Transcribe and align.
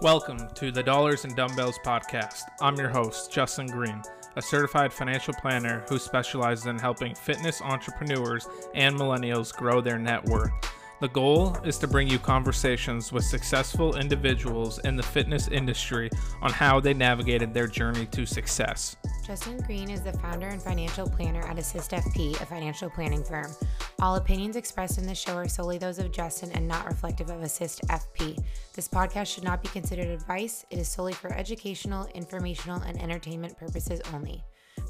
Welcome 0.00 0.48
to 0.54 0.72
the 0.72 0.82
Dollars 0.82 1.24
and 1.24 1.36
Dumbbells 1.36 1.78
podcast. 1.84 2.42
I'm 2.60 2.76
your 2.76 2.88
host, 2.88 3.30
Justin 3.30 3.66
Green, 3.66 4.02
a 4.36 4.42
certified 4.42 4.92
financial 4.92 5.34
planner 5.34 5.84
who 5.88 5.98
specializes 5.98 6.66
in 6.66 6.78
helping 6.78 7.14
fitness 7.14 7.62
entrepreneurs 7.62 8.48
and 8.74 8.96
millennials 8.96 9.54
grow 9.54 9.80
their 9.80 9.98
net 9.98 10.24
worth. 10.24 10.52
The 11.00 11.08
goal 11.08 11.56
is 11.64 11.78
to 11.78 11.86
bring 11.86 12.08
you 12.08 12.18
conversations 12.18 13.12
with 13.12 13.24
successful 13.24 13.96
individuals 13.96 14.80
in 14.80 14.96
the 14.96 15.02
fitness 15.02 15.46
industry 15.48 16.10
on 16.42 16.52
how 16.52 16.80
they 16.80 16.94
navigated 16.94 17.54
their 17.54 17.68
journey 17.68 18.06
to 18.06 18.26
success. 18.26 18.96
Justin 19.28 19.58
Green 19.58 19.90
is 19.90 20.00
the 20.00 20.14
founder 20.14 20.46
and 20.46 20.62
financial 20.62 21.06
planner 21.06 21.46
at 21.46 21.58
Assist 21.58 21.90
FP, 21.90 22.40
a 22.40 22.46
financial 22.46 22.88
planning 22.88 23.22
firm. 23.22 23.54
All 24.00 24.16
opinions 24.16 24.56
expressed 24.56 24.96
in 24.96 25.06
this 25.06 25.18
show 25.18 25.34
are 25.34 25.46
solely 25.46 25.76
those 25.76 25.98
of 25.98 26.10
Justin 26.10 26.50
and 26.52 26.66
not 26.66 26.86
reflective 26.86 27.28
of 27.28 27.42
Assist 27.42 27.82
FP. 27.88 28.42
This 28.72 28.88
podcast 28.88 29.26
should 29.26 29.44
not 29.44 29.60
be 29.60 29.68
considered 29.68 30.06
advice, 30.06 30.64
it 30.70 30.78
is 30.78 30.88
solely 30.88 31.12
for 31.12 31.30
educational, 31.34 32.06
informational, 32.14 32.80
and 32.80 32.98
entertainment 33.02 33.58
purposes 33.58 34.00
only. 34.14 34.42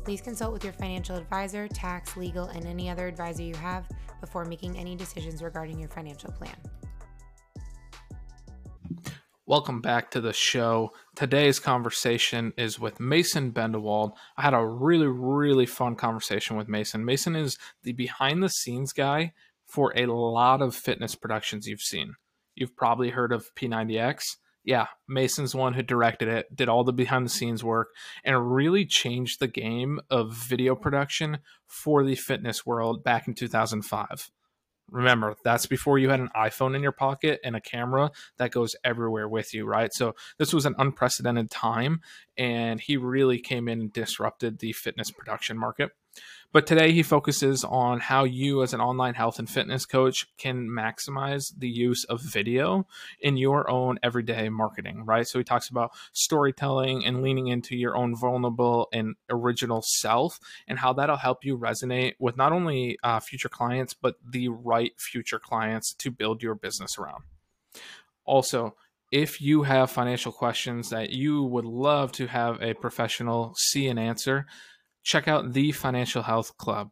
Please 0.04 0.20
consult 0.20 0.52
with 0.52 0.62
your 0.62 0.72
financial 0.72 1.16
advisor, 1.16 1.66
tax, 1.66 2.16
legal, 2.16 2.44
and 2.44 2.64
any 2.64 2.88
other 2.88 3.08
advisor 3.08 3.42
you 3.42 3.56
have 3.56 3.88
before 4.20 4.44
making 4.44 4.78
any 4.78 4.94
decisions 4.94 5.42
regarding 5.42 5.80
your 5.80 5.88
financial 5.88 6.30
plan. 6.30 6.54
Welcome 9.48 9.80
back 9.80 10.10
to 10.10 10.20
the 10.20 10.34
show. 10.34 10.92
Today's 11.16 11.58
conversation 11.58 12.52
is 12.58 12.78
with 12.78 13.00
Mason 13.00 13.50
Bendewald. 13.50 14.12
I 14.36 14.42
had 14.42 14.52
a 14.52 14.62
really, 14.62 15.06
really 15.06 15.64
fun 15.64 15.96
conversation 15.96 16.58
with 16.58 16.68
Mason. 16.68 17.02
Mason 17.02 17.34
is 17.34 17.56
the 17.82 17.94
behind 17.94 18.42
the 18.42 18.50
scenes 18.50 18.92
guy 18.92 19.32
for 19.66 19.94
a 19.96 20.04
lot 20.04 20.60
of 20.60 20.76
fitness 20.76 21.14
productions 21.14 21.66
you've 21.66 21.80
seen. 21.80 22.12
You've 22.56 22.76
probably 22.76 23.08
heard 23.08 23.32
of 23.32 23.46
P90X 23.54 24.22
yeah, 24.64 24.88
Mason's 25.08 25.54
one 25.54 25.72
who 25.72 25.82
directed 25.82 26.28
it, 26.28 26.54
did 26.54 26.68
all 26.68 26.84
the 26.84 26.92
behind 26.92 27.24
the 27.24 27.30
scenes 27.30 27.64
work, 27.64 27.88
and 28.22 28.52
really 28.52 28.84
changed 28.84 29.40
the 29.40 29.48
game 29.48 29.98
of 30.10 30.34
video 30.34 30.74
production 30.74 31.38
for 31.66 32.04
the 32.04 32.16
fitness 32.16 32.66
world 32.66 33.02
back 33.02 33.26
in 33.26 33.32
2005. 33.32 34.30
Remember, 34.90 35.36
that's 35.44 35.66
before 35.66 35.98
you 35.98 36.08
had 36.08 36.20
an 36.20 36.30
iPhone 36.34 36.74
in 36.74 36.82
your 36.82 36.92
pocket 36.92 37.40
and 37.44 37.54
a 37.54 37.60
camera 37.60 38.10
that 38.38 38.50
goes 38.50 38.74
everywhere 38.84 39.28
with 39.28 39.52
you, 39.52 39.66
right? 39.66 39.92
So, 39.92 40.14
this 40.38 40.52
was 40.52 40.64
an 40.64 40.74
unprecedented 40.78 41.50
time, 41.50 42.00
and 42.36 42.80
he 42.80 42.96
really 42.96 43.38
came 43.38 43.68
in 43.68 43.80
and 43.80 43.92
disrupted 43.92 44.58
the 44.58 44.72
fitness 44.72 45.10
production 45.10 45.58
market. 45.58 45.90
But 46.50 46.66
today 46.66 46.92
he 46.92 47.02
focuses 47.02 47.62
on 47.62 48.00
how 48.00 48.24
you, 48.24 48.62
as 48.62 48.72
an 48.72 48.80
online 48.80 49.12
health 49.12 49.38
and 49.38 49.48
fitness 49.48 49.84
coach, 49.84 50.26
can 50.38 50.66
maximize 50.68 51.52
the 51.56 51.68
use 51.68 52.04
of 52.04 52.22
video 52.22 52.86
in 53.20 53.36
your 53.36 53.70
own 53.70 53.98
everyday 54.02 54.48
marketing, 54.48 55.04
right? 55.04 55.28
So 55.28 55.38
he 55.38 55.44
talks 55.44 55.68
about 55.68 55.90
storytelling 56.12 57.04
and 57.04 57.22
leaning 57.22 57.48
into 57.48 57.76
your 57.76 57.96
own 57.96 58.16
vulnerable 58.16 58.88
and 58.94 59.16
original 59.28 59.82
self 59.82 60.40
and 60.66 60.78
how 60.78 60.94
that'll 60.94 61.16
help 61.16 61.44
you 61.44 61.58
resonate 61.58 62.14
with 62.18 62.38
not 62.38 62.52
only 62.52 62.98
uh, 63.02 63.20
future 63.20 63.50
clients, 63.50 63.92
but 63.92 64.14
the 64.26 64.48
right 64.48 64.92
future 64.98 65.38
clients 65.38 65.92
to 65.94 66.10
build 66.10 66.42
your 66.42 66.54
business 66.54 66.96
around. 66.98 67.24
Also, 68.24 68.74
if 69.12 69.40
you 69.40 69.62
have 69.64 69.90
financial 69.90 70.32
questions 70.32 70.90
that 70.90 71.10
you 71.10 71.42
would 71.42 71.64
love 71.64 72.12
to 72.12 72.26
have 72.26 72.62
a 72.62 72.74
professional 72.74 73.54
see 73.56 73.88
and 73.88 73.98
answer, 73.98 74.46
check 75.02 75.28
out 75.28 75.52
the 75.52 75.72
Financial 75.72 76.22
Health 76.22 76.56
Club. 76.56 76.90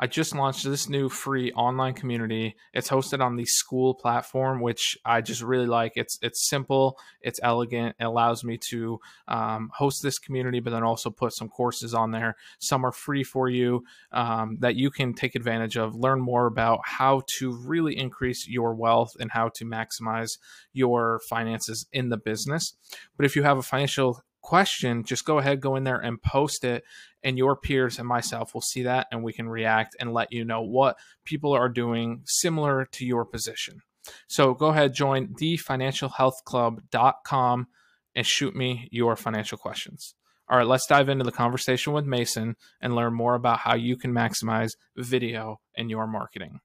I 0.00 0.06
just 0.06 0.34
launched 0.34 0.64
this 0.64 0.88
new 0.88 1.08
free 1.08 1.52
online 1.52 1.94
community. 1.94 2.56
It's 2.72 2.88
hosted 2.88 3.20
on 3.20 3.36
the 3.36 3.46
Skool 3.46 3.98
platform, 3.98 4.60
which 4.60 4.96
I 5.04 5.20
just 5.20 5.42
really 5.42 5.66
like. 5.66 5.92
It's 5.96 6.18
it's 6.20 6.48
simple, 6.48 6.98
it's 7.20 7.40
elegant. 7.42 7.96
It 7.98 8.04
allows 8.04 8.44
me 8.44 8.58
to 8.70 8.98
um, 9.28 9.70
host 9.74 10.02
this 10.02 10.18
community, 10.18 10.60
but 10.60 10.70
then 10.70 10.82
also 10.82 11.10
put 11.10 11.32
some 11.32 11.48
courses 11.48 11.94
on 11.94 12.10
there. 12.10 12.36
Some 12.58 12.84
are 12.84 12.92
free 12.92 13.24
for 13.24 13.48
you 13.48 13.84
um, 14.12 14.58
that 14.60 14.76
you 14.76 14.90
can 14.90 15.14
take 15.14 15.34
advantage 15.34 15.76
of. 15.76 15.94
Learn 15.94 16.20
more 16.20 16.46
about 16.46 16.80
how 16.84 17.22
to 17.38 17.56
really 17.64 17.96
increase 17.96 18.48
your 18.48 18.74
wealth 18.74 19.12
and 19.18 19.30
how 19.30 19.48
to 19.54 19.64
maximize 19.64 20.38
your 20.72 21.20
finances 21.28 21.86
in 21.92 22.08
the 22.08 22.18
business. 22.18 22.74
But 23.16 23.26
if 23.26 23.36
you 23.36 23.44
have 23.44 23.58
a 23.58 23.62
financial 23.62 24.22
question, 24.44 25.02
just 25.04 25.24
go 25.24 25.38
ahead, 25.38 25.60
go 25.60 25.74
in 25.74 25.84
there 25.84 25.98
and 25.98 26.22
post 26.22 26.64
it, 26.64 26.84
and 27.24 27.36
your 27.38 27.56
peers 27.56 27.98
and 27.98 28.06
myself 28.06 28.54
will 28.54 28.60
see 28.60 28.82
that 28.82 29.08
and 29.10 29.24
we 29.24 29.32
can 29.32 29.48
react 29.48 29.96
and 29.98 30.12
let 30.12 30.32
you 30.32 30.44
know 30.44 30.62
what 30.62 30.96
people 31.24 31.52
are 31.52 31.68
doing 31.68 32.22
similar 32.26 32.86
to 32.92 33.04
your 33.04 33.24
position. 33.24 33.80
So 34.28 34.54
go 34.54 34.66
ahead, 34.66 34.94
join 34.94 35.26
thefinancialhealthclub.com 35.28 37.66
and 38.14 38.26
shoot 38.26 38.54
me 38.54 38.86
your 38.92 39.16
financial 39.16 39.58
questions. 39.58 40.14
All 40.48 40.56
right, 40.58 40.66
let's 40.66 40.86
dive 40.86 41.08
into 41.08 41.24
the 41.24 41.32
conversation 41.32 41.92
with 41.94 42.04
Mason 42.04 42.56
and 42.80 42.94
learn 42.94 43.14
more 43.14 43.34
about 43.34 43.58
how 43.60 43.74
you 43.74 43.96
can 43.96 44.12
maximize 44.12 44.72
video 44.96 45.60
in 45.74 45.88
your 45.88 46.06
marketing. 46.06 46.60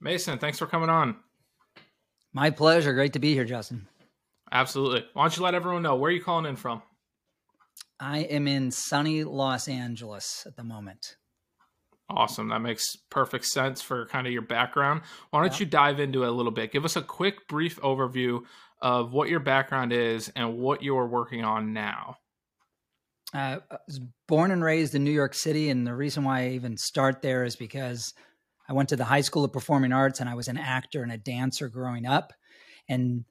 Mason, 0.00 0.38
thanks 0.38 0.58
for 0.58 0.66
coming 0.66 0.88
on. 0.88 1.16
My 2.32 2.48
pleasure. 2.50 2.94
Great 2.94 3.12
to 3.14 3.18
be 3.18 3.34
here, 3.34 3.44
Justin. 3.44 3.86
Absolutely. 4.50 5.04
Why 5.12 5.24
don't 5.24 5.36
you 5.36 5.42
let 5.42 5.54
everyone 5.54 5.82
know 5.82 5.96
where 5.96 6.08
are 6.10 6.14
you 6.14 6.22
calling 6.22 6.46
in 6.46 6.56
from? 6.56 6.80
I 7.98 8.20
am 8.20 8.46
in 8.46 8.70
sunny 8.70 9.24
Los 9.24 9.68
Angeles 9.68 10.44
at 10.46 10.56
the 10.56 10.64
moment. 10.64 11.16
Awesome. 12.08 12.48
That 12.48 12.60
makes 12.60 12.96
perfect 13.10 13.46
sense 13.46 13.82
for 13.82 14.06
kind 14.06 14.26
of 14.26 14.32
your 14.32 14.42
background. 14.42 15.02
Why 15.30 15.40
don't 15.40 15.52
yeah. 15.52 15.60
you 15.60 15.66
dive 15.66 15.98
into 15.98 16.22
it 16.22 16.28
a 16.28 16.32
little 16.32 16.52
bit? 16.52 16.70
Give 16.70 16.84
us 16.84 16.96
a 16.96 17.02
quick, 17.02 17.48
brief 17.48 17.80
overview 17.80 18.42
of 18.80 19.12
what 19.12 19.28
your 19.28 19.40
background 19.40 19.92
is 19.92 20.30
and 20.36 20.58
what 20.58 20.82
you're 20.82 21.06
working 21.06 21.44
on 21.44 21.72
now. 21.72 22.18
Uh, 23.34 23.58
I 23.70 23.76
was 23.86 24.00
born 24.28 24.52
and 24.52 24.62
raised 24.62 24.94
in 24.94 25.02
New 25.02 25.10
York 25.10 25.34
City, 25.34 25.68
and 25.68 25.84
the 25.84 25.94
reason 25.94 26.22
why 26.22 26.42
I 26.42 26.48
even 26.50 26.76
start 26.76 27.22
there 27.22 27.44
is 27.44 27.56
because 27.56 28.14
I 28.68 28.72
went 28.72 28.88
to 28.90 28.96
the 28.96 29.04
High 29.04 29.20
School 29.20 29.44
of 29.44 29.52
Performing 29.52 29.92
Arts 29.92 30.20
and 30.20 30.28
I 30.28 30.34
was 30.34 30.48
an 30.48 30.58
actor 30.58 31.02
and 31.02 31.12
a 31.12 31.18
dancer 31.18 31.68
growing 31.68 32.06
up. 32.06 32.32
And 32.88 33.24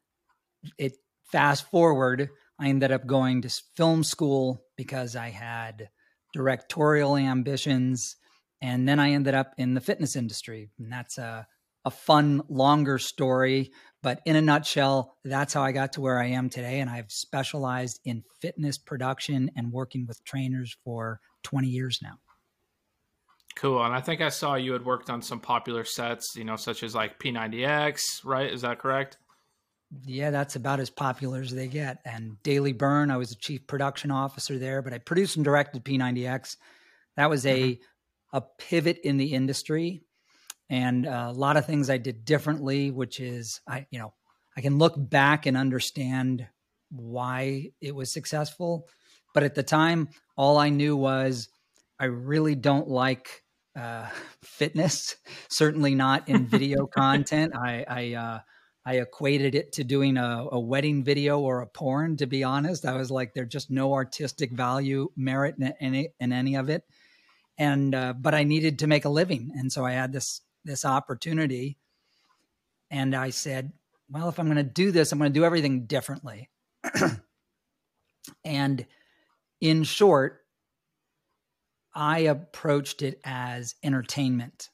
it 0.78 0.94
fast 1.32 1.70
forward, 1.70 2.30
I 2.60 2.70
ended 2.70 2.92
up 2.92 3.06
going 3.06 3.42
to 3.42 3.62
film 3.76 4.04
school 4.04 4.64
because 4.78 5.16
I 5.16 5.30
had 5.30 5.90
directorial 6.34 7.18
ambitions. 7.18 8.16
And 8.62 8.88
then 8.88 9.00
I 9.00 9.12
ended 9.12 9.34
up 9.34 9.54
in 9.58 9.74
the 9.74 9.82
fitness 9.82 10.16
industry. 10.16 10.70
And 10.80 10.92
that's 10.92 11.18
a, 11.18 11.48
a 11.84 11.92
fun, 11.92 12.42
longer 12.50 12.98
story. 12.98 13.72
But 14.02 14.22
in 14.26 14.36
a 14.36 14.42
nutshell, 14.42 15.16
that's 15.24 15.54
how 15.54 15.64
I 15.64 15.72
got 15.72 15.94
to 15.94 16.02
where 16.02 16.20
I 16.20 16.28
am 16.28 16.50
today. 16.50 16.80
And 16.80 16.90
I've 16.90 17.12
specialized 17.12 18.00
in 18.06 18.24
fitness 18.42 18.78
production 18.78 19.52
and 19.56 19.72
working 19.72 20.06
with 20.08 20.24
trainers 20.24 20.76
for 20.84 21.20
20 21.44 21.68
years 21.68 22.00
now. 22.02 22.20
Cool. 23.56 23.84
And 23.84 23.94
I 23.94 24.02
think 24.02 24.20
I 24.22 24.30
saw 24.30 24.56
you 24.56 24.74
had 24.74 24.86
worked 24.86 25.10
on 25.10 25.22
some 25.22 25.40
popular 25.40 25.86
sets, 25.86 26.36
you 26.36 26.44
know, 26.44 26.58
such 26.58 26.84
as 26.84 26.94
like 26.94 27.20
P90X, 27.20 28.26
right? 28.26 28.52
Is 28.52 28.62
that 28.62 28.80
correct? 28.80 29.18
Yeah, 30.04 30.32
that's 30.32 30.56
about 30.56 30.80
as 30.80 30.90
popular 30.90 31.42
as 31.42 31.54
they 31.54 31.68
get. 31.68 32.00
And 32.06 32.42
Daily 32.44 32.74
Burn, 32.74 33.12
I 33.12 33.18
was 33.18 33.30
the 33.30 33.36
chief 33.36 33.68
production 33.68 34.12
officer 34.12 34.58
there, 34.58 34.82
but 34.82 34.94
I 34.94 34.98
produced 34.98 35.36
and 35.36 35.46
directed 35.46 35.84
P90X. 35.86 36.58
That 37.18 37.30
was 37.30 37.46
a 37.46 37.74
mm-hmm. 37.74 38.38
a 38.38 38.42
pivot 38.42 39.00
in 39.04 39.18
the 39.18 39.34
industry, 39.34 40.02
and 40.70 41.06
a 41.06 41.32
lot 41.32 41.58
of 41.58 41.66
things 41.66 41.90
I 41.90 41.98
did 41.98 42.26
differently. 42.26 42.92
Which 42.92 43.20
is, 43.20 43.62
I 43.68 43.86
you 43.92 44.00
know, 44.00 44.14
I 44.58 44.62
can 44.62 44.78
look 44.78 44.96
back 44.98 45.46
and 45.46 45.56
understand 45.56 46.48
why 46.90 47.72
it 47.80 47.96
was 47.96 48.12
successful, 48.12 48.88
but 49.34 49.44
at 49.44 49.56
the 49.56 49.64
time, 49.64 50.10
all 50.36 50.58
I 50.58 50.70
knew 50.70 50.98
was 50.98 51.48
I 52.00 52.06
really 52.06 52.56
don't 52.56 52.88
like 52.88 53.44
uh, 53.76 54.08
fitness. 54.44 55.16
Certainly 55.50 55.96
not 55.96 56.28
in 56.28 56.46
video 56.48 56.88
content. 56.88 57.54
I, 57.56 57.86
I 57.88 58.14
uh, 58.14 58.40
I 58.86 58.98
equated 58.98 59.56
it 59.56 59.74
to 59.74 59.84
doing 59.84 60.18
a, 60.18 60.48
a, 60.52 60.60
wedding 60.60 61.04
video 61.04 61.40
or 61.40 61.62
a 61.62 61.68
porn. 61.68 62.18
To 62.18 62.28
be 62.28 62.44
honest, 62.44 62.86
I 62.86 62.96
was 62.96 63.10
like, 63.10 63.34
there's 63.34 63.50
just 63.50 63.72
no 63.72 63.94
artistic 63.94 64.52
value, 64.52 65.10
merit 65.16 65.56
in 65.58 65.74
any, 65.80 66.10
in 66.20 66.32
any 66.32 66.56
of 66.56 66.70
it. 66.70 66.84
And 67.58 67.96
uh, 67.96 68.14
but 68.14 68.36
I 68.36 68.44
needed 68.44 68.80
to 68.80 68.88
make 68.88 69.06
a 69.06 69.10
living, 69.10 69.52
and 69.56 69.72
so 69.72 69.86
I 69.86 69.94
had 69.94 70.12
this 70.12 70.42
this 70.66 70.84
opportunity. 70.84 71.78
And 72.92 73.16
I 73.16 73.30
said, 73.30 73.72
well, 74.10 74.30
if 74.30 74.40
I'm 74.40 74.46
going 74.46 74.58
to 74.58 74.64
do 74.64 74.92
this, 74.92 75.12
I'm 75.12 75.20
going 75.20 75.32
to 75.32 75.40
do 75.40 75.46
everything 75.46 75.86
differently. 75.86 76.50
and 78.46 78.86
in 79.62 79.84
short, 79.84 80.42
I 81.94 82.20
approached 82.20 83.02
it 83.02 83.20
as 83.24 83.76
entertainment. 83.84 84.70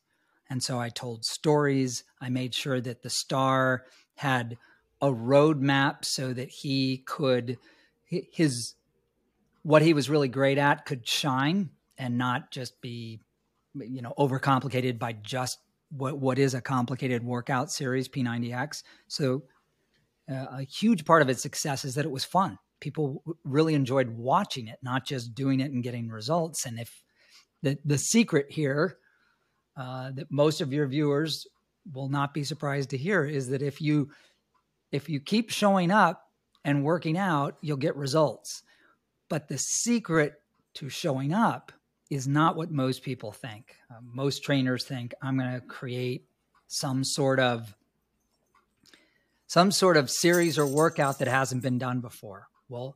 And 0.50 0.62
so 0.62 0.80
I 0.80 0.90
told 0.90 1.24
stories. 1.24 2.04
I 2.20 2.30
made 2.30 2.54
sure 2.54 2.82
that 2.82 3.04
the 3.04 3.10
star 3.10 3.86
had 4.16 4.58
a 5.02 5.08
roadmap 5.08 6.06
so 6.06 6.34
that 6.34 6.50
he 6.50 7.00
could 7.06 7.58
his 8.06 8.76
what 9.64 9.82
he 9.82 9.94
was 9.94 10.10
really 10.10 10.28
great 10.28 10.58
at 10.58 10.86
could 10.86 11.08
shine 11.08 11.70
and 11.98 12.18
not 12.18 12.52
just 12.52 12.82
be 12.82 13.20
you 13.76 14.02
know 14.02 14.14
overcomplicated 14.18 15.00
by 15.00 15.14
just 15.14 15.60
what 15.90 16.18
what 16.18 16.40
is 16.40 16.54
a 16.54 16.62
complicated 16.62 17.24
workout 17.24 17.72
series 17.72 18.08
P90X. 18.08 18.84
So 19.08 19.44
uh, 20.30 20.46
a 20.52 20.64
huge 20.64 21.06
part 21.06 21.22
of 21.22 21.30
its 21.30 21.42
success 21.42 21.84
is 21.86 21.96
that 21.96 22.06
it 22.06 22.12
was 22.12 22.24
fun. 22.24 22.58
People 22.80 23.24
really 23.44 23.76
enjoyed 23.76 24.10
watching 24.10 24.68
it, 24.68 24.80
not 24.82 25.06
just 25.06 25.36
doing 25.36 25.60
it 25.60 25.72
and 25.72 25.84
getting 25.84 26.10
results. 26.10 26.66
And 26.66 26.80
if 26.80 27.04
the 27.62 27.78
the 27.86 27.98
secret 27.98 28.48
here 28.50 28.98
uh, 29.78 30.12
that 30.12 30.32
most 30.32 30.62
of 30.62 30.74
your 30.74 30.88
viewers 30.88 31.48
will 31.92 32.10
not 32.10 32.34
be 32.34 32.44
surprised 32.44 32.92
to 32.92 32.98
hear 32.98 33.26
is 33.26 33.50
that 33.50 33.62
if 33.62 33.82
you 33.82 34.10
if 34.92 35.10
you 35.10 35.20
keep 35.20 35.50
showing 35.50 35.90
up 35.90 36.30
and 36.64 36.84
working 36.84 37.18
out, 37.18 37.58
you'll 37.62 37.78
get 37.78 37.96
results. 37.96 38.64
But 39.30 39.48
the 39.48 39.58
secret 39.58 40.42
to 40.76 40.90
showing 40.90 41.34
up 41.34 41.72
is 42.10 42.28
not 42.28 42.58
what 42.58 42.72
most 42.72 43.04
people 43.04 43.32
think. 43.32 43.76
Uh, 43.90 44.00
most 44.04 44.44
trainers 44.44 44.84
think 44.84 45.14
I'm 45.22 45.38
going 45.38 45.54
to 45.54 45.62
create 45.62 46.26
some 46.68 47.04
sort 47.04 47.40
of 47.40 47.74
some 49.48 49.72
sort 49.72 49.98
of 49.98 50.10
series 50.10 50.58
or 50.58 50.66
workout 50.66 51.20
that 51.20 51.28
hasn't 51.28 51.62
been 51.62 51.78
done 51.78 52.00
before. 52.00 52.48
Well, 52.70 52.96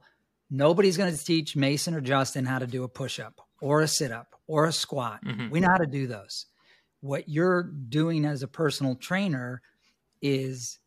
nobody's 0.49 0.95
going 0.95 1.13
to 1.13 1.25
teach 1.25 1.55
Mason 1.55 1.93
or 1.93 2.01
Justin 2.01 2.45
how 2.45 2.59
to 2.59 2.67
do 2.67 2.83
a 2.83 2.87
push-up 2.87 3.41
or 3.59 3.81
a 3.81 3.87
sit-up 3.87 4.39
or 4.47 4.65
a 4.65 4.71
squat. 4.71 5.19
Mm-hmm. 5.25 5.49
We 5.49 5.59
know 5.59 5.67
how 5.69 5.77
to 5.77 5.85
do 5.85 6.07
those. 6.07 6.45
What 7.05 7.29
you're 7.29 7.61
doing 7.61 8.25
as 8.25 8.41
a 8.41 8.47
personal 8.47 8.95
trainer 8.95 9.61
is 10.23 10.79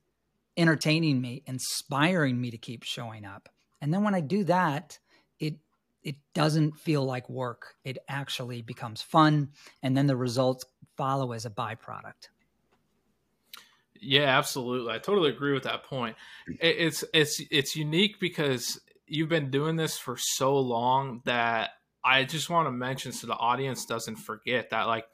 entertaining 0.56 1.20
me, 1.20 1.44
inspiring 1.46 2.40
me 2.40 2.50
to 2.50 2.58
keep 2.58 2.82
showing 2.82 3.24
up. 3.24 3.48
And 3.80 3.94
then 3.94 4.02
when 4.02 4.16
I 4.16 4.20
do 4.20 4.42
that, 4.44 4.98
it 5.38 5.54
it 6.02 6.16
doesn't 6.34 6.76
feel 6.76 7.04
like 7.04 7.30
work. 7.30 7.76
It 7.84 7.98
actually 8.08 8.62
becomes 8.62 9.00
fun 9.00 9.50
and 9.80 9.96
then 9.96 10.08
the 10.08 10.16
results 10.16 10.64
follow 10.96 11.30
as 11.30 11.46
a 11.46 11.50
byproduct. 11.50 12.30
Yeah, 14.00 14.36
absolutely. 14.36 14.92
I 14.92 14.98
totally 14.98 15.30
agree 15.30 15.52
with 15.52 15.62
that 15.62 15.84
point. 15.84 16.16
It's 16.60 17.04
it's 17.14 17.40
it's 17.48 17.76
unique 17.76 18.18
because 18.18 18.80
you've 19.06 19.28
been 19.28 19.52
doing 19.52 19.76
this 19.76 19.96
for 19.96 20.16
so 20.18 20.58
long 20.58 21.22
that 21.26 21.70
I 22.02 22.24
just 22.24 22.50
want 22.50 22.66
to 22.66 22.72
mention 22.72 23.12
so 23.12 23.28
the 23.28 23.36
audience 23.36 23.84
doesn't 23.84 24.16
forget 24.16 24.70
that 24.70 24.88
like 24.88 25.04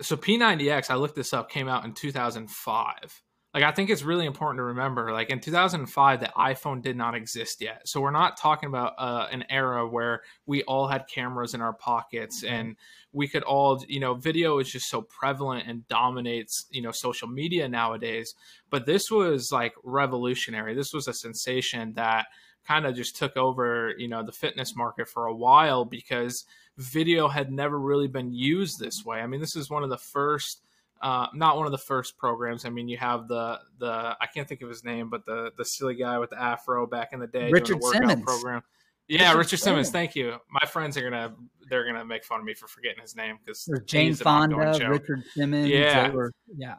so 0.00 0.16
P90X, 0.16 0.90
I 0.90 0.94
looked 0.94 1.14
this 1.14 1.32
up, 1.32 1.50
came 1.50 1.68
out 1.68 1.84
in 1.84 1.92
2005 1.92 3.22
like 3.52 3.64
i 3.64 3.72
think 3.72 3.90
it's 3.90 4.02
really 4.02 4.26
important 4.26 4.58
to 4.58 4.62
remember 4.62 5.12
like 5.12 5.30
in 5.30 5.40
2005 5.40 6.20
the 6.20 6.26
iphone 6.38 6.80
did 6.82 6.96
not 6.96 7.14
exist 7.14 7.60
yet. 7.60 7.86
So 7.86 8.00
we're 8.00 8.10
not 8.10 8.36
talking 8.36 8.68
about 8.68 8.94
uh, 8.98 9.26
an 9.30 9.44
era 9.50 9.88
where 9.88 10.22
we 10.46 10.62
all 10.64 10.86
had 10.86 11.06
cameras 11.08 11.54
in 11.54 11.60
our 11.60 11.72
pockets 11.72 12.44
mm-hmm. 12.44 12.54
and 12.54 12.76
we 13.12 13.28
could 13.28 13.42
all 13.42 13.82
you 13.88 14.00
know 14.00 14.14
video 14.14 14.58
is 14.58 14.70
just 14.70 14.88
so 14.88 15.02
prevalent 15.02 15.66
and 15.66 15.86
dominates 15.88 16.66
you 16.70 16.82
know 16.82 16.92
social 16.92 17.28
media 17.28 17.68
nowadays. 17.68 18.34
But 18.70 18.86
this 18.86 19.10
was 19.10 19.50
like 19.50 19.74
revolutionary. 19.82 20.74
This 20.74 20.92
was 20.92 21.08
a 21.08 21.14
sensation 21.14 21.94
that 21.94 22.26
kind 22.66 22.86
of 22.86 22.94
just 22.94 23.16
took 23.16 23.36
over 23.36 23.94
you 23.98 24.08
know 24.08 24.22
the 24.22 24.32
fitness 24.32 24.76
market 24.76 25.08
for 25.08 25.26
a 25.26 25.34
while 25.34 25.84
because 25.84 26.44
video 26.80 27.28
had 27.28 27.52
never 27.52 27.78
really 27.78 28.08
been 28.08 28.32
used 28.32 28.78
this 28.78 29.04
way 29.04 29.20
i 29.20 29.26
mean 29.26 29.40
this 29.40 29.56
is 29.56 29.70
one 29.70 29.84
of 29.84 29.90
the 29.90 29.98
first 29.98 30.62
uh, 31.02 31.26
not 31.32 31.56
one 31.56 31.66
of 31.66 31.72
the 31.72 31.78
first 31.78 32.18
programs. 32.18 32.64
I 32.64 32.70
mean, 32.70 32.88
you 32.88 32.98
have 32.98 33.26
the 33.26 33.58
the 33.78 34.16
I 34.20 34.26
can't 34.32 34.46
think 34.46 34.60
of 34.60 34.68
his 34.68 34.84
name, 34.84 35.08
but 35.08 35.24
the 35.24 35.50
the 35.56 35.64
silly 35.64 35.94
guy 35.94 36.18
with 36.18 36.30
the 36.30 36.40
afro 36.40 36.86
back 36.86 37.12
in 37.12 37.20
the 37.20 37.26
day, 37.26 37.50
Richard 37.50 37.82
Simmons 37.82 38.22
program. 38.22 38.62
Yeah, 39.08 39.28
Richard, 39.28 39.38
Richard 39.38 39.56
Simmons. 39.56 39.62
Simmons. 39.62 39.90
Thank 39.90 40.14
you. 40.14 40.36
My 40.50 40.66
friends 40.68 40.96
are 40.98 41.02
gonna 41.02 41.34
they're 41.68 41.86
gonna 41.86 42.04
make 42.04 42.24
fun 42.24 42.40
of 42.40 42.44
me 42.44 42.54
for 42.54 42.68
forgetting 42.68 43.00
his 43.00 43.16
name 43.16 43.38
because 43.42 43.66
Jane 43.86 44.14
Fonda, 44.14 44.56
Richard 44.56 45.24
Simmons. 45.34 45.68
Yeah, 45.68 46.10
were, 46.10 46.32
yeah, 46.54 46.76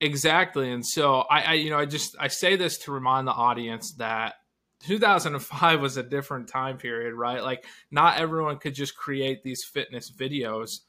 exactly. 0.00 0.70
And 0.70 0.86
so 0.86 1.20
I, 1.20 1.40
I, 1.40 1.52
you 1.54 1.70
know, 1.70 1.78
I 1.78 1.86
just 1.86 2.16
I 2.20 2.28
say 2.28 2.56
this 2.56 2.76
to 2.80 2.92
remind 2.92 3.26
the 3.26 3.32
audience 3.32 3.94
that 3.94 4.34
2005 4.80 5.80
was 5.80 5.96
a 5.96 6.02
different 6.02 6.48
time 6.48 6.78
period, 6.78 7.14
right? 7.14 7.42
Like 7.42 7.64
not 7.90 8.18
everyone 8.18 8.58
could 8.58 8.74
just 8.74 8.96
create 8.96 9.42
these 9.42 9.64
fitness 9.64 10.10
videos 10.10 10.80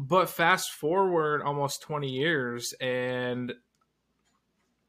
but 0.00 0.30
fast 0.30 0.72
forward 0.72 1.42
almost 1.42 1.82
20 1.82 2.08
years 2.08 2.72
and 2.80 3.52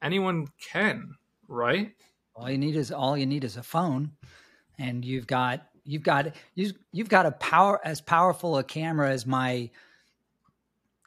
anyone 0.01 0.47
can, 0.57 1.15
right? 1.49 1.91
All 2.33 2.49
you 2.49 2.57
need 2.57 2.77
is 2.77 2.93
all 2.93 3.17
you 3.17 3.25
need 3.25 3.43
is 3.43 3.57
a 3.57 3.63
phone 3.63 4.11
and 4.79 5.03
you've 5.03 5.27
got 5.27 5.67
you've 5.83 6.03
got 6.03 6.33
you 6.55 6.71
you've 6.93 7.09
got 7.09 7.25
a 7.25 7.31
power 7.31 7.85
as 7.85 7.99
powerful 7.99 8.57
a 8.57 8.63
camera 8.63 9.09
as 9.09 9.25
my 9.25 9.69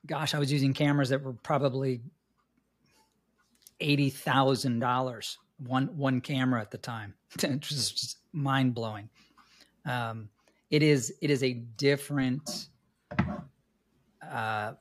gosh, 0.07 0.35
I 0.35 0.39
was 0.39 0.53
using 0.53 0.75
cameras 0.75 1.09
that 1.09 1.23
were 1.23 1.33
probably 1.33 2.03
eighty 3.81 4.11
thousand 4.11 4.81
dollars 4.81 5.39
one 5.59 5.87
one 5.97 6.21
camera 6.21 6.61
at 6.61 6.71
the 6.71 6.79
time. 6.79 7.15
it's 7.43 7.69
just 7.69 8.19
mind 8.33 8.75
blowing. 8.75 9.09
Um, 9.87 10.29
it 10.71 10.83
is 10.83 11.15
it 11.21 11.31
is 11.31 11.43
a 11.43 11.53
different 11.53 12.69
uh, 14.29 14.73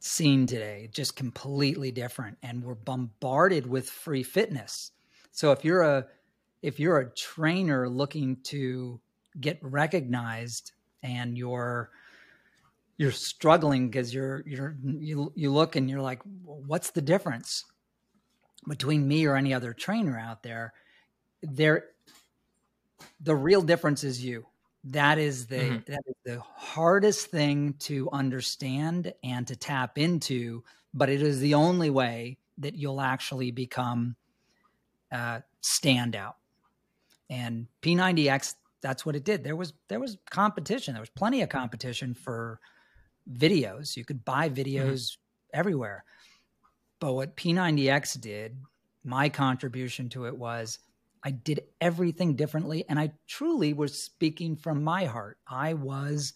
scene 0.00 0.46
today, 0.46 0.88
just 0.92 1.16
completely 1.16 1.90
different. 1.90 2.36
And 2.42 2.62
we're 2.62 2.74
bombarded 2.74 3.66
with 3.66 3.88
free 3.88 4.22
fitness. 4.22 4.92
So 5.32 5.52
if 5.52 5.64
you're 5.64 5.82
a 5.82 6.06
if 6.62 6.78
you're 6.78 6.98
a 6.98 7.10
trainer 7.10 7.88
looking 7.88 8.36
to 8.44 9.00
get 9.40 9.58
recognized 9.62 10.72
and 11.02 11.38
you're 11.38 11.90
you're 12.98 13.12
struggling 13.12 13.88
because 13.88 14.12
you're 14.12 14.42
you're 14.46 14.76
you, 14.82 15.32
you 15.34 15.50
look 15.50 15.76
and 15.76 15.88
you're 15.88 16.02
like 16.02 16.20
what's 16.44 16.90
the 16.90 17.00
difference 17.00 17.64
between 18.68 19.06
me 19.06 19.26
or 19.26 19.36
any 19.36 19.54
other 19.54 19.72
trainer 19.72 20.18
out 20.18 20.42
there 20.42 20.72
there 21.42 21.84
the 23.20 23.34
real 23.34 23.62
difference 23.62 24.04
is 24.04 24.22
you 24.22 24.44
that 24.84 25.18
is 25.18 25.46
the 25.46 25.56
mm-hmm. 25.56 25.92
that 25.92 26.00
is 26.06 26.14
the 26.24 26.40
hardest 26.40 27.26
thing 27.28 27.74
to 27.78 28.08
understand 28.12 29.12
and 29.22 29.46
to 29.46 29.56
tap 29.56 29.98
into 29.98 30.62
but 30.92 31.08
it 31.08 31.22
is 31.22 31.40
the 31.40 31.54
only 31.54 31.90
way 31.90 32.38
that 32.58 32.74
you'll 32.74 33.00
actually 33.00 33.50
become 33.50 34.16
uh, 35.12 35.40
standout 35.62 36.34
and 37.28 37.66
p90x 37.82 38.54
that's 38.80 39.04
what 39.04 39.16
it 39.16 39.24
did 39.24 39.44
there 39.44 39.56
was 39.56 39.72
there 39.88 40.00
was 40.00 40.18
competition 40.30 40.94
there 40.94 41.02
was 41.02 41.10
plenty 41.10 41.42
of 41.42 41.48
competition 41.48 42.14
for 42.14 42.60
videos 43.34 43.96
you 43.96 44.04
could 44.04 44.24
buy 44.24 44.48
mm-hmm. 44.48 44.60
videos 44.60 44.92
mm-hmm. 44.92 45.58
everywhere 45.58 46.04
but 47.00 47.14
what 47.14 47.36
p90x 47.36 48.20
did 48.20 48.56
my 49.04 49.28
contribution 49.28 50.08
to 50.10 50.26
it 50.26 50.36
was 50.36 50.78
I 51.22 51.30
did 51.30 51.64
everything 51.80 52.34
differently. 52.34 52.84
And 52.88 52.98
I 52.98 53.12
truly 53.26 53.72
was 53.72 54.02
speaking 54.02 54.56
from 54.56 54.82
my 54.82 55.04
heart. 55.04 55.38
I 55.46 55.74
was 55.74 56.34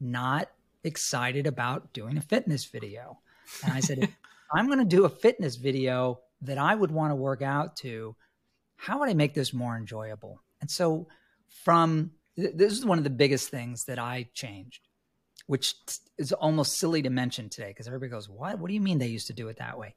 not 0.00 0.48
excited 0.84 1.46
about 1.46 1.92
doing 1.92 2.18
a 2.18 2.22
fitness 2.22 2.64
video. 2.64 3.18
And 3.64 3.72
I 3.72 3.80
said, 3.80 4.08
I'm 4.52 4.66
going 4.66 4.78
to 4.78 4.84
do 4.84 5.04
a 5.04 5.10
fitness 5.10 5.56
video 5.56 6.20
that 6.42 6.58
I 6.58 6.74
would 6.74 6.90
want 6.90 7.10
to 7.12 7.16
work 7.16 7.42
out 7.42 7.76
to, 7.76 8.14
how 8.76 9.00
would 9.00 9.08
I 9.08 9.14
make 9.14 9.34
this 9.34 9.54
more 9.54 9.76
enjoyable? 9.76 10.42
And 10.60 10.70
so, 10.70 11.08
from 11.64 12.10
this 12.36 12.72
is 12.72 12.84
one 12.84 12.98
of 12.98 13.04
the 13.04 13.10
biggest 13.10 13.48
things 13.48 13.84
that 13.84 13.98
I 13.98 14.28
changed, 14.34 14.85
which 15.46 15.74
is 16.18 16.32
almost 16.32 16.78
silly 16.78 17.02
to 17.02 17.10
mention 17.10 17.48
today 17.48 17.68
because 17.68 17.86
everybody 17.86 18.10
goes, 18.10 18.28
What? 18.28 18.58
What 18.58 18.68
do 18.68 18.74
you 18.74 18.80
mean 18.80 18.98
they 18.98 19.06
used 19.06 19.28
to 19.28 19.32
do 19.32 19.48
it 19.48 19.58
that 19.58 19.78
way? 19.78 19.94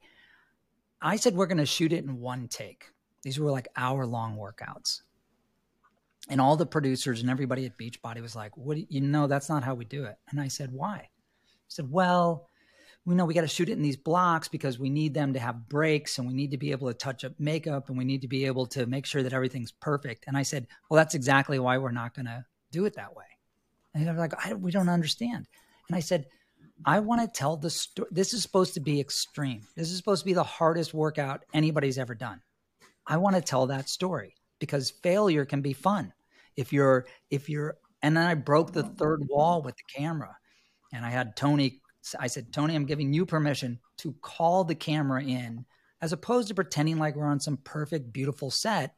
I 1.02 1.16
said, 1.16 1.34
We're 1.34 1.46
going 1.46 1.58
to 1.58 1.66
shoot 1.66 1.92
it 1.92 2.04
in 2.04 2.20
one 2.20 2.48
take. 2.48 2.86
These 3.22 3.38
were 3.38 3.50
like 3.50 3.68
hour 3.76 4.06
long 4.06 4.36
workouts. 4.36 5.02
And 6.28 6.40
all 6.40 6.56
the 6.56 6.66
producers 6.66 7.20
and 7.20 7.30
everybody 7.30 7.66
at 7.66 7.78
Beachbody 7.78 8.20
was 8.20 8.36
like, 8.36 8.56
"What? 8.56 8.90
You 8.90 9.00
know, 9.00 9.26
that's 9.26 9.48
not 9.48 9.64
how 9.64 9.74
we 9.74 9.84
do 9.84 10.04
it." 10.04 10.16
And 10.30 10.40
I 10.40 10.48
said, 10.48 10.72
"Why?" 10.72 10.96
I 10.96 11.08
said, 11.68 11.90
"Well, 11.90 12.48
we 13.04 13.14
know 13.14 13.24
we 13.24 13.34
got 13.34 13.40
to 13.40 13.48
shoot 13.48 13.68
it 13.68 13.72
in 13.72 13.82
these 13.82 13.96
blocks 13.96 14.46
because 14.46 14.78
we 14.78 14.90
need 14.90 15.14
them 15.14 15.32
to 15.32 15.38
have 15.38 15.68
breaks 15.68 16.18
and 16.18 16.28
we 16.28 16.34
need 16.34 16.50
to 16.50 16.58
be 16.58 16.72
able 16.72 16.88
to 16.88 16.94
touch 16.94 17.24
up 17.24 17.32
makeup 17.38 17.88
and 17.88 17.96
we 17.96 18.04
need 18.04 18.20
to 18.20 18.28
be 18.28 18.44
able 18.44 18.66
to 18.66 18.86
make 18.86 19.06
sure 19.06 19.22
that 19.22 19.32
everything's 19.32 19.72
perfect." 19.72 20.24
And 20.26 20.36
I 20.36 20.42
said, 20.42 20.66
"Well, 20.88 20.96
that's 20.98 21.14
exactly 21.14 21.58
why 21.58 21.78
we're 21.78 21.90
not 21.90 22.14
going 22.14 22.26
to 22.26 22.44
do 22.70 22.84
it 22.84 22.94
that 22.94 23.16
way." 23.16 23.24
And 23.94 24.06
they're 24.06 24.14
like, 24.14 24.34
"We 24.58 24.70
don't 24.70 24.88
understand." 24.88 25.46
And 25.88 25.96
I 25.96 26.00
said, 26.00 26.26
I 26.84 27.00
want 27.00 27.20
to 27.20 27.26
tell 27.26 27.56
the 27.56 27.70
story. 27.70 28.08
This 28.10 28.32
is 28.32 28.42
supposed 28.42 28.74
to 28.74 28.80
be 28.80 29.00
extreme. 29.00 29.62
This 29.76 29.90
is 29.90 29.96
supposed 29.96 30.22
to 30.22 30.26
be 30.26 30.32
the 30.32 30.42
hardest 30.42 30.94
workout 30.94 31.44
anybody's 31.52 31.98
ever 31.98 32.14
done. 32.14 32.40
I 33.06 33.18
want 33.18 33.36
to 33.36 33.42
tell 33.42 33.66
that 33.66 33.88
story 33.88 34.34
because 34.58 34.90
failure 34.90 35.44
can 35.44 35.60
be 35.60 35.72
fun. 35.72 36.12
If 36.56 36.72
you're, 36.72 37.06
if 37.30 37.48
you're, 37.48 37.76
and 38.02 38.16
then 38.16 38.26
I 38.26 38.34
broke 38.34 38.72
the 38.72 38.82
third 38.82 39.26
wall 39.28 39.62
with 39.62 39.76
the 39.76 40.00
camera 40.00 40.36
and 40.92 41.04
I 41.04 41.10
had 41.10 41.36
Tony, 41.36 41.82
I 42.18 42.28
said, 42.28 42.52
Tony, 42.52 42.74
I'm 42.74 42.86
giving 42.86 43.12
you 43.12 43.26
permission 43.26 43.78
to 43.98 44.14
call 44.22 44.64
the 44.64 44.74
camera 44.74 45.22
in 45.22 45.66
as 46.00 46.12
opposed 46.12 46.48
to 46.48 46.54
pretending 46.54 46.98
like 46.98 47.14
we're 47.14 47.26
on 47.26 47.40
some 47.40 47.58
perfect, 47.58 48.12
beautiful 48.12 48.50
set. 48.50 48.94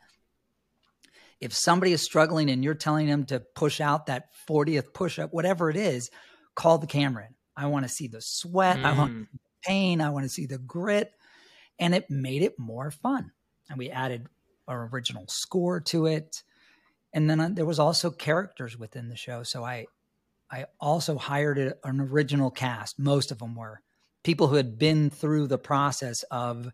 If 1.43 1.53
somebody 1.53 1.93
is 1.93 2.03
struggling 2.03 2.51
and 2.51 2.63
you're 2.63 2.75
telling 2.75 3.07
them 3.07 3.27
to 3.27 3.41
push 3.41 3.81
out 3.81 4.07
that 4.07 4.29
40th 4.49 4.95
push 4.95 5.19
up, 5.19 5.33
whatever 5.33 5.69
it 5.71 5.77
is, 5.77 6.11
call 6.55 6.79
the 6.79 6.87
camera 6.87 7.27
in. 7.27 7.35
I 7.57 7.67
want 7.67 7.85
to 7.85 7.89
see 7.89 8.07
the 8.07 8.21
sweat. 8.21 8.79
Mm. 8.79 8.85
I 8.85 8.97
want 8.97 9.13
mm. 9.13 9.27
the 9.31 9.39
pain. 9.65 10.01
I 10.01 10.11
want 10.11 10.25
to 10.25 10.29
see 10.29 10.47
the 10.47 10.59
grit. 10.59 11.13
And 11.79 11.95
it 11.95 12.11
made 12.11 12.43
it 12.43 12.59
more 12.59 12.91
fun 12.91 13.33
and 13.69 13.79
we 13.79 13.91
added 13.91 14.27
our 14.69 14.89
original 14.93 15.25
score 15.29 15.81
to 15.81 16.07
it. 16.07 16.43
And 17.13 17.29
then 17.29 17.41
uh, 17.41 17.49
there 17.51 17.67
was 17.67 17.79
also 17.79 18.11
characters 18.11 18.79
within 18.79 19.09
the 19.09 19.17
show. 19.17 19.43
So 19.43 19.65
I, 19.65 19.87
I 20.51 20.67
also 20.81 21.17
hired 21.17 21.59
a, 21.59 21.75
an 21.85 22.01
original 22.01 22.51
cast. 22.51 22.99
Most 22.99 23.33
of 23.33 23.39
them 23.39 23.55
were 23.55 23.81
people 24.23 24.49
who 24.49 24.57
had 24.57 24.79
been 24.79 25.11
through 25.11 25.49
the 25.49 25.59
process 25.59 26.23
of 26.25 26.71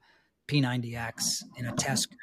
P90X 0.49 1.45
in 1.57 1.67
a 1.67 1.73
test 1.73 2.09
group. 2.09 2.21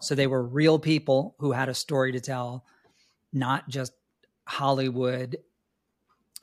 So 0.00 0.14
they 0.14 0.26
were 0.26 0.42
real 0.42 0.78
people 0.78 1.34
who 1.38 1.52
had 1.52 1.68
a 1.68 1.74
story 1.74 2.12
to 2.12 2.20
tell, 2.20 2.64
not 3.32 3.68
just 3.68 3.92
Hollywood 4.46 5.36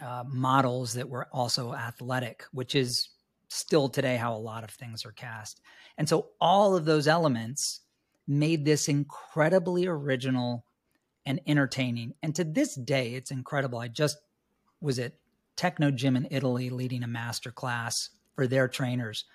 uh, 0.03 0.23
models 0.27 0.93
that 0.93 1.09
were 1.09 1.27
also 1.31 1.73
athletic, 1.73 2.43
which 2.51 2.75
is 2.75 3.09
still 3.49 3.87
today 3.87 4.17
how 4.17 4.35
a 4.35 4.37
lot 4.37 4.63
of 4.63 4.71
things 4.71 5.05
are 5.05 5.11
cast. 5.11 5.61
And 5.97 6.09
so 6.09 6.29
all 6.41 6.75
of 6.75 6.85
those 6.85 7.07
elements 7.07 7.81
made 8.27 8.65
this 8.65 8.87
incredibly 8.87 9.85
original 9.85 10.65
and 11.25 11.39
entertaining. 11.47 12.13
And 12.23 12.35
to 12.35 12.43
this 12.43 12.75
day, 12.75 13.13
it's 13.13 13.31
incredible. 13.31 13.79
I 13.79 13.87
just 13.87 14.17
was 14.81 14.99
at 14.99 15.13
Technogym 15.55 16.17
in 16.17 16.27
Italy 16.31 16.69
leading 16.69 17.03
a 17.03 17.07
master 17.07 17.51
class 17.51 18.09
for 18.35 18.47
their 18.47 18.67
trainers. 18.67 19.25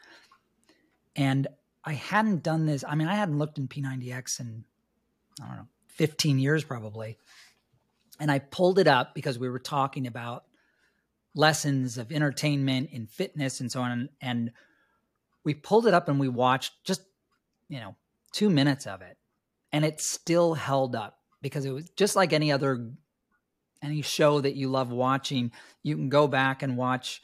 And 1.17 1.47
I 1.85 1.93
hadn't 1.93 2.43
done 2.43 2.67
this. 2.67 2.85
I 2.87 2.95
mean, 2.95 3.09
I 3.09 3.15
hadn't 3.15 3.39
looked 3.39 3.59
in 3.59 3.69
P90X 3.69 4.41
in, 4.41 4.65
I 5.43 5.47
don't 5.47 5.57
know, 5.57 5.69
15 5.89 6.39
years 6.39 6.65
probably. 6.65 7.19
And 8.21 8.31
I 8.31 8.41
pulled 8.41 8.79
it 8.79 8.89
up 8.89 9.15
because 9.15 9.39
we 9.39 9.49
were 9.49 9.59
talking 9.59 10.07
about 10.07 10.45
lessons 11.35 11.99
of 11.99 12.11
entertainment 12.11 12.91
and 12.93 13.09
fitness 13.09 13.61
and 13.61 13.71
so 13.71 13.81
on. 13.81 14.09
And 14.21 14.53
we 15.45 15.55
pulled 15.55 15.87
it 15.87 15.95
up 15.95 16.09
and 16.09 16.19
we 16.19 16.29
watched 16.29 16.73
just, 16.85 17.03
you 17.69 17.79
know, 17.81 17.95
two 18.33 18.51
minutes 18.51 18.87
of 18.87 19.03
it. 19.03 19.17
And 19.73 19.85
it 19.85 20.01
still 20.01 20.55
held 20.55 20.97
up 20.97 21.19
because 21.43 21.65
it 21.65 21.71
was 21.71 21.89
just 21.91 22.17
like 22.17 22.33
any 22.33 22.51
other 22.51 22.93
any 23.83 24.03
show 24.03 24.41
that 24.41 24.57
you 24.57 24.69
love 24.69 24.91
watching. 24.91 25.53
You 25.83 25.95
can 25.95 26.09
go 26.09 26.27
back 26.27 26.63
and 26.63 26.77
watch, 26.77 27.23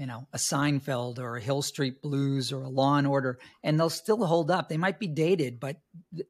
you 0.00 0.06
know, 0.06 0.26
a 0.32 0.38
Seinfeld 0.38 1.18
or 1.18 1.36
a 1.36 1.40
Hill 1.40 1.60
Street 1.60 2.00
Blues 2.00 2.52
or 2.52 2.62
a 2.62 2.68
Law 2.70 2.96
and 2.96 3.06
Order, 3.06 3.38
and 3.62 3.78
they'll 3.78 3.90
still 3.90 4.24
hold 4.24 4.50
up. 4.50 4.70
They 4.70 4.78
might 4.78 4.98
be 4.98 5.06
dated, 5.06 5.60
but 5.60 5.76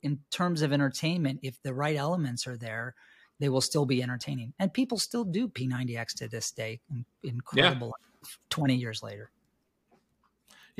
in 0.02 0.18
terms 0.32 0.62
of 0.62 0.72
entertainment, 0.72 1.40
if 1.44 1.62
the 1.62 1.72
right 1.72 1.96
elements 1.96 2.48
are 2.48 2.56
there, 2.56 2.96
they 3.38 3.48
will 3.48 3.60
still 3.60 3.86
be 3.86 4.02
entertaining. 4.02 4.52
And 4.58 4.74
people 4.74 4.98
still 4.98 5.24
do 5.24 5.48
P90X 5.48 6.14
to 6.16 6.28
this 6.28 6.50
day. 6.50 6.80
Incredible. 7.22 7.94
Yeah. 8.22 8.28
20 8.50 8.74
years 8.74 9.02
later. 9.02 9.30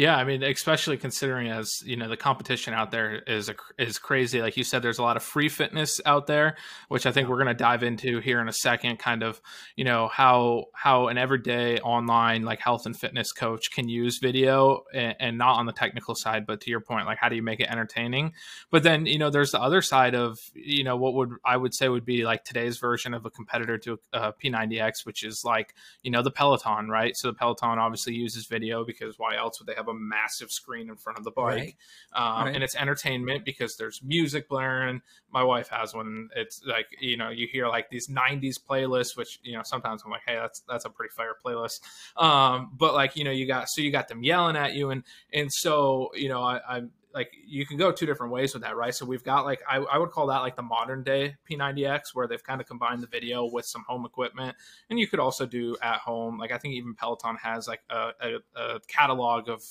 Yeah, 0.01 0.17
I 0.17 0.25
mean, 0.25 0.43
especially 0.43 0.97
considering 0.97 1.49
as 1.49 1.83
you 1.85 1.95
know 1.95 2.09
the 2.09 2.17
competition 2.17 2.73
out 2.73 2.91
there 2.91 3.17
is 3.17 3.51
a, 3.51 3.55
is 3.79 3.99
crazy. 3.99 4.41
Like 4.41 4.57
you 4.57 4.65
said, 4.65 4.81
there's 4.81 4.99
a 4.99 5.03
lot 5.03 5.19
of 5.19 5.23
free 5.23 5.51
fitness 5.51 6.01
out 6.07 6.27
there, 6.27 6.57
which 6.89 7.05
I 7.05 7.13
think 7.13 7.29
we're 7.29 7.37
going 7.37 7.49
to 7.49 7.55
dive 7.55 7.83
into 7.83 8.19
here 8.21 8.41
in 8.41 8.49
a 8.49 8.53
second. 8.55 8.99
Kind 8.99 9.23
of, 9.23 9.43
you 9.77 9.85
know, 9.85 10.09
how 10.09 10.69
how 10.73 11.09
an 11.09 11.19
everyday 11.19 11.81
online 11.81 12.45
like 12.45 12.61
health 12.61 12.87
and 12.87 12.99
fitness 12.99 13.31
coach 13.31 13.73
can 13.73 13.91
use 13.91 14.21
video 14.21 14.85
and, 14.95 15.17
and 15.21 15.37
not 15.37 15.59
on 15.59 15.67
the 15.67 15.73
technical 15.73 16.15
side, 16.15 16.47
but 16.47 16.63
to 16.63 16.71
your 16.71 16.81
point, 16.81 17.05
like 17.05 17.19
how 17.19 17.29
do 17.29 17.37
you 17.37 17.43
make 17.43 17.61
it 17.61 17.69
entertaining? 17.71 18.33
But 18.71 18.85
then 18.85 19.05
you 19.05 19.19
know, 19.19 19.29
there's 19.29 19.51
the 19.51 19.61
other 19.61 19.83
side 19.83 20.15
of 20.15 20.39
you 20.55 20.83
know 20.83 20.97
what 20.97 21.13
would 21.13 21.33
I 21.45 21.59
would 21.59 21.75
say 21.75 21.91
would 21.91 22.07
be 22.07 22.25
like 22.25 22.45
today's 22.45 22.79
version 22.79 23.13
of 23.13 23.27
a 23.27 23.31
competitor 23.31 23.77
to 23.77 23.99
a 24.15 24.33
P90X, 24.33 25.05
which 25.05 25.25
is 25.25 25.45
like 25.45 25.75
you 26.03 26.11
know 26.11 26.23
the 26.23 26.31
Peloton, 26.31 26.89
right? 26.89 27.15
So 27.15 27.29
the 27.29 27.35
Peloton 27.35 27.79
obviously 27.79 28.15
uses 28.15 28.47
video 28.47 28.83
because 28.83 29.19
why 29.19 29.37
else 29.37 29.61
would 29.61 29.67
they 29.67 29.75
have 29.75 29.90
a 29.91 29.95
massive 29.95 30.51
screen 30.51 30.89
in 30.89 30.97
front 30.97 31.19
of 31.19 31.25
the 31.25 31.31
bike, 31.31 31.77
right. 32.15 32.39
Um, 32.39 32.47
right. 32.47 32.55
and 32.55 32.65
it's 32.65 32.75
entertainment 32.75 33.45
because 33.45 33.77
there's 33.77 34.01
music 34.03 34.49
blaring. 34.49 35.03
My 35.33 35.43
wife 35.43 35.69
has 35.69 35.95
one. 35.95 36.31
It's 36.35 36.63
like 36.65 36.87
you 37.01 37.17
know 37.17 37.29
you 37.31 37.47
hear 37.51 37.69
like 37.69 37.91
these 37.91 38.09
'90s 38.09 38.57
playlists, 38.59 39.17
which 39.17 39.39
you 39.43 39.57
know 39.57 39.63
sometimes 39.65 40.03
I'm 40.05 40.11
like, 40.11 40.23
hey, 40.27 40.37
that's 40.37 40.63
that's 40.69 40.85
a 40.85 40.91
pretty 40.91 41.13
fire 41.13 41.37
playlist. 41.45 41.81
Um, 42.17 42.71
but 42.77 42.95
like 42.95 43.17
you 43.17 43.25
know 43.25 43.31
you 43.31 43.47
got 43.47 43.69
so 43.69 43.83
you 43.83 43.91
got 43.91 44.09
them 44.09 44.23
yelling 44.23 44.57
at 44.57 44.75
you, 44.75 44.91
and 44.91 45.05
and 45.33 45.53
so 45.53 46.11
you 46.15 46.29
know 46.29 46.43
I, 46.43 46.61
I'm 46.69 46.91
like 47.15 47.33
you 47.45 47.67
can 47.67 47.77
go 47.77 47.91
two 47.93 48.07
different 48.07 48.33
ways 48.33 48.55
with 48.55 48.63
that, 48.63 48.77
right? 48.77 48.95
So 48.95 49.05
we've 49.05 49.25
got 49.25 49.45
like 49.45 49.61
I, 49.69 49.79
I, 49.79 49.99
would 49.99 50.11
call 50.11 50.27
that 50.29 50.39
like 50.39 50.57
the 50.57 50.63
modern 50.63 51.03
day 51.03 51.37
P90X, 51.49 52.15
where 52.15 52.27
they've 52.27 52.43
kind 52.43 52.61
of 52.61 52.67
combined 52.67 53.03
the 53.03 53.07
video 53.07 53.47
with 53.47 53.67
some 53.67 53.85
home 53.89 54.05
equipment, 54.05 54.57
and 54.89 54.99
you 54.99 55.07
could 55.07 55.21
also 55.21 55.47
do 55.47 55.77
at 55.83 55.99
home. 55.99 56.39
Like 56.39 56.53
I 56.53 56.59
think 56.59 56.75
even 56.75 56.95
Peloton 56.95 57.37
has 57.43 57.67
like 57.67 57.81
a, 57.91 58.11
a, 58.21 58.37
a 58.57 58.81
catalog 58.87 59.49
of 59.49 59.65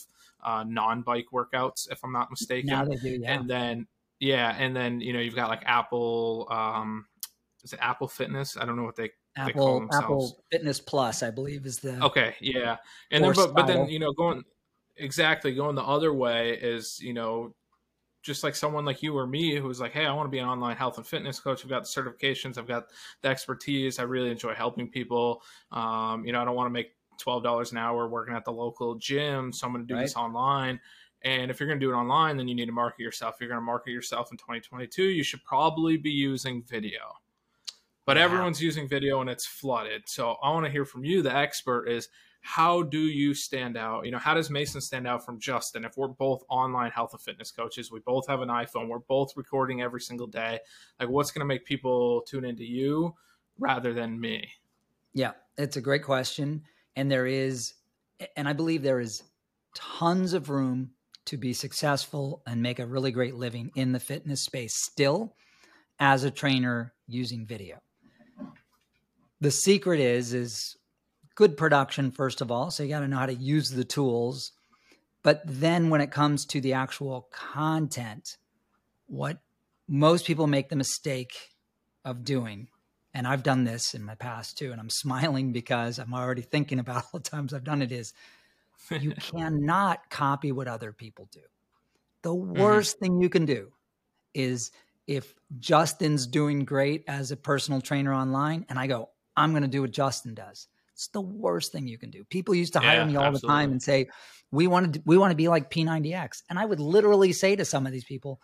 uh, 0.43 0.63
non 0.67 1.01
bike 1.01 1.27
workouts, 1.33 1.91
if 1.91 2.03
I'm 2.03 2.11
not 2.11 2.29
mistaken. 2.29 2.67
Now 2.67 2.85
they 2.85 2.95
do, 2.95 3.19
yeah. 3.21 3.39
And 3.39 3.49
then 3.49 3.87
yeah, 4.19 4.55
and 4.57 4.75
then 4.75 4.99
you 5.01 5.13
know 5.13 5.19
you've 5.19 5.35
got 5.35 5.49
like 5.49 5.63
Apple, 5.65 6.47
um, 6.51 7.05
is 7.63 7.73
it 7.73 7.79
Apple 7.81 8.07
Fitness? 8.07 8.57
I 8.57 8.65
don't 8.65 8.75
know 8.75 8.83
what 8.83 8.95
they 8.95 9.11
Apple 9.37 9.87
Apple 9.93 10.43
Fitness 10.51 10.79
Plus, 10.79 11.23
I 11.23 11.31
believe, 11.31 11.65
is 11.65 11.79
the 11.79 12.03
okay, 12.05 12.35
yeah. 12.41 12.77
And 13.11 13.23
then 13.23 13.33
but, 13.33 13.53
but 13.53 13.67
then 13.67 13.87
you 13.87 13.99
know 13.99 14.11
going 14.11 14.43
exactly 14.99 15.53
going 15.53 15.75
the 15.75 15.83
other 15.83 16.13
way 16.13 16.57
is 16.61 16.99
you 16.99 17.13
know 17.13 17.53
just 18.21 18.43
like 18.43 18.55
someone 18.55 18.83
like 18.83 19.01
you 19.01 19.17
or 19.17 19.25
me 19.25 19.55
who's 19.55 19.79
like 19.79 19.93
hey 19.93 20.05
i 20.05 20.13
want 20.13 20.25
to 20.25 20.31
be 20.31 20.39
an 20.39 20.47
online 20.47 20.75
health 20.75 20.97
and 20.97 21.07
fitness 21.07 21.39
coach. 21.39 21.63
I've 21.63 21.69
got 21.69 21.83
the 21.83 21.89
certifications. 21.89 22.57
I've 22.57 22.67
got 22.67 22.87
the 23.21 23.29
expertise. 23.29 23.97
I 23.99 24.03
really 24.03 24.29
enjoy 24.29 24.53
helping 24.53 24.89
people. 24.89 25.41
Um, 25.71 26.25
you 26.25 26.33
know 26.33 26.41
i 26.41 26.45
don't 26.45 26.55
want 26.55 26.67
to 26.67 26.71
make 26.73 26.95
$12 27.19 27.71
an 27.71 27.77
hour 27.77 28.07
working 28.07 28.33
at 28.33 28.45
the 28.45 28.51
local 28.51 28.95
gym 28.95 29.51
so 29.51 29.67
i'm 29.67 29.73
going 29.73 29.85
to 29.85 29.87
do 29.87 29.95
right. 29.95 30.03
this 30.03 30.15
online. 30.15 30.79
And 31.21 31.51
if 31.51 31.59
you're 31.59 31.67
going 31.67 31.81
to 31.81 31.85
do 31.85 31.91
it 31.91 31.95
online 31.95 32.37
then 32.37 32.47
you 32.47 32.55
need 32.55 32.67
to 32.67 32.71
market 32.71 33.01
yourself. 33.01 33.35
If 33.35 33.41
you're 33.41 33.49
going 33.49 33.59
to 33.59 33.65
market 33.65 33.91
yourself 33.91 34.31
in 34.31 34.37
2022 34.37 35.03
you 35.03 35.23
should 35.23 35.43
probably 35.43 35.97
be 35.97 36.11
using 36.11 36.63
video. 36.63 37.01
But 38.05 38.17
everyone's 38.17 38.61
using 38.61 38.87
video 38.87 39.21
and 39.21 39.29
it's 39.29 39.45
flooded. 39.45 40.03
So 40.07 40.37
i 40.41 40.49
want 40.49 40.65
to 40.65 40.71
hear 40.71 40.85
from 40.85 41.03
you. 41.03 41.21
The 41.21 41.35
expert 41.35 41.87
is 41.87 42.09
how 42.41 42.81
do 42.81 42.99
you 42.99 43.33
stand 43.33 43.77
out? 43.77 44.05
You 44.05 44.11
know, 44.11 44.17
how 44.17 44.33
does 44.33 44.49
Mason 44.49 44.81
stand 44.81 45.07
out 45.07 45.25
from 45.25 45.39
Justin? 45.39 45.85
If 45.85 45.97
we're 45.97 46.07
both 46.07 46.43
online 46.49 46.91
health 46.91 47.13
and 47.13 47.21
fitness 47.21 47.51
coaches, 47.51 47.91
we 47.91 47.99
both 47.99 48.27
have 48.27 48.41
an 48.41 48.49
iPhone, 48.49 48.87
we're 48.87 48.99
both 48.99 49.35
recording 49.35 49.81
every 49.81 50.01
single 50.01 50.27
day. 50.27 50.59
Like, 50.99 51.09
what's 51.09 51.31
going 51.31 51.41
to 51.41 51.45
make 51.45 51.65
people 51.65 52.21
tune 52.21 52.45
into 52.45 52.65
you 52.65 53.15
rather 53.57 53.93
than 53.93 54.19
me? 54.19 54.49
Yeah, 55.13 55.31
it's 55.57 55.77
a 55.77 55.81
great 55.81 56.03
question. 56.03 56.63
And 56.95 57.11
there 57.11 57.27
is, 57.27 57.73
and 58.35 58.47
I 58.47 58.53
believe 58.53 58.83
there 58.83 58.99
is 58.99 59.23
tons 59.75 60.33
of 60.33 60.49
room 60.49 60.91
to 61.25 61.37
be 61.37 61.53
successful 61.53 62.41
and 62.47 62.61
make 62.61 62.79
a 62.79 62.85
really 62.85 63.11
great 63.11 63.35
living 63.35 63.71
in 63.75 63.91
the 63.91 63.99
fitness 63.99 64.41
space 64.41 64.75
still 64.75 65.35
as 65.99 66.23
a 66.23 66.31
trainer 66.31 66.93
using 67.07 67.45
video. 67.45 67.77
The 69.41 69.51
secret 69.51 69.99
is, 69.99 70.33
is 70.33 70.75
good 71.39 71.55
production, 71.55 72.11
first 72.11 72.41
of 72.41 72.51
all. 72.51 72.69
So 72.69 72.83
you 72.83 72.89
got 72.89 72.99
to 72.99 73.07
know 73.07 73.15
how 73.15 73.25
to 73.25 73.33
use 73.33 73.69
the 73.69 73.85
tools. 73.85 74.51
But 75.23 75.41
then 75.45 75.89
when 75.89 76.01
it 76.01 76.11
comes 76.11 76.45
to 76.47 76.59
the 76.59 76.73
actual 76.73 77.29
content, 77.31 78.35
what 79.07 79.37
most 79.87 80.25
people 80.25 80.47
make 80.47 80.67
the 80.67 80.75
mistake 80.75 81.31
of 82.03 82.25
doing, 82.25 82.67
and 83.13 83.25
I've 83.25 83.41
done 83.41 83.63
this 83.63 83.93
in 83.93 84.03
my 84.03 84.15
past 84.15 84.57
too, 84.57 84.73
and 84.73 84.81
I'm 84.81 84.89
smiling 85.05 85.53
because 85.53 85.97
I'm 85.97 86.13
already 86.13 86.41
thinking 86.41 86.77
about 86.77 87.05
all 87.05 87.21
the 87.21 87.29
times 87.29 87.53
I've 87.53 87.63
done 87.63 87.81
it, 87.81 87.93
is 87.93 88.11
you 88.91 89.11
cannot 89.17 90.09
copy 90.09 90.51
what 90.51 90.67
other 90.67 90.91
people 90.91 91.29
do. 91.31 91.39
The 92.21 92.31
mm-hmm. 92.31 92.59
worst 92.59 92.97
mm-hmm. 92.97 93.05
thing 93.05 93.21
you 93.21 93.29
can 93.29 93.45
do 93.45 93.71
is 94.33 94.71
if 95.07 95.33
Justin's 95.57 96.27
doing 96.27 96.65
great 96.65 97.05
as 97.07 97.31
a 97.31 97.37
personal 97.37 97.79
trainer 97.79 98.13
online, 98.13 98.65
and 98.67 98.77
I 98.77 98.87
go, 98.87 99.07
I'm 99.37 99.51
going 99.51 99.63
to 99.63 99.69
do 99.69 99.83
what 99.83 99.91
Justin 99.91 100.33
does. 100.33 100.67
It's 100.99 101.07
the 101.07 101.21
worst 101.21 101.71
thing 101.71 101.87
you 101.87 101.97
can 101.97 102.09
do. 102.09 102.25
People 102.25 102.53
used 102.53 102.73
to 102.73 102.79
hire 102.79 102.97
yeah, 102.97 103.05
me 103.05 103.15
all 103.15 103.23
absolutely. 103.23 103.47
the 103.47 103.53
time 103.53 103.71
and 103.71 103.81
say, 103.81 104.09
"We 104.51 104.67
want 104.67 104.95
to 104.95 105.01
we 105.05 105.17
want 105.17 105.31
to 105.31 105.35
be 105.35 105.47
like 105.47 105.71
P90X," 105.71 106.43
and 106.49 106.59
I 106.59 106.65
would 106.65 106.81
literally 106.81 107.31
say 107.31 107.55
to 107.55 107.63
some 107.63 107.85
of 107.85 107.93
these 107.93 108.03
people, 108.03 108.41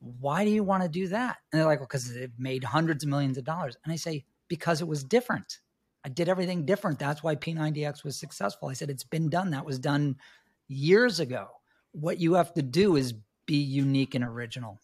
"Why 0.00 0.44
do 0.44 0.50
you 0.50 0.64
want 0.64 0.82
to 0.82 0.88
do 0.88 1.06
that?" 1.06 1.36
And 1.52 1.60
they're 1.60 1.68
like, 1.68 1.78
"Well, 1.78 1.86
because 1.86 2.10
it 2.10 2.32
made 2.36 2.64
hundreds 2.64 3.04
of 3.04 3.10
millions 3.10 3.38
of 3.38 3.44
dollars." 3.44 3.76
And 3.84 3.92
I 3.92 3.96
say, 3.96 4.24
"Because 4.48 4.80
it 4.80 4.88
was 4.88 5.04
different. 5.04 5.60
I 6.04 6.08
did 6.08 6.28
everything 6.28 6.66
different. 6.66 6.98
That's 6.98 7.22
why 7.22 7.36
P90X 7.36 8.02
was 8.02 8.18
successful." 8.18 8.68
I 8.68 8.72
said, 8.72 8.90
"It's 8.90 9.04
been 9.04 9.28
done. 9.28 9.50
That 9.50 9.64
was 9.64 9.78
done 9.78 10.16
years 10.66 11.20
ago. 11.20 11.46
What 11.92 12.18
you 12.18 12.34
have 12.34 12.52
to 12.54 12.62
do 12.62 12.96
is 12.96 13.14
be 13.46 13.62
unique 13.62 14.16
and 14.16 14.24
original." 14.24 14.80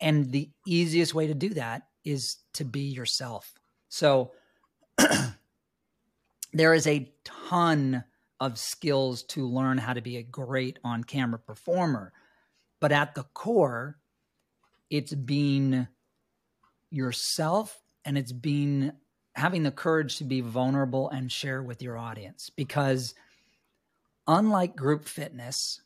And 0.00 0.30
the 0.30 0.50
easiest 0.68 1.14
way 1.14 1.26
to 1.26 1.34
do 1.34 1.48
that 1.54 1.88
is 2.04 2.36
to 2.52 2.64
be 2.64 2.82
yourself. 2.82 3.52
So 3.88 4.30
there 6.52 6.74
is 6.74 6.86
a 6.86 7.12
ton 7.24 8.04
of 8.40 8.58
skills 8.58 9.22
to 9.22 9.46
learn 9.46 9.78
how 9.78 9.92
to 9.92 10.00
be 10.00 10.16
a 10.16 10.22
great 10.22 10.78
on 10.82 11.04
camera 11.04 11.38
performer. 11.38 12.12
But 12.80 12.92
at 12.92 13.14
the 13.14 13.24
core, 13.34 13.98
it's 14.88 15.14
being 15.14 15.86
yourself 16.90 17.78
and 18.04 18.16
it's 18.16 18.32
being 18.32 18.92
having 19.34 19.62
the 19.62 19.70
courage 19.70 20.16
to 20.16 20.24
be 20.24 20.40
vulnerable 20.40 21.08
and 21.10 21.30
share 21.30 21.62
with 21.62 21.82
your 21.82 21.96
audience 21.96 22.50
because 22.50 23.14
unlike 24.26 24.74
group 24.74 25.04
fitness 25.04 25.80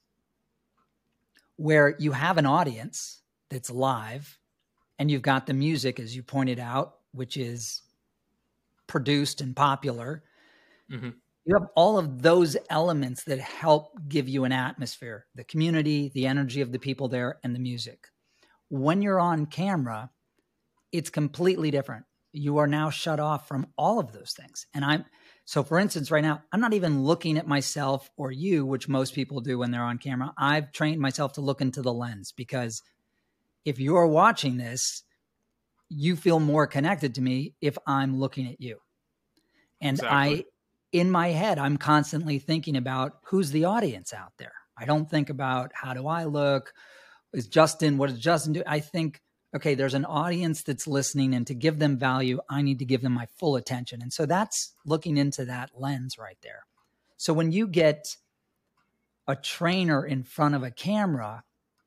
where 1.57 1.95
you 1.99 2.13
have 2.13 2.39
an 2.39 2.47
audience 2.47 3.21
that's 3.51 3.71
live 3.71 4.39
and 4.99 5.11
you've 5.11 5.23
got 5.23 5.47
the 5.47 5.55
music, 5.55 5.99
as 5.99 6.15
you 6.15 6.23
pointed 6.23 6.59
out, 6.59 6.97
which 7.13 7.37
is 7.37 7.83
produced 8.87 9.41
and 9.41 9.55
popular. 9.55 10.23
Mm-hmm. 10.93 11.11
You 11.47 11.55
have 11.55 11.69
all 11.77 11.99
of 11.99 12.23
those 12.23 12.57
elements 12.71 13.25
that 13.25 13.39
help 13.39 13.93
give 14.09 14.29
you 14.29 14.45
an 14.45 14.53
atmosphere 14.53 15.27
the 15.35 15.45
community, 15.45 16.11
the 16.15 16.27
energy 16.27 16.61
of 16.61 16.73
the 16.73 16.79
people 16.79 17.09
there, 17.09 17.39
and 17.45 17.55
the 17.55 17.61
music. 17.61 18.09
When 18.71 19.03
you're 19.03 19.21
on 19.21 19.47
camera, 19.47 20.11
it's 20.91 21.11
completely 21.11 21.71
different. 21.71 22.07
You 22.33 22.59
are 22.59 22.67
now 22.67 22.91
shut 22.91 23.21
off 23.21 23.47
from 23.47 23.67
all 23.77 24.01
of 24.01 24.13
those 24.13 24.33
things. 24.33 24.67
And 24.75 24.85
I'm 24.85 25.05
so, 25.45 25.63
for 25.63 25.79
instance, 25.79 26.11
right 26.11 26.23
now, 26.23 26.43
I'm 26.53 26.61
not 26.61 26.73
even 26.73 27.03
looking 27.03 27.37
at 27.37 27.47
myself 27.47 28.11
or 28.17 28.33
you, 28.33 28.65
which 28.65 28.89
most 28.89 29.15
people 29.15 29.41
do 29.41 29.59
when 29.59 29.71
they're 29.71 29.83
on 29.83 29.99
camera. 29.99 30.33
I've 30.39 30.73
trained 30.73 31.01
myself 31.01 31.35
to 31.35 31.43
look 31.43 31.61
into 31.61 31.83
the 31.83 31.93
lens 31.93 32.33
because 32.35 32.83
if 33.65 33.79
you're 33.79 34.07
watching 34.07 34.57
this, 34.57 35.03
you 35.91 36.17
feel 36.17 36.41
more 36.41 36.67
connected 36.67 37.15
to 37.17 37.21
me 37.21 37.55
if 37.61 37.77
I'm 37.87 38.19
looking 38.19 38.49
at 38.49 38.61
you. 38.61 38.79
And 39.83 39.99
exactly. 39.99 40.39
I, 40.39 40.45
in 40.95 41.11
my 41.11 41.29
head, 41.29 41.59
I'm 41.59 41.77
constantly 41.77 42.39
thinking 42.39 42.77
about 42.77 43.19
who's 43.25 43.51
the 43.51 43.65
audience 43.65 44.15
out 44.15 44.33
there. 44.39 44.53
I 44.79 44.85
don't 44.85 45.11
think 45.11 45.29
about 45.29 45.73
how 45.75 45.93
do 45.93 46.07
I 46.07 46.25
look? 46.25 46.73
Is 47.33 47.49
Justin, 47.49 47.99
what 47.99 48.11
does 48.11 48.21
Justin 48.21 48.53
do? 48.53 48.63
I 48.65 48.79
think 48.79 49.21
okay, 49.57 49.75
there's 49.77 49.95
an 49.95 50.05
audience 50.05 50.63
that's 50.63 50.87
listening, 50.87 51.33
and 51.35 51.47
to 51.47 51.55
give 51.55 51.79
them 51.79 51.97
value, 51.97 52.41
I 52.51 52.63
need 52.63 52.81
to 52.81 52.85
give 52.85 53.03
them 53.03 53.13
my 53.13 53.29
full 53.39 53.55
attention. 53.55 54.03
And 54.03 54.13
so 54.13 54.27
that's 54.27 54.73
looking 54.85 55.17
into 55.17 55.45
that 55.45 55.71
lens 55.77 56.19
right 56.19 56.37
there. 56.43 56.67
So 57.17 57.33
when 57.33 57.53
you 57.53 57.69
get 57.69 58.17
a 59.29 59.37
trainer 59.37 60.05
in 60.05 60.25
front 60.25 60.57
of 60.57 60.65
a 60.65 60.73
camera, 60.73 61.45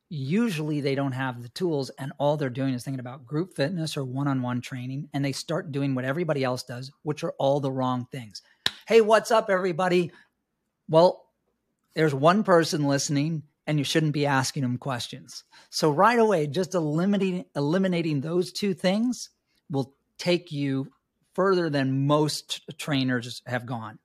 usually 0.08 0.80
they 0.80 0.94
don't 0.94 1.12
have 1.12 1.42
the 1.42 1.50
tools, 1.50 1.90
and 1.98 2.12
all 2.18 2.38
they're 2.38 2.48
doing 2.48 2.72
is 2.72 2.84
thinking 2.84 3.00
about 3.00 3.26
group 3.26 3.54
fitness 3.54 3.98
or 3.98 4.04
one 4.04 4.28
on 4.28 4.40
one 4.40 4.62
training, 4.62 5.10
and 5.12 5.22
they 5.22 5.32
start 5.32 5.70
doing 5.70 5.94
what 5.94 6.06
everybody 6.06 6.42
else 6.42 6.62
does, 6.62 6.90
which 7.02 7.22
are 7.22 7.34
all 7.38 7.60
the 7.60 7.70
wrong 7.70 8.06
things. 8.10 8.40
Hey, 8.88 9.02
what's 9.02 9.30
up, 9.30 9.50
everybody? 9.50 10.12
Well, 10.88 11.26
there's 11.94 12.14
one 12.14 12.42
person 12.42 12.88
listening 12.88 13.42
and 13.66 13.76
you 13.76 13.84
shouldn't 13.84 14.14
be 14.14 14.24
asking 14.24 14.62
them 14.62 14.78
questions. 14.78 15.44
So 15.68 15.90
right 15.90 16.18
away, 16.18 16.46
just 16.46 16.74
eliminating 16.74 17.44
eliminating 17.54 18.22
those 18.22 18.50
two 18.50 18.72
things 18.72 19.28
will 19.68 19.94
take 20.16 20.52
you 20.52 20.90
further 21.34 21.68
than 21.68 22.06
most 22.06 22.62
trainers 22.78 23.42
have 23.44 23.66
gone. 23.66 23.98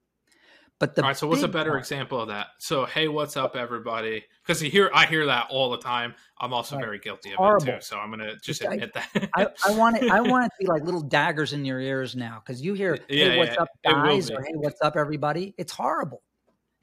But 0.80 0.96
the 0.96 1.02
all 1.02 1.08
right. 1.08 1.16
So 1.16 1.28
what's 1.28 1.42
a 1.42 1.48
better 1.48 1.78
example 1.78 2.20
of 2.20 2.28
that? 2.28 2.48
So 2.58 2.84
hey, 2.84 3.08
what's 3.08 3.36
up, 3.36 3.54
everybody? 3.54 4.24
Because 4.42 4.62
you 4.62 4.70
hear 4.70 4.90
I 4.92 5.06
hear 5.06 5.26
that 5.26 5.46
all 5.50 5.70
the 5.70 5.78
time. 5.78 6.14
I'm 6.38 6.52
also 6.52 6.76
right. 6.76 6.84
very 6.84 6.98
guilty 6.98 7.30
of 7.30 7.36
horrible. 7.36 7.68
it 7.68 7.76
too. 7.76 7.80
So 7.80 7.96
I'm 7.96 8.10
gonna 8.10 8.36
just 8.42 8.62
admit 8.62 8.90
I, 8.96 9.06
that. 9.14 9.30
I, 9.34 9.46
I, 9.66 9.76
want 9.76 10.02
it. 10.02 10.10
I 10.10 10.20
want 10.20 10.46
it 10.46 10.48
to 10.48 10.54
be 10.60 10.66
like 10.66 10.82
little 10.82 11.00
daggers 11.00 11.52
in 11.52 11.64
your 11.64 11.80
ears 11.80 12.16
now 12.16 12.42
because 12.44 12.60
you 12.60 12.74
hear 12.74 12.98
hey, 13.08 13.34
yeah, 13.34 13.36
what's 13.36 13.54
yeah, 13.54 13.62
up, 13.62 13.68
guys, 13.84 14.30
or 14.30 14.42
hey, 14.42 14.52
what's 14.54 14.80
up, 14.82 14.96
everybody. 14.96 15.54
It's 15.56 15.72
horrible. 15.72 16.22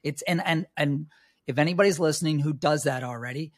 It's 0.02 0.22
and 0.22 0.42
and 0.44 0.66
and 0.76 1.06
if 1.46 1.58
anybody's 1.58 1.98
listening 1.98 2.38
who 2.38 2.52
does 2.52 2.84
that 2.84 3.04
already, 3.04 3.52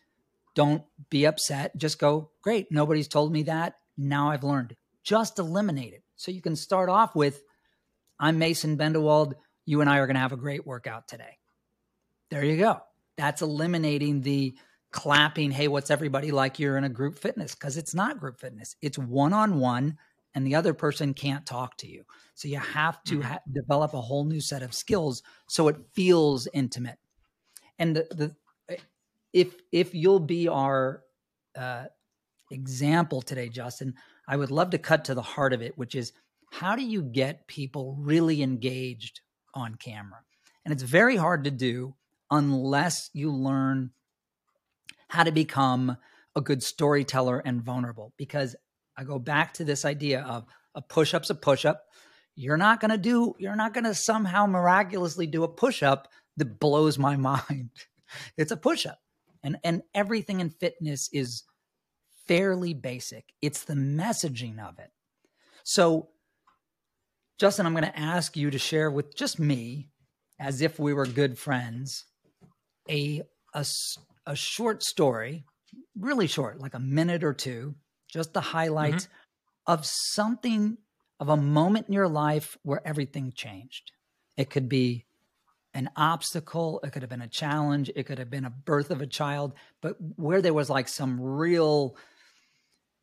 don't 0.54 0.82
be 1.10 1.26
upset. 1.26 1.76
Just 1.76 1.98
go, 1.98 2.30
great. 2.42 2.70
Nobody's 2.70 3.08
told 3.08 3.32
me 3.32 3.44
that. 3.44 3.74
Now 3.96 4.30
I've 4.30 4.44
learned. 4.44 4.76
Just 5.02 5.38
eliminate 5.38 5.92
it. 5.92 6.02
So 6.16 6.30
you 6.30 6.40
can 6.40 6.56
start 6.56 6.88
off 6.88 7.14
with, 7.14 7.42
I'm 8.18 8.38
Mason 8.38 8.76
Bendewald. 8.76 9.34
You 9.66 9.80
and 9.80 9.88
I 9.90 9.98
are 9.98 10.06
going 10.06 10.14
to 10.14 10.20
have 10.20 10.32
a 10.32 10.36
great 10.36 10.66
workout 10.66 11.08
today. 11.08 11.38
There 12.30 12.44
you 12.44 12.56
go. 12.56 12.80
That's 13.16 13.42
eliminating 13.42 14.20
the 14.20 14.56
clapping, 14.90 15.50
hey, 15.50 15.68
what's 15.68 15.90
everybody 15.90 16.30
like? 16.30 16.58
You're 16.58 16.76
in 16.76 16.84
a 16.84 16.88
group 16.88 17.18
fitness 17.18 17.54
because 17.54 17.76
it's 17.76 17.94
not 17.94 18.20
group 18.20 18.38
fitness. 18.38 18.76
It's 18.80 18.98
one 18.98 19.32
on 19.32 19.58
one, 19.58 19.98
and 20.34 20.46
the 20.46 20.54
other 20.54 20.74
person 20.74 21.14
can't 21.14 21.46
talk 21.46 21.76
to 21.78 21.88
you. 21.88 22.04
So 22.34 22.48
you 22.48 22.58
have 22.58 23.02
to 23.04 23.18
mm-hmm. 23.18 23.28
ha- 23.28 23.40
develop 23.52 23.94
a 23.94 24.00
whole 24.00 24.24
new 24.24 24.40
set 24.40 24.62
of 24.62 24.74
skills 24.74 25.22
so 25.48 25.68
it 25.68 25.76
feels 25.92 26.48
intimate. 26.52 26.98
And 27.78 27.96
the, 27.96 28.06
the 28.68 28.78
if 29.32 29.54
if 29.72 29.94
you'll 29.94 30.20
be 30.20 30.48
our 30.48 31.02
uh, 31.56 31.86
example 32.50 33.20
today, 33.20 33.48
Justin, 33.48 33.94
I 34.28 34.36
would 34.36 34.50
love 34.50 34.70
to 34.70 34.78
cut 34.78 35.04
to 35.06 35.14
the 35.14 35.22
heart 35.22 35.52
of 35.52 35.60
it, 35.60 35.76
which 35.76 35.94
is 35.94 36.12
how 36.50 36.76
do 36.76 36.82
you 36.84 37.02
get 37.02 37.48
people 37.48 37.96
really 37.98 38.42
engaged 38.42 39.20
on 39.54 39.76
camera? 39.76 40.20
And 40.64 40.72
it's 40.72 40.82
very 40.82 41.16
hard 41.16 41.44
to 41.44 41.50
do 41.50 41.94
unless 42.30 43.10
you 43.12 43.30
learn 43.30 43.90
how 45.08 45.24
to 45.24 45.32
become 45.32 45.96
a 46.34 46.40
good 46.40 46.62
storyteller 46.62 47.38
and 47.38 47.62
vulnerable. 47.62 48.12
Because 48.16 48.56
I 48.96 49.04
go 49.04 49.18
back 49.18 49.54
to 49.54 49.64
this 49.64 49.84
idea 49.84 50.22
of 50.22 50.44
a 50.74 50.82
push 50.82 51.14
up's 51.14 51.30
a 51.30 51.34
push 51.34 51.64
up. 51.64 51.84
You're 52.34 52.56
not 52.56 52.80
going 52.80 52.90
to 52.90 52.98
do, 52.98 53.34
you're 53.38 53.56
not 53.56 53.74
going 53.74 53.84
to 53.84 53.94
somehow 53.94 54.46
miraculously 54.46 55.26
do 55.26 55.44
a 55.44 55.48
push 55.48 55.82
up 55.82 56.08
that 56.36 56.58
blows 56.58 56.98
my 56.98 57.16
mind. 57.30 57.70
It's 58.36 58.52
a 58.52 58.56
push 58.56 58.86
up. 58.86 58.98
And 59.42 59.58
and 59.62 59.82
everything 59.94 60.40
in 60.40 60.50
fitness 60.50 61.10
is 61.12 61.44
fairly 62.26 62.74
basic. 62.74 63.24
It's 63.42 63.64
the 63.64 63.74
messaging 63.74 64.58
of 64.58 64.78
it. 64.78 64.90
So 65.64 66.08
Justin, 67.38 67.66
I'm 67.66 67.72
going 67.72 67.84
to 67.84 67.98
ask 67.98 68.36
you 68.36 68.50
to 68.50 68.58
share 68.58 68.90
with 68.90 69.16
just 69.16 69.38
me 69.38 69.88
as 70.38 70.60
if 70.60 70.78
we 70.78 70.92
were 70.92 71.06
good 71.06 71.38
friends 71.38 72.04
a 72.88 73.22
a, 73.54 73.64
a 74.26 74.36
short 74.36 74.82
story, 74.82 75.44
really 75.98 76.26
short, 76.26 76.60
like 76.60 76.74
a 76.74 76.80
minute 76.80 77.22
or 77.24 77.32
two, 77.32 77.74
just 78.08 78.32
the 78.32 78.40
highlights 78.40 79.04
mm-hmm. 79.04 79.72
of 79.72 79.86
something 79.86 80.76
of 81.20 81.28
a 81.28 81.36
moment 81.36 81.86
in 81.86 81.94
your 81.94 82.08
life 82.08 82.58
where 82.62 82.86
everything 82.86 83.32
changed. 83.34 83.92
It 84.36 84.50
could 84.50 84.68
be 84.68 85.06
an 85.72 85.90
obstacle, 85.96 86.80
it 86.84 86.92
could 86.92 87.02
have 87.02 87.08
been 87.08 87.22
a 87.22 87.28
challenge, 87.28 87.90
it 87.94 88.04
could 88.04 88.18
have 88.18 88.30
been 88.30 88.44
a 88.44 88.50
birth 88.50 88.90
of 88.90 89.00
a 89.00 89.06
child, 89.06 89.54
but 89.80 89.96
where 90.16 90.42
there 90.42 90.54
was 90.54 90.70
like 90.70 90.88
some 90.88 91.20
real, 91.20 91.96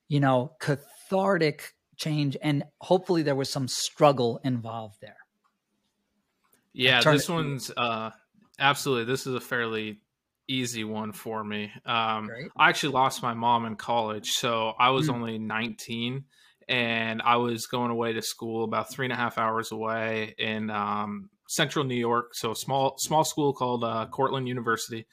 you 0.08 0.20
know, 0.20 0.54
cathartic 0.60 1.74
change 2.02 2.38
and 2.42 2.64
hopefully 2.80 3.24
there 3.24 3.36
was 3.36 3.50
some 3.52 3.68
struggle 3.68 4.40
involved 4.44 4.98
there. 5.02 5.18
Yeah, 6.74 7.02
this 7.02 7.30
it- 7.30 7.32
one's 7.32 7.72
uh 7.76 8.12
absolutely 8.60 9.06
this 9.06 9.28
is 9.28 9.36
a 9.36 9.42
fairly 9.42 10.02
easy 10.48 10.84
one 10.84 11.14
for 11.14 11.44
me. 11.44 11.72
Um 11.86 12.30
I 12.58 12.70
actually 12.70 12.94
lost 12.94 13.22
my 13.22 13.34
mom 13.34 13.66
in 13.66 13.76
college, 13.76 14.32
so 14.32 14.74
I 14.80 14.90
was 14.90 15.08
mm. 15.08 15.14
only 15.14 15.38
19 15.38 16.26
and 16.72 17.22
I 17.22 17.36
was 17.36 17.68
going 17.68 17.92
away 17.92 18.14
to 18.14 18.22
school 18.22 18.64
about 18.64 18.90
three 18.90 19.06
and 19.06 19.14
a 19.14 19.18
half 19.18 19.38
hours 19.38 19.74
away 19.74 20.34
in 20.38 20.70
um, 20.70 21.30
central 21.48 21.84
New 21.84 21.96
York, 21.96 22.34
so 22.34 22.54
small 22.54 22.96
small 22.98 23.26
school 23.26 23.54
called 23.54 23.84
uh, 23.84 24.08
Cortland 24.10 24.48
University, 24.48 25.06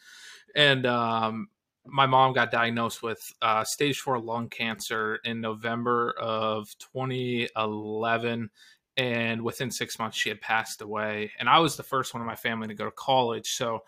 and 0.54 0.86
um, 0.86 1.48
my 1.86 2.06
mom 2.06 2.32
got 2.32 2.50
diagnosed 2.50 3.02
with 3.02 3.20
uh, 3.40 3.64
stage 3.64 4.00
four 4.00 4.18
lung 4.18 4.48
cancer 4.48 5.20
in 5.24 5.40
November 5.40 6.14
of 6.18 6.68
2011, 6.94 8.50
and 8.96 9.42
within 9.42 9.70
six 9.70 9.98
months 9.98 10.16
she 10.16 10.28
had 10.28 10.40
passed 10.40 10.82
away. 10.82 11.32
And 11.38 11.48
I 11.48 11.58
was 11.60 11.76
the 11.76 11.82
first 11.82 12.14
one 12.14 12.20
in 12.20 12.26
my 12.26 12.34
family 12.34 12.68
to 12.68 12.74
go 12.74 12.84
to 12.84 12.90
college, 12.90 13.54
so 13.54 13.82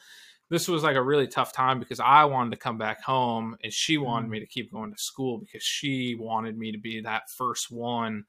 this 0.50 0.66
was 0.66 0.83
like 0.83 0.96
a 0.96 1.03
really 1.03 1.29
tough 1.29 1.53
time 1.53 1.79
because 1.79 2.00
I 2.00 2.24
wanted 2.24 2.50
to 2.50 2.57
come 2.57 2.76
back 2.76 3.03
home 3.03 3.57
and 3.62 3.72
she 3.72 3.96
wanted 3.96 4.26
mm. 4.26 4.31
me 4.31 4.40
to 4.40 4.46
keep 4.46 4.72
going 4.72 4.92
to 4.92 5.00
school 5.00 5.38
because 5.38 5.62
she 5.62 6.16
wanted 6.18 6.59
me 6.59 6.72
to 6.72 6.79
be 6.79 7.00
that 7.00 7.31
first 7.31 7.70
one 7.70 8.24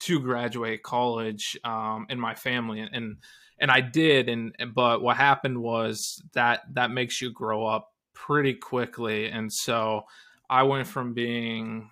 to 0.00 0.20
graduate 0.20 0.82
college 0.82 1.56
um, 1.64 2.06
in 2.08 2.18
my 2.18 2.34
family 2.34 2.80
and, 2.80 2.94
and 2.94 3.16
and 3.58 3.70
I 3.70 3.80
did 3.80 4.28
and 4.28 4.54
but 4.74 5.00
what 5.02 5.16
happened 5.16 5.58
was 5.58 6.22
that 6.34 6.62
that 6.74 6.90
makes 6.90 7.22
you 7.22 7.30
grow 7.30 7.66
up 7.66 7.92
pretty 8.16 8.54
quickly 8.54 9.26
and 9.26 9.52
so 9.52 10.02
I 10.48 10.62
went 10.62 10.86
from 10.86 11.12
being 11.12 11.90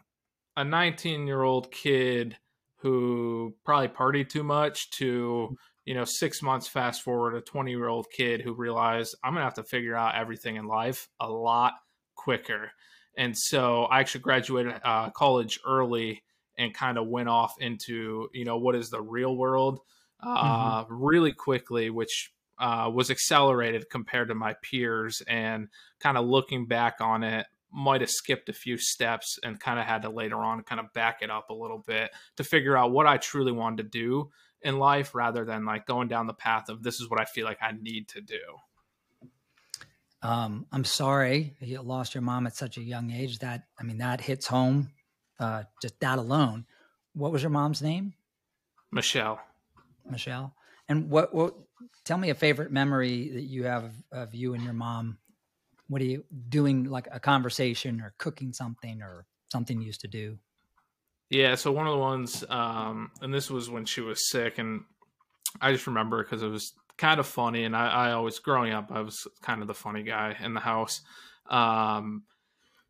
a 0.56 0.64
19 0.64 1.26
year 1.26 1.42
old 1.42 1.70
kid 1.70 2.36
who 2.78 3.54
probably 3.64 3.88
partied 3.88 4.28
too 4.30 4.42
much 4.42 4.90
to 4.92 5.56
you 5.84 5.94
know 5.94 6.04
6 6.04 6.42
months 6.42 6.66
fast 6.66 7.02
forward 7.02 7.34
a 7.34 7.40
20 7.40 7.70
year 7.70 7.88
old 7.88 8.06
kid 8.10 8.40
who 8.40 8.54
realized 8.54 9.14
I'm 9.22 9.32
going 9.32 9.40
to 9.40 9.44
have 9.44 9.54
to 9.54 9.64
figure 9.64 9.94
out 9.94 10.14
everything 10.14 10.56
in 10.56 10.66
life 10.66 11.08
a 11.20 11.30
lot 11.30 11.74
quicker 12.16 12.70
and 13.16 13.36
so 13.36 13.84
I 13.84 14.00
actually 14.00 14.22
graduated 14.22 14.80
uh, 14.82 15.10
college 15.10 15.60
early 15.66 16.22
and 16.56 16.72
kind 16.72 16.98
of 16.98 17.06
went 17.06 17.28
off 17.28 17.54
into 17.60 18.28
you 18.32 18.44
know 18.44 18.56
what 18.56 18.74
is 18.74 18.90
the 18.90 19.02
real 19.02 19.36
world 19.36 19.80
uh, 20.24 20.84
mm-hmm. 20.84 20.94
really 20.94 21.32
quickly, 21.32 21.90
which 21.90 22.32
uh, 22.58 22.90
was 22.92 23.10
accelerated 23.10 23.90
compared 23.90 24.28
to 24.28 24.34
my 24.34 24.54
peers. 24.62 25.22
And 25.26 25.68
kind 26.00 26.16
of 26.16 26.26
looking 26.26 26.66
back 26.66 27.00
on 27.00 27.22
it, 27.22 27.46
might 27.74 28.00
have 28.00 28.10
skipped 28.10 28.48
a 28.48 28.52
few 28.52 28.78
steps 28.78 29.38
and 29.42 29.58
kind 29.58 29.80
of 29.80 29.84
had 29.84 30.02
to 30.02 30.08
later 30.08 30.36
on 30.36 30.62
kind 30.62 30.80
of 30.80 30.92
back 30.92 31.22
it 31.22 31.30
up 31.30 31.50
a 31.50 31.54
little 31.54 31.82
bit 31.84 32.10
to 32.36 32.44
figure 32.44 32.76
out 32.76 32.92
what 32.92 33.06
I 33.06 33.16
truly 33.16 33.50
wanted 33.50 33.78
to 33.78 33.88
do 33.98 34.30
in 34.62 34.78
life 34.78 35.14
rather 35.14 35.44
than 35.44 35.64
like 35.64 35.84
going 35.84 36.06
down 36.06 36.28
the 36.28 36.34
path 36.34 36.68
of 36.68 36.82
this 36.82 37.00
is 37.00 37.10
what 37.10 37.20
I 37.20 37.24
feel 37.24 37.44
like 37.44 37.58
I 37.60 37.72
need 37.72 38.08
to 38.08 38.20
do. 38.20 38.38
Um, 40.22 40.66
I'm 40.72 40.84
sorry 40.84 41.54
you 41.60 41.82
lost 41.82 42.14
your 42.14 42.22
mom 42.22 42.46
at 42.46 42.56
such 42.56 42.78
a 42.78 42.82
young 42.82 43.10
age. 43.10 43.40
That 43.40 43.64
I 43.78 43.82
mean, 43.82 43.98
that 43.98 44.22
hits 44.22 44.46
home. 44.46 44.90
Uh, 45.38 45.64
just 45.82 46.00
that 46.00 46.18
alone. 46.18 46.64
What 47.12 47.30
was 47.30 47.42
your 47.42 47.50
mom's 47.50 47.82
name? 47.82 48.14
Michelle. 48.90 49.40
Michelle. 50.08 50.54
And 50.88 51.10
what? 51.10 51.34
What? 51.34 51.54
Tell 52.04 52.18
me 52.18 52.30
a 52.30 52.34
favorite 52.34 52.72
memory 52.72 53.30
that 53.30 53.42
you 53.42 53.64
have 53.64 53.92
of, 54.12 54.34
you 54.34 54.54
and 54.54 54.62
your 54.62 54.72
mom. 54.72 55.18
What 55.88 56.00
are 56.02 56.06
you 56.06 56.24
doing? 56.48 56.84
Like 56.84 57.08
a 57.12 57.20
conversation 57.20 58.00
or 58.00 58.14
cooking 58.18 58.52
something 58.52 59.02
or 59.02 59.26
something 59.50 59.80
you 59.80 59.86
used 59.86 60.00
to 60.00 60.08
do? 60.08 60.38
Yeah. 61.30 61.54
So 61.54 61.72
one 61.72 61.86
of 61.86 61.92
the 61.92 61.98
ones, 61.98 62.44
um, 62.48 63.10
and 63.20 63.32
this 63.32 63.50
was 63.50 63.70
when 63.70 63.84
she 63.84 64.00
was 64.00 64.28
sick, 64.28 64.58
and 64.58 64.84
I 65.60 65.72
just 65.72 65.86
remember 65.86 66.22
because 66.22 66.42
it 66.42 66.48
was 66.48 66.72
kind 66.96 67.20
of 67.20 67.26
funny. 67.26 67.64
And 67.64 67.76
I, 67.76 67.88
I, 67.88 68.12
always, 68.12 68.38
growing 68.38 68.72
up, 68.72 68.90
I 68.90 69.00
was 69.00 69.26
kind 69.42 69.60
of 69.60 69.68
the 69.68 69.74
funny 69.74 70.02
guy 70.02 70.36
in 70.42 70.54
the 70.54 70.60
house. 70.60 71.00
Um, 71.48 72.24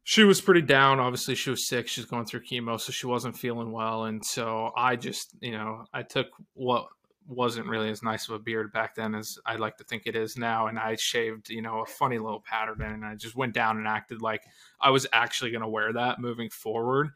she 0.02 0.22
was 0.22 0.40
pretty 0.40 0.62
down. 0.62 1.00
Obviously, 1.00 1.34
she 1.34 1.50
was 1.50 1.66
sick. 1.66 1.88
She's 1.88 2.04
going 2.04 2.26
through 2.26 2.44
chemo, 2.44 2.78
so 2.78 2.92
she 2.92 3.06
wasn't 3.06 3.38
feeling 3.38 3.72
well. 3.72 4.04
And 4.04 4.24
so 4.24 4.70
I 4.76 4.96
just, 4.96 5.34
you 5.40 5.52
know, 5.52 5.84
I 5.92 6.02
took 6.02 6.26
what 6.52 6.88
wasn't 7.28 7.66
really 7.66 7.90
as 7.90 8.02
nice 8.02 8.28
of 8.28 8.34
a 8.34 8.38
beard 8.38 8.72
back 8.72 8.94
then 8.94 9.14
as 9.14 9.38
I 9.46 9.56
like 9.56 9.76
to 9.78 9.84
think 9.84 10.02
it 10.06 10.16
is 10.16 10.36
now. 10.36 10.66
And 10.66 10.78
I 10.78 10.96
shaved, 10.98 11.48
you 11.50 11.62
know, 11.62 11.80
a 11.80 11.86
funny 11.86 12.18
little 12.18 12.40
pattern 12.40 12.82
and 12.82 13.04
I 13.04 13.14
just 13.14 13.36
went 13.36 13.54
down 13.54 13.78
and 13.78 13.88
acted 13.88 14.20
like 14.20 14.42
I 14.80 14.90
was 14.90 15.06
actually 15.12 15.50
going 15.50 15.62
to 15.62 15.68
wear 15.68 15.92
that 15.92 16.20
moving 16.20 16.50
forward. 16.50 17.10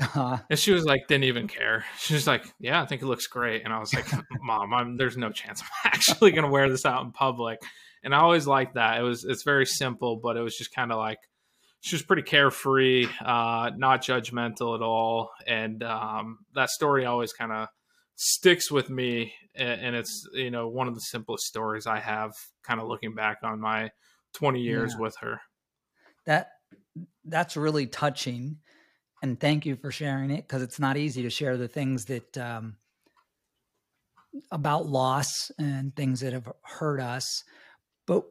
Uh-huh. 0.00 0.38
And 0.50 0.58
she 0.58 0.72
was 0.72 0.84
like, 0.84 1.06
didn't 1.06 1.24
even 1.24 1.46
care. 1.46 1.84
She 1.98 2.14
was 2.14 2.26
like, 2.26 2.44
yeah, 2.58 2.82
I 2.82 2.86
think 2.86 3.02
it 3.02 3.06
looks 3.06 3.26
great. 3.26 3.64
And 3.64 3.72
I 3.72 3.78
was 3.78 3.94
like, 3.94 4.06
mom, 4.42 4.74
I'm, 4.74 4.96
there's 4.96 5.16
no 5.16 5.30
chance 5.30 5.62
I'm 5.62 5.68
actually 5.92 6.32
going 6.32 6.44
to 6.44 6.50
wear 6.50 6.68
this 6.68 6.84
out 6.84 7.04
in 7.04 7.12
public. 7.12 7.62
And 8.02 8.14
I 8.14 8.18
always 8.18 8.46
liked 8.46 8.74
that. 8.74 8.98
It 8.98 9.02
was, 9.02 9.24
it's 9.24 9.44
very 9.44 9.66
simple, 9.66 10.16
but 10.16 10.36
it 10.36 10.42
was 10.42 10.56
just 10.56 10.74
kind 10.74 10.90
of 10.90 10.98
like, 10.98 11.18
she 11.80 11.94
was 11.94 12.02
pretty 12.02 12.22
carefree, 12.22 13.06
uh, 13.20 13.70
not 13.76 14.02
judgmental 14.02 14.74
at 14.74 14.82
all. 14.82 15.30
And 15.46 15.82
um, 15.82 16.38
that 16.54 16.70
story 16.70 17.04
always 17.04 17.32
kind 17.32 17.52
of 17.52 17.68
sticks 18.16 18.70
with 18.70 18.90
me. 18.90 19.34
And 19.56 19.94
it's, 19.94 20.28
you 20.32 20.50
know, 20.50 20.68
one 20.68 20.88
of 20.88 20.94
the 20.94 21.00
simplest 21.00 21.44
stories 21.44 21.86
I 21.86 22.00
have 22.00 22.32
kind 22.64 22.80
of 22.80 22.88
looking 22.88 23.14
back 23.14 23.38
on 23.44 23.60
my 23.60 23.90
20 24.34 24.60
years 24.60 24.94
yeah. 24.94 25.00
with 25.00 25.16
her. 25.20 25.40
That, 26.26 26.50
that's 27.24 27.56
really 27.56 27.86
touching 27.86 28.58
and 29.24 29.40
thank 29.40 29.64
you 29.64 29.74
for 29.76 29.90
sharing 29.90 30.30
it 30.30 30.46
because 30.46 30.60
it's 30.60 30.78
not 30.78 30.98
easy 30.98 31.22
to 31.22 31.30
share 31.30 31.56
the 31.56 31.66
things 31.66 32.04
that 32.04 32.36
um, 32.36 32.76
about 34.50 34.86
loss 34.86 35.50
and 35.58 35.96
things 35.96 36.20
that 36.20 36.34
have 36.34 36.52
hurt 36.62 37.00
us. 37.00 37.42
But 38.06 38.24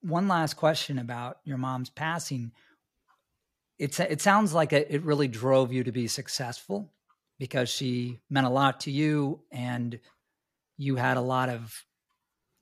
one 0.00 0.26
last 0.26 0.54
question 0.54 0.98
about 0.98 1.36
your 1.44 1.58
mom's 1.58 1.90
passing. 1.90 2.52
It's 3.78 4.00
it 4.00 4.22
sounds 4.22 4.54
like 4.54 4.72
it, 4.72 4.86
it 4.88 5.02
really 5.02 5.28
drove 5.28 5.70
you 5.70 5.84
to 5.84 5.92
be 5.92 6.06
successful 6.06 6.94
because 7.38 7.68
she 7.68 8.20
meant 8.30 8.46
a 8.46 8.50
lot 8.50 8.80
to 8.80 8.90
you 8.90 9.40
and 9.52 9.98
you 10.78 10.96
had 10.96 11.16
a 11.16 11.22
lot 11.22 11.48
of 11.48 11.84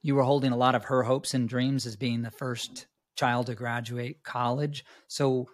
you 0.03 0.15
were 0.15 0.23
holding 0.23 0.53
a 0.53 0.57
lot 0.57 0.75
of 0.75 0.85
her 0.85 1.03
hopes 1.03 1.33
and 1.35 1.49
dreams 1.49 1.87
as 1.87 1.97
being 1.97 2.23
the 2.23 2.31
first 2.31 2.87
child 3.17 3.47
to 3.47 3.55
graduate 3.55 4.23
college. 4.23 4.85
So 5.09 5.49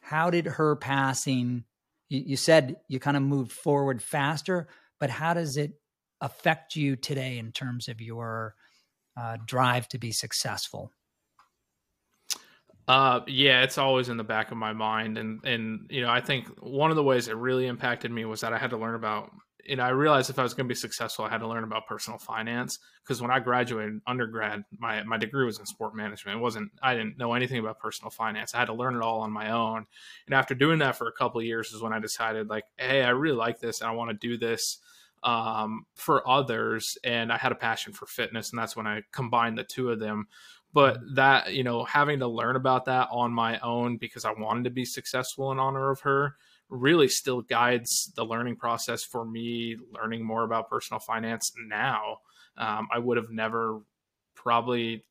how 0.00 0.30
did 0.30 0.46
her 0.46 0.76
passing 0.76 1.64
you, 2.08 2.22
you 2.26 2.36
said 2.36 2.76
you 2.88 3.00
kind 3.00 3.16
of 3.16 3.22
moved 3.22 3.52
forward 3.52 4.00
faster 4.00 4.68
but 5.00 5.10
how 5.10 5.34
does 5.34 5.56
it 5.56 5.72
affect 6.20 6.76
you 6.76 6.96
today 6.96 7.38
in 7.38 7.52
terms 7.52 7.88
of 7.88 8.00
your 8.00 8.54
uh, 9.16 9.36
drive 9.44 9.88
to 9.88 9.98
be 9.98 10.12
successful 10.12 10.92
uh, 12.88 13.20
yeah, 13.26 13.62
it's 13.62 13.78
always 13.78 14.08
in 14.08 14.16
the 14.16 14.24
back 14.24 14.50
of 14.50 14.56
my 14.56 14.72
mind, 14.72 15.18
and 15.18 15.44
and 15.44 15.86
you 15.90 16.02
know, 16.02 16.10
I 16.10 16.20
think 16.20 16.48
one 16.60 16.90
of 16.90 16.96
the 16.96 17.02
ways 17.02 17.28
it 17.28 17.36
really 17.36 17.66
impacted 17.66 18.10
me 18.10 18.24
was 18.24 18.40
that 18.42 18.52
I 18.52 18.58
had 18.58 18.70
to 18.70 18.76
learn 18.76 18.94
about 18.94 19.30
and 19.68 19.80
I 19.80 19.88
realized 19.88 20.30
if 20.30 20.38
I 20.38 20.42
was 20.42 20.54
going 20.54 20.66
to 20.66 20.68
be 20.68 20.78
successful, 20.78 21.24
I 21.24 21.30
had 21.30 21.38
to 21.38 21.48
learn 21.48 21.64
about 21.64 21.86
personal 21.86 22.18
finance 22.18 22.78
because 23.02 23.20
when 23.20 23.30
I 23.30 23.38
graduated 23.38 24.00
undergrad, 24.06 24.64
my 24.78 25.02
my 25.04 25.16
degree 25.16 25.44
was 25.44 25.58
in 25.58 25.66
sport 25.66 25.94
management. 25.94 26.38
It 26.38 26.40
wasn't 26.40 26.70
I 26.82 26.94
didn't 26.94 27.18
know 27.18 27.34
anything 27.34 27.58
about 27.58 27.78
personal 27.78 28.10
finance. 28.10 28.54
I 28.54 28.58
had 28.58 28.66
to 28.66 28.74
learn 28.74 28.96
it 28.96 29.02
all 29.02 29.20
on 29.20 29.32
my 29.32 29.50
own. 29.50 29.86
And 30.26 30.34
after 30.34 30.54
doing 30.54 30.78
that 30.80 30.96
for 30.96 31.08
a 31.08 31.12
couple 31.12 31.42
years 31.42 31.72
is 31.72 31.82
when 31.82 31.92
I 31.92 31.98
decided 31.98 32.48
like, 32.48 32.64
hey, 32.76 33.02
I 33.02 33.10
really 33.10 33.36
like 33.36 33.60
this 33.60 33.80
and 33.80 33.90
I 33.90 33.94
want 33.94 34.10
to 34.10 34.28
do 34.28 34.36
this 34.36 34.78
um, 35.22 35.86
for 35.94 36.28
others. 36.28 36.96
And 37.04 37.32
I 37.32 37.36
had 37.36 37.52
a 37.52 37.56
passion 37.56 37.92
for 37.92 38.06
fitness, 38.06 38.50
and 38.50 38.58
that's 38.58 38.76
when 38.76 38.86
I 38.86 39.02
combined 39.12 39.58
the 39.58 39.64
two 39.64 39.90
of 39.90 40.00
them. 40.00 40.28
But 40.76 40.98
that 41.14 41.54
you 41.54 41.64
know, 41.64 41.84
having 41.84 42.18
to 42.18 42.28
learn 42.28 42.54
about 42.54 42.84
that 42.84 43.08
on 43.10 43.32
my 43.32 43.58
own 43.60 43.96
because 43.96 44.26
I 44.26 44.32
wanted 44.32 44.64
to 44.64 44.70
be 44.70 44.84
successful 44.84 45.50
in 45.50 45.58
honor 45.58 45.90
of 45.90 46.00
her 46.00 46.36
really 46.68 47.08
still 47.08 47.40
guides 47.40 48.12
the 48.14 48.26
learning 48.26 48.56
process 48.56 49.02
for 49.02 49.24
me 49.24 49.78
learning 49.90 50.22
more 50.22 50.42
about 50.44 50.68
personal 50.68 51.00
finance 51.00 51.50
now. 51.66 52.18
Um, 52.58 52.88
I 52.92 52.98
would 52.98 53.16
have 53.16 53.30
never 53.30 53.80
probably 54.34 55.06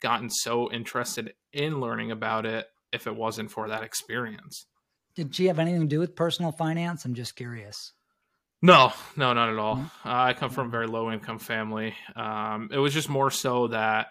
gotten 0.00 0.30
so 0.30 0.72
interested 0.72 1.34
in 1.52 1.78
learning 1.78 2.10
about 2.10 2.46
it 2.46 2.68
if 2.90 3.06
it 3.06 3.14
wasn't 3.14 3.50
for 3.50 3.68
that 3.68 3.82
experience. 3.82 4.64
Did 5.14 5.34
she 5.34 5.48
have 5.48 5.58
anything 5.58 5.82
to 5.82 5.86
do 5.86 6.00
with 6.00 6.16
personal 6.16 6.52
finance? 6.52 7.04
I'm 7.04 7.12
just 7.12 7.36
curious. 7.36 7.92
No, 8.62 8.94
no, 9.14 9.34
not 9.34 9.50
at 9.50 9.58
all. 9.58 9.76
Mm-hmm. 9.76 10.08
Uh, 10.08 10.24
I 10.24 10.32
come 10.32 10.48
from 10.48 10.68
a 10.68 10.70
very 10.70 10.86
low 10.86 11.12
income 11.12 11.38
family. 11.38 11.94
Um, 12.16 12.70
it 12.72 12.78
was 12.78 12.94
just 12.94 13.10
more 13.10 13.30
so 13.30 13.66
that 13.66 14.06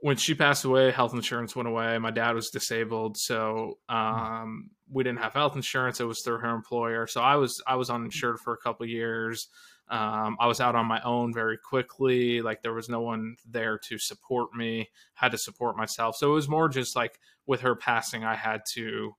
when 0.00 0.16
she 0.16 0.34
passed 0.34 0.64
away, 0.64 0.90
health 0.90 1.14
insurance 1.14 1.54
went 1.56 1.68
away. 1.68 1.96
My 1.98 2.10
dad 2.10 2.34
was 2.34 2.50
disabled, 2.50 3.16
so 3.16 3.78
um, 3.88 4.70
we 4.90 5.04
didn't 5.04 5.20
have 5.20 5.32
health 5.32 5.56
insurance. 5.56 6.00
It 6.00 6.04
was 6.04 6.22
through 6.22 6.38
her 6.38 6.54
employer, 6.54 7.06
so 7.06 7.20
I 7.20 7.36
was 7.36 7.62
I 7.66 7.76
was 7.76 7.90
uninsured 7.90 8.40
for 8.40 8.52
a 8.52 8.58
couple 8.58 8.86
years. 8.86 9.48
Um, 9.88 10.36
I 10.40 10.46
was 10.46 10.60
out 10.60 10.74
on 10.74 10.86
my 10.86 11.00
own 11.02 11.32
very 11.32 11.58
quickly. 11.58 12.42
Like 12.42 12.62
there 12.62 12.72
was 12.72 12.88
no 12.88 13.00
one 13.00 13.36
there 13.48 13.78
to 13.88 13.98
support 13.98 14.52
me. 14.54 14.90
Had 15.14 15.32
to 15.32 15.38
support 15.38 15.76
myself. 15.76 16.16
So 16.16 16.30
it 16.30 16.34
was 16.34 16.48
more 16.48 16.68
just 16.68 16.96
like 16.96 17.18
with 17.46 17.60
her 17.60 17.76
passing, 17.76 18.24
I 18.24 18.34
had 18.34 18.62
to 18.74 19.14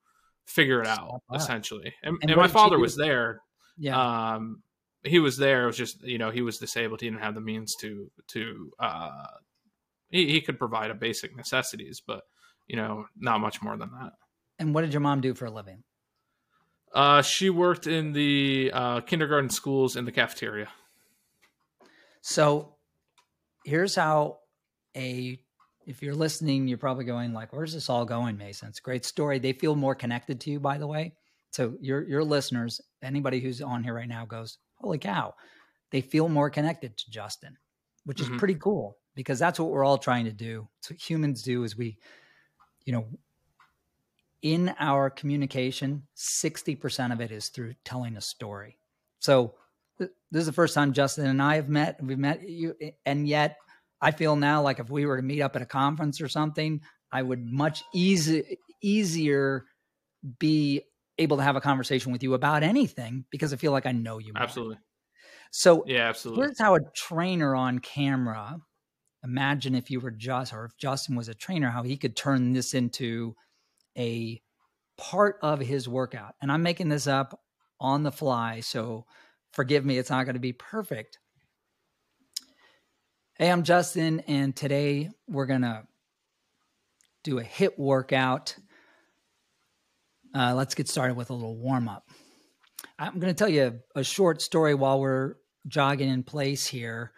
figure 0.46 0.82
it 0.82 0.88
out 0.88 1.22
essentially. 1.34 1.94
And, 2.04 2.18
and, 2.22 2.32
and 2.32 2.40
my 2.40 2.48
father 2.48 2.80
was 2.80 2.96
there. 2.96 3.42
Yeah. 3.78 4.34
Um, 4.36 4.64
he 5.04 5.20
was 5.20 5.38
there. 5.38 5.64
It 5.64 5.68
was 5.68 5.78
just 5.78 6.04
you 6.04 6.18
know 6.18 6.32
he 6.32 6.42
was 6.42 6.58
disabled. 6.58 7.02
He 7.02 7.10
didn't 7.10 7.22
have 7.24 7.36
the 7.36 7.42
means 7.42 7.76
to 7.78 8.12
to 8.30 8.72
uh, 8.80 9.28
he, 10.10 10.30
he 10.32 10.42
could 10.42 10.58
provide 10.58 10.92
a 10.92 10.96
basic 10.96 11.36
necessities, 11.36 12.02
but 12.06 12.22
you 12.68 12.76
know, 12.76 13.06
not 13.18 13.40
much 13.40 13.62
more 13.62 13.78
than 13.78 13.90
that. 14.00 14.14
And 14.60 14.74
what 14.74 14.82
did 14.82 14.94
your 14.94 15.02
mom 15.02 15.22
do 15.22 15.34
for 15.34 15.46
a 15.46 15.52
living? 15.52 15.84
Uh, 16.94 17.22
she 17.22 17.50
worked 17.50 17.88
in 17.88 18.14
the 18.14 18.72
uh, 18.74 19.02
kindergarten 19.02 19.50
schools 19.50 19.96
in 19.96 20.06
the 20.06 20.12
cafeteria. 20.12 20.68
So 22.22 22.76
here's 23.66 23.96
how 23.96 24.40
a 24.96 25.40
if 25.86 26.02
you're 26.02 26.16
listening, 26.16 26.68
you're 26.68 26.78
probably 26.78 27.06
going 27.06 27.34
like, 27.34 27.54
"Where's 27.54 27.74
this 27.74 27.90
all 27.90 28.04
going, 28.04 28.38
Mason?" 28.38 28.68
It's 28.70 28.80
a 28.80 28.82
great 28.82 29.06
story. 29.06 29.40
They 29.40 29.54
feel 29.54 29.76
more 29.76 29.96
connected 29.96 30.42
to 30.42 30.52
you, 30.52 30.60
by 30.60 30.78
the 30.78 30.88
way. 30.88 31.14
So 31.52 31.76
your 31.80 32.08
your 32.08 32.24
listeners, 32.24 32.82
anybody 33.02 33.40
who's 33.40 33.62
on 33.62 33.84
here 33.84 33.94
right 33.94 34.08
now, 34.08 34.26
goes, 34.26 34.58
"Holy 34.76 34.98
cow!" 34.98 35.34
They 35.92 36.02
feel 36.02 36.28
more 36.28 36.50
connected 36.50 36.98
to 36.98 37.10
Justin, 37.10 37.56
which 38.04 38.20
is 38.20 38.28
mm-hmm. 38.28 38.38
pretty 38.38 38.56
cool 38.56 38.98
because 39.18 39.40
that's 39.40 39.60
what 39.60 39.72
we're 39.72 39.84
all 39.84 39.98
trying 39.98 40.26
to 40.26 40.32
do. 40.32 40.68
So 40.82 40.94
humans 40.94 41.42
do 41.42 41.64
is 41.64 41.76
we, 41.76 41.98
you 42.86 42.94
know, 42.94 43.08
in 44.44 44.76
our 44.80 45.10
communication, 45.10 46.04
60% 46.16 47.12
of 47.12 47.20
it 47.20 47.32
is 47.32 47.50
through 47.50 47.74
telling 47.84 48.16
a 48.16 48.22
story. 48.22 48.78
So 49.18 49.56
th- 49.98 50.12
this 50.30 50.42
is 50.42 50.46
the 50.46 50.54
first 50.54 50.76
time 50.76 50.94
Justin 50.94 51.26
and 51.26 51.42
I 51.42 51.56
have 51.56 51.68
met. 51.68 52.00
We've 52.02 52.18
met 52.18 52.48
you, 52.48 52.76
and 53.08 53.28
yet 53.28 53.58
I 54.00 54.12
feel 54.12 54.36
now 54.36 54.62
like 54.62 54.78
if 54.78 54.92
we 54.92 55.08
were 55.08 55.18
to 55.18 55.24
meet 55.24 55.42
up 55.42 55.56
at 55.56 55.64
a 55.64 55.66
conference 55.66 56.22
or 56.22 56.28
something, 56.28 56.82
I 57.12 57.24
would 57.24 57.44
much 57.44 57.84
easy, 57.96 58.60
easier 58.84 59.66
be 60.38 60.84
able 61.18 61.38
to 61.38 61.44
have 61.44 61.56
a 61.56 61.62
conversation 61.62 62.12
with 62.12 62.22
you 62.22 62.36
about 62.36 62.62
anything 62.62 63.26
because 63.32 63.52
I 63.52 63.56
feel 63.56 63.72
like 63.72 63.88
I 63.88 63.94
know 63.94 64.20
you. 64.20 64.34
More. 64.34 64.44
Absolutely. 64.44 64.78
So 65.50 65.84
yeah, 65.88 66.08
absolutely. 66.08 66.44
Here's 66.44 66.60
how 66.60 66.76
a 66.76 66.80
trainer 66.96 67.56
on 67.56 67.80
camera 67.80 68.60
imagine 69.24 69.76
if 69.76 69.90
you 69.90 70.00
were 70.00 70.12
just 70.12 70.54
or 70.54 70.66
if 70.66 70.78
Justin 70.78 71.16
was 71.16 71.28
a 71.28 71.34
trainer, 71.34 71.70
how 71.70 71.84
he 71.84 71.98
could 71.98 72.16
turn 72.16 72.54
this 72.54 72.74
into 72.74 73.36
a 73.98 74.42
part 74.98 75.38
of 75.42 75.60
his 75.60 75.88
workout. 75.88 76.36
And 76.42 76.52
I'm 76.52 76.64
making 76.64 76.90
this 76.90 77.08
up 77.08 77.40
on 77.80 78.04
the 78.04 78.12
fly, 78.12 78.62
so 78.62 79.06
forgive 79.52 79.86
me, 79.86 79.98
it's 79.98 80.10
not 80.10 80.26
going 80.26 80.36
to 80.36 80.40
be 80.40 80.54
perfect. 80.54 81.20
Hey, 83.38 83.52
I'm 83.52 83.64
Justin, 83.64 84.22
and 84.22 84.56
today 84.56 85.12
we're 85.28 85.46
going 85.46 85.62
to 85.62 85.84
do 87.24 87.40
a 87.40 87.44
HIIT 87.44 87.78
workout. 87.78 88.56
Uh, 90.34 90.54
let's 90.56 90.74
get 90.74 90.88
started 90.88 91.16
with 91.16 91.30
a 91.30 91.34
little 91.34 91.58
warm 91.58 91.88
up. 91.88 92.10
I'm 92.98 93.20
going 93.20 93.34
to 93.34 93.38
tell 93.38 93.50
you 93.50 93.80
a 93.96 94.04
short 94.04 94.42
story 94.42 94.74
while 94.74 95.00
we're 95.00 95.36
jogging 95.68 96.10
in 96.10 96.24
place 96.24 96.66
here 96.66 97.12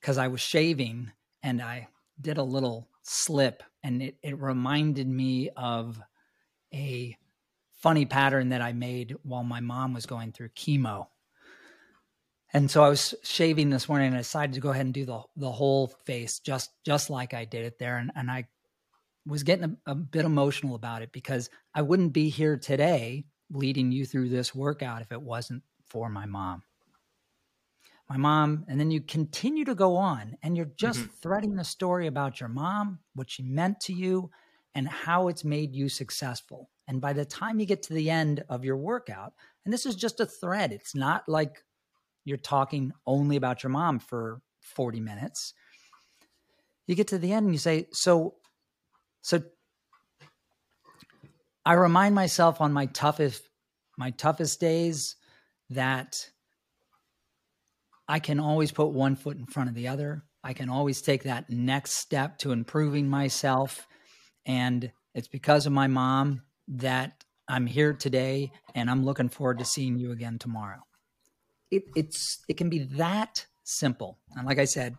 because 0.00 0.18
I 0.18 0.28
was 0.28 0.40
shaving 0.40 1.12
and 1.42 1.60
I 1.62 1.88
did 2.20 2.38
a 2.38 2.42
little 2.42 2.88
slip 3.02 3.62
and 3.82 4.02
it, 4.02 4.16
it 4.22 4.38
reminded 4.38 5.08
me 5.08 5.50
of 5.56 6.00
a 6.72 7.16
funny 7.80 8.04
pattern 8.04 8.50
that 8.50 8.60
I 8.60 8.72
made 8.72 9.16
while 9.22 9.42
my 9.42 9.60
mom 9.60 9.94
was 9.94 10.06
going 10.06 10.32
through 10.32 10.50
chemo. 10.50 11.06
And 12.52 12.70
so 12.70 12.82
I 12.82 12.88
was 12.88 13.14
shaving 13.22 13.70
this 13.70 13.88
morning 13.88 14.08
and 14.08 14.16
I 14.16 14.20
decided 14.20 14.54
to 14.54 14.60
go 14.60 14.70
ahead 14.70 14.84
and 14.84 14.94
do 14.94 15.06
the 15.06 15.22
the 15.36 15.50
whole 15.50 15.86
face 16.04 16.40
just 16.40 16.70
just 16.84 17.08
like 17.08 17.32
I 17.32 17.44
did 17.44 17.64
it 17.64 17.78
there. 17.78 17.96
And 17.96 18.10
and 18.14 18.30
I 18.30 18.48
was 19.24 19.44
getting 19.44 19.76
a, 19.86 19.92
a 19.92 19.94
bit 19.94 20.24
emotional 20.24 20.74
about 20.74 21.02
it 21.02 21.12
because 21.12 21.48
I 21.74 21.82
wouldn't 21.82 22.12
be 22.12 22.28
here 22.28 22.56
today 22.56 23.24
leading 23.50 23.92
you 23.92 24.04
through 24.04 24.28
this 24.28 24.54
workout 24.54 25.02
if 25.02 25.12
it 25.12 25.22
wasn't 25.22 25.62
for 25.88 26.08
my 26.08 26.26
mom. 26.26 26.62
My 28.10 28.16
mom, 28.16 28.64
and 28.66 28.80
then 28.80 28.90
you 28.90 29.00
continue 29.00 29.64
to 29.66 29.74
go 29.76 29.94
on 29.96 30.36
and 30.42 30.56
you're 30.56 30.72
just 30.76 30.98
mm-hmm. 30.98 31.12
threading 31.22 31.54
the 31.54 31.62
story 31.62 32.08
about 32.08 32.40
your 32.40 32.48
mom, 32.48 32.98
what 33.14 33.30
she 33.30 33.44
meant 33.44 33.78
to 33.82 33.92
you, 33.92 34.32
and 34.74 34.88
how 34.88 35.28
it's 35.28 35.44
made 35.44 35.76
you 35.76 35.88
successful. 35.88 36.70
And 36.88 37.00
by 37.00 37.12
the 37.12 37.24
time 37.24 37.60
you 37.60 37.66
get 37.66 37.84
to 37.84 37.94
the 37.94 38.10
end 38.10 38.42
of 38.48 38.64
your 38.64 38.76
workout, 38.76 39.34
and 39.64 39.72
this 39.72 39.86
is 39.86 39.94
just 39.94 40.18
a 40.18 40.26
thread, 40.26 40.72
it's 40.72 40.92
not 40.92 41.28
like 41.28 41.62
you're 42.24 42.36
talking 42.36 42.92
only 43.06 43.36
about 43.36 43.62
your 43.62 43.70
mom 43.70 44.00
for 44.00 44.42
40 44.58 44.98
minutes. 44.98 45.54
You 46.88 46.96
get 46.96 47.06
to 47.08 47.18
the 47.18 47.32
end 47.32 47.44
and 47.44 47.54
you 47.54 47.60
say, 47.60 47.86
So, 47.92 48.34
so 49.22 49.40
I 51.64 51.74
remind 51.74 52.16
myself 52.16 52.60
on 52.60 52.72
my 52.72 52.86
toughest, 52.86 53.48
my 53.96 54.10
toughest 54.10 54.58
days 54.58 55.14
that 55.70 56.28
I 58.10 58.18
can 58.18 58.40
always 58.40 58.72
put 58.72 58.88
one 58.88 59.14
foot 59.14 59.36
in 59.36 59.46
front 59.46 59.68
of 59.68 59.76
the 59.76 59.86
other. 59.86 60.24
I 60.42 60.52
can 60.52 60.68
always 60.68 61.00
take 61.00 61.22
that 61.22 61.48
next 61.48 61.92
step 61.92 62.38
to 62.38 62.50
improving 62.50 63.08
myself. 63.08 63.86
And 64.44 64.90
it's 65.14 65.28
because 65.28 65.64
of 65.64 65.72
my 65.72 65.86
mom 65.86 66.42
that 66.66 67.24
I'm 67.46 67.66
here 67.66 67.92
today 67.92 68.50
and 68.74 68.90
I'm 68.90 69.04
looking 69.04 69.28
forward 69.28 69.60
to 69.60 69.64
seeing 69.64 69.96
you 69.96 70.10
again 70.10 70.40
tomorrow. 70.40 70.80
It, 71.70 71.84
it's 71.94 72.40
it 72.48 72.56
can 72.56 72.68
be 72.68 72.80
that 72.96 73.46
simple. 73.62 74.18
And 74.34 74.44
like 74.44 74.58
I 74.58 74.64
said, 74.64 74.96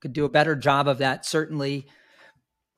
could 0.00 0.12
do 0.12 0.26
a 0.26 0.28
better 0.28 0.54
job 0.54 0.88
of 0.88 0.98
that 0.98 1.24
certainly, 1.24 1.86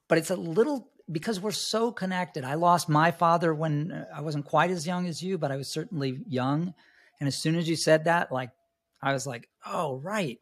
but 0.07 0.18
it's 0.18 0.31
a 0.31 0.37
little 0.37 0.92
because 1.11 1.40
we're 1.40 1.51
so 1.51 1.90
connected. 1.90 2.44
I 2.44 2.55
lost 2.55 2.88
my 2.88 3.11
father 3.11 3.53
when 3.53 3.90
uh, 3.90 4.05
I 4.14 4.21
wasn't 4.21 4.44
quite 4.44 4.71
as 4.71 4.87
young 4.87 5.09
as 5.09 5.21
you, 5.21 5.37
but 5.37 5.51
I 5.51 5.57
was 5.57 5.66
certainly 5.66 6.21
young. 6.29 6.75
And 7.18 7.27
as 7.27 7.37
soon 7.42 7.57
as 7.57 7.68
you 7.68 7.75
said 7.75 8.05
that, 8.05 8.31
like 8.31 8.51
I 9.02 9.12
was 9.12 9.26
like, 9.26 9.48
"Oh, 9.66 9.96
right. 9.96 10.38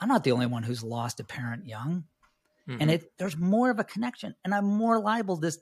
I'm 0.00 0.08
not 0.08 0.24
the 0.24 0.32
only 0.32 0.46
one 0.46 0.62
who's 0.62 0.82
lost 0.82 1.20
a 1.20 1.24
parent 1.24 1.66
young." 1.66 2.04
Mm-hmm. 2.68 2.82
And 2.82 2.90
it 2.90 3.12
there's 3.18 3.36
more 3.36 3.70
of 3.70 3.78
a 3.78 3.84
connection 3.84 4.34
and 4.44 4.54
I'm 4.54 4.66
more 4.66 5.00
liable 5.00 5.36
this 5.36 5.58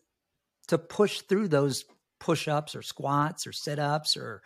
to 0.69 0.79
push 0.79 1.23
through 1.23 1.49
those 1.49 1.85
push 2.21 2.49
ups 2.49 2.75
or 2.75 2.83
squats 2.83 3.47
or 3.47 3.53
sit 3.53 3.79
ups 3.79 4.17
or 4.17 4.43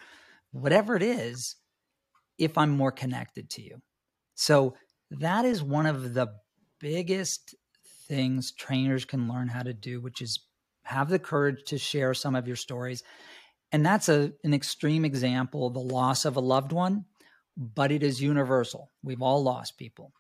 whatever 0.53 0.95
it 0.95 1.03
is 1.03 1.57
if 2.39 2.57
I'm 2.57 2.71
more 2.71 2.93
connected 2.93 3.51
to 3.51 3.63
you. 3.63 3.83
So 4.35 4.75
that 5.11 5.45
is 5.45 5.63
one 5.63 5.87
of 5.87 6.15
the 6.15 6.29
biggest 6.79 7.55
things 8.09 8.53
trainers 8.53 9.05
can 9.05 9.29
learn 9.29 9.49
how 9.49 9.63
to 9.63 9.73
do, 9.73 10.01
which 10.01 10.21
is 10.21 10.41
have 10.85 11.09
the 11.09 11.19
courage 11.19 11.65
to 11.67 11.79
share 11.79 12.15
some 12.15 12.35
of 12.35 12.47
your 12.47 12.57
stories. 12.57 13.03
And 13.71 13.87
that's 13.87 14.09
a, 14.09 14.33
an 14.45 14.53
extreme 14.53 15.05
example, 15.05 15.71
the 15.71 15.81
loss 15.81 16.25
of 16.25 16.37
a 16.37 16.41
loved 16.41 16.73
one, 16.73 17.07
but 17.57 17.93
it 17.93 18.03
is 18.03 18.21
universal. 18.21 18.91
We've 19.03 19.23
all 19.23 19.43
lost 19.43 19.79
people. 19.79 20.13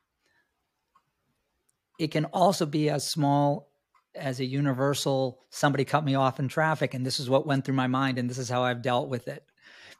It 1.98 2.10
can 2.10 2.26
also 2.26 2.66
be 2.66 2.90
as 2.90 3.08
small 3.08 3.72
as 4.14 4.40
a 4.40 4.44
universal 4.44 5.40
somebody 5.50 5.84
cut 5.84 6.04
me 6.04 6.14
off 6.14 6.38
in 6.38 6.48
traffic 6.48 6.94
and 6.94 7.04
this 7.04 7.18
is 7.18 7.30
what 7.30 7.46
went 7.46 7.64
through 7.64 7.74
my 7.74 7.86
mind 7.86 8.18
and 8.18 8.28
this 8.28 8.38
is 8.38 8.48
how 8.48 8.62
I've 8.62 8.82
dealt 8.82 9.08
with 9.08 9.28
it 9.28 9.44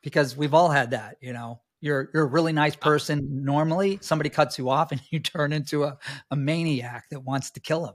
because 0.03 0.37
we've 0.37 0.55
all 0.55 0.69
had 0.69 0.91
that 0.91 1.17
you 1.21 1.33
know 1.33 1.61
you're 1.81 2.11
you're 2.13 2.25
a 2.25 2.29
really 2.29 2.53
nice 2.53 2.77
person 2.77 3.45
normally 3.45 3.99
somebody 4.03 4.29
cuts 4.29 4.59
you 4.59 4.69
off 4.69 4.93
and 4.93 5.01
you 5.11 5.21
turn 5.21 5.53
into 5.53 5.85
a, 5.85 5.97
a 6.31 6.37
maniac 6.37 7.05
that 7.11 7.21
wants 7.21 7.53
to 7.53 7.61
kill 7.61 7.87
him 7.87 7.95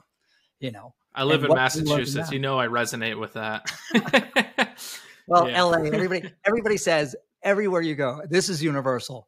you 0.60 0.72
know 0.72 0.94
I 1.14 1.24
live 1.24 1.44
and 1.44 1.52
in 1.52 1.56
Massachusetts 1.56 2.32
you 2.32 2.40
know 2.40 2.60
I 2.60 2.68
resonate 2.68 3.20
with 3.20 3.34
that 3.34 3.72
well 5.28 5.48
yeah. 5.50 5.62
LA 5.62 5.84
everybody 5.84 6.32
everybody 6.46 6.78
says 6.78 7.16
everywhere 7.48 7.82
you 7.82 7.96
go 7.96 8.22
this 8.30 8.50
is 8.50 8.62
universal 8.62 9.28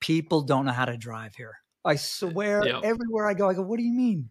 people 0.00 0.42
don't 0.42 0.64
know 0.64 0.72
how 0.72 0.84
to 0.84 0.96
drive 0.96 1.34
here 1.36 1.54
I 1.84 1.96
swear 1.96 2.64
yep. 2.66 2.80
everywhere 2.84 3.28
I 3.28 3.34
go 3.34 3.48
I 3.48 3.54
go 3.54 3.62
what 3.62 3.78
do 3.78 3.84
you 3.84 3.92
mean 3.92 4.30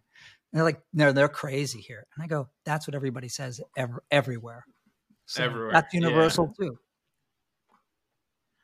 and 0.52 0.58
they're 0.58 0.66
like, 0.66 0.82
no, 0.94 1.14
they're 1.14 1.30
crazy 1.30 1.80
here. 1.80 2.06
And 2.16 2.24
I 2.24 2.28
go, 2.28 2.50
that's 2.66 2.88
what 2.88 2.96
everybody 2.96 3.30
says 3.30 3.62
ever, 3.78 4.04
everywhere. 4.12 4.66
So 5.26 5.44
everywhere. 5.44 5.72
That's 5.72 5.94
universal 5.94 6.54
yeah. 6.60 6.68
too. 6.68 6.78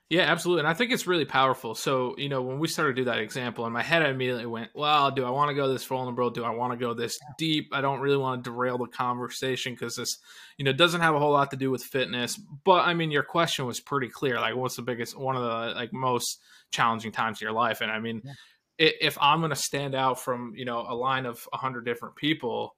Yeah, 0.09 0.21
absolutely. 0.21 0.61
And 0.61 0.69
I 0.69 0.73
think 0.73 0.93
it's 0.93 1.05
really 1.05 1.25
powerful. 1.25 1.75
So, 1.75 2.15
you 2.17 2.29
know, 2.29 2.41
when 2.41 2.59
we 2.59 2.69
started 2.69 2.95
to 2.95 3.01
do 3.01 3.05
that 3.05 3.19
example, 3.19 3.65
in 3.65 3.73
my 3.73 3.83
head, 3.83 4.01
I 4.03 4.09
immediately 4.09 4.45
went, 4.45 4.69
well, 4.73 5.11
do 5.11 5.25
I 5.25 5.29
want 5.31 5.49
to 5.49 5.53
go 5.55 5.67
this 5.67 5.83
vulnerable? 5.83 6.29
Do 6.29 6.45
I 6.45 6.51
want 6.51 6.71
to 6.71 6.77
go 6.77 6.93
this 6.93 7.19
deep? 7.37 7.67
I 7.73 7.81
don't 7.81 7.99
really 7.99 8.15
want 8.15 8.41
to 8.41 8.49
derail 8.49 8.77
the 8.77 8.87
conversation 8.87 9.73
because 9.73 9.97
this, 9.97 10.17
you 10.57 10.63
know, 10.63 10.71
doesn't 10.71 11.01
have 11.01 11.13
a 11.13 11.19
whole 11.19 11.33
lot 11.33 11.51
to 11.51 11.57
do 11.57 11.71
with 11.71 11.83
fitness. 11.83 12.37
But 12.37 12.87
I 12.87 12.93
mean, 12.93 13.11
your 13.11 13.23
question 13.23 13.65
was 13.65 13.81
pretty 13.81 14.07
clear. 14.07 14.39
Like, 14.39 14.55
what's 14.55 14.77
the 14.77 14.81
biggest, 14.81 15.17
one 15.17 15.35
of 15.35 15.41
the 15.41 15.75
like 15.75 15.91
most 15.91 16.39
challenging 16.71 17.11
times 17.11 17.39
of 17.39 17.41
your 17.41 17.51
life? 17.51 17.81
And 17.81 17.91
I 17.91 17.99
mean, 17.99 18.21
yeah 18.23 18.33
if 18.79 19.17
I'm 19.19 19.39
going 19.39 19.49
to 19.49 19.55
stand 19.55 19.95
out 19.95 20.19
from 20.19 20.53
you 20.55 20.63
know 20.63 20.85
a 20.87 20.93
line 20.93 21.25
of 21.25 21.47
a 21.51 21.57
hundred 21.57 21.85
different 21.85 22.15
people, 22.15 22.75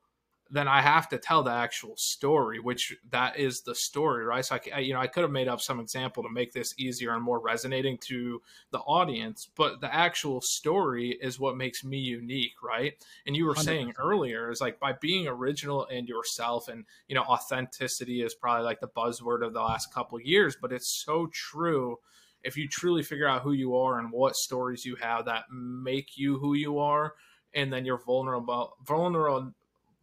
then 0.51 0.67
I 0.67 0.81
have 0.81 1.07
to 1.09 1.17
tell 1.17 1.43
the 1.43 1.51
actual 1.51 1.95
story, 1.95 2.59
which 2.59 2.95
that 3.11 3.37
is 3.37 3.61
the 3.61 3.75
story, 3.75 4.25
right? 4.25 4.43
So 4.43 4.57
I, 4.73 4.79
you 4.79 4.93
know, 4.93 4.99
I 4.99 5.07
could 5.07 5.21
have 5.21 5.31
made 5.31 5.47
up 5.47 5.61
some 5.61 5.79
example 5.79 6.23
to 6.23 6.29
make 6.29 6.51
this 6.51 6.73
easier 6.77 7.13
and 7.13 7.23
more 7.23 7.39
resonating 7.39 7.97
to 8.07 8.41
the 8.71 8.79
audience, 8.79 9.47
but 9.55 9.79
the 9.79 9.93
actual 9.93 10.41
story 10.41 11.17
is 11.21 11.39
what 11.39 11.55
makes 11.55 11.83
me 11.83 11.97
unique, 11.97 12.63
right? 12.63 12.93
And 13.27 13.35
you 13.35 13.45
were 13.45 13.53
100%. 13.53 13.59
saying 13.63 13.93
earlier 13.99 14.49
is 14.51 14.61
like 14.61 14.79
by 14.79 14.93
being 14.93 15.27
original 15.27 15.85
and 15.87 16.07
yourself, 16.07 16.67
and 16.67 16.85
you 17.07 17.15
know, 17.15 17.23
authenticity 17.23 18.23
is 18.23 18.33
probably 18.33 18.65
like 18.65 18.79
the 18.79 18.87
buzzword 18.87 19.45
of 19.45 19.53
the 19.53 19.61
last 19.61 19.93
couple 19.93 20.17
of 20.17 20.25
years, 20.25 20.57
but 20.59 20.71
it's 20.73 21.03
so 21.05 21.27
true 21.31 21.97
if 22.43 22.57
you 22.57 22.67
truly 22.67 23.03
figure 23.03 23.27
out 23.27 23.41
who 23.41 23.51
you 23.51 23.75
are 23.75 23.99
and 23.99 24.11
what 24.11 24.35
stories 24.35 24.85
you 24.85 24.95
have 24.95 25.25
that 25.25 25.43
make 25.51 26.17
you 26.17 26.39
who 26.39 26.53
you 26.53 26.79
are, 26.79 27.13
and 27.53 27.71
then 27.73 27.85
you're 27.85 28.01
vulnerable, 28.03 28.77
vulnerable, 28.85 29.51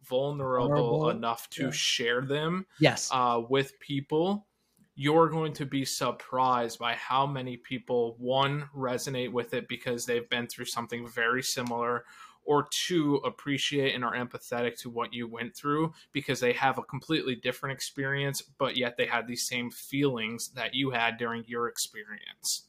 vulnerable, 0.09 0.69
vulnerable. 0.69 1.09
enough 1.09 1.49
to 1.51 1.65
yeah. 1.65 1.71
share 1.71 2.21
them, 2.21 2.65
yes, 2.79 3.09
uh, 3.11 3.41
with 3.49 3.79
people, 3.79 4.47
you're 4.95 5.29
going 5.29 5.53
to 5.53 5.65
be 5.65 5.85
surprised 5.85 6.79
by 6.79 6.95
how 6.95 7.25
many 7.25 7.55
people 7.55 8.15
one 8.17 8.67
resonate 8.75 9.31
with 9.31 9.53
it 9.53 9.67
because 9.67 10.05
they've 10.05 10.29
been 10.29 10.47
through 10.47 10.65
something 10.65 11.07
very 11.07 11.43
similar 11.43 12.03
or 12.47 12.67
two 12.71 13.17
appreciate 13.17 13.93
and 13.93 14.03
are 14.03 14.15
empathetic 14.15 14.75
to 14.79 14.89
what 14.89 15.13
you 15.13 15.27
went 15.27 15.55
through 15.55 15.93
because 16.13 16.39
they 16.39 16.53
have 16.53 16.79
a 16.79 16.83
completely 16.83 17.35
different 17.35 17.75
experience 17.75 18.41
but 18.41 18.75
yet 18.75 18.97
they 18.97 19.05
had 19.05 19.27
these 19.27 19.47
same 19.47 19.69
feelings 19.69 20.49
that 20.55 20.73
you 20.73 20.89
had 20.89 21.17
during 21.17 21.43
your 21.45 21.67
experience 21.67 22.67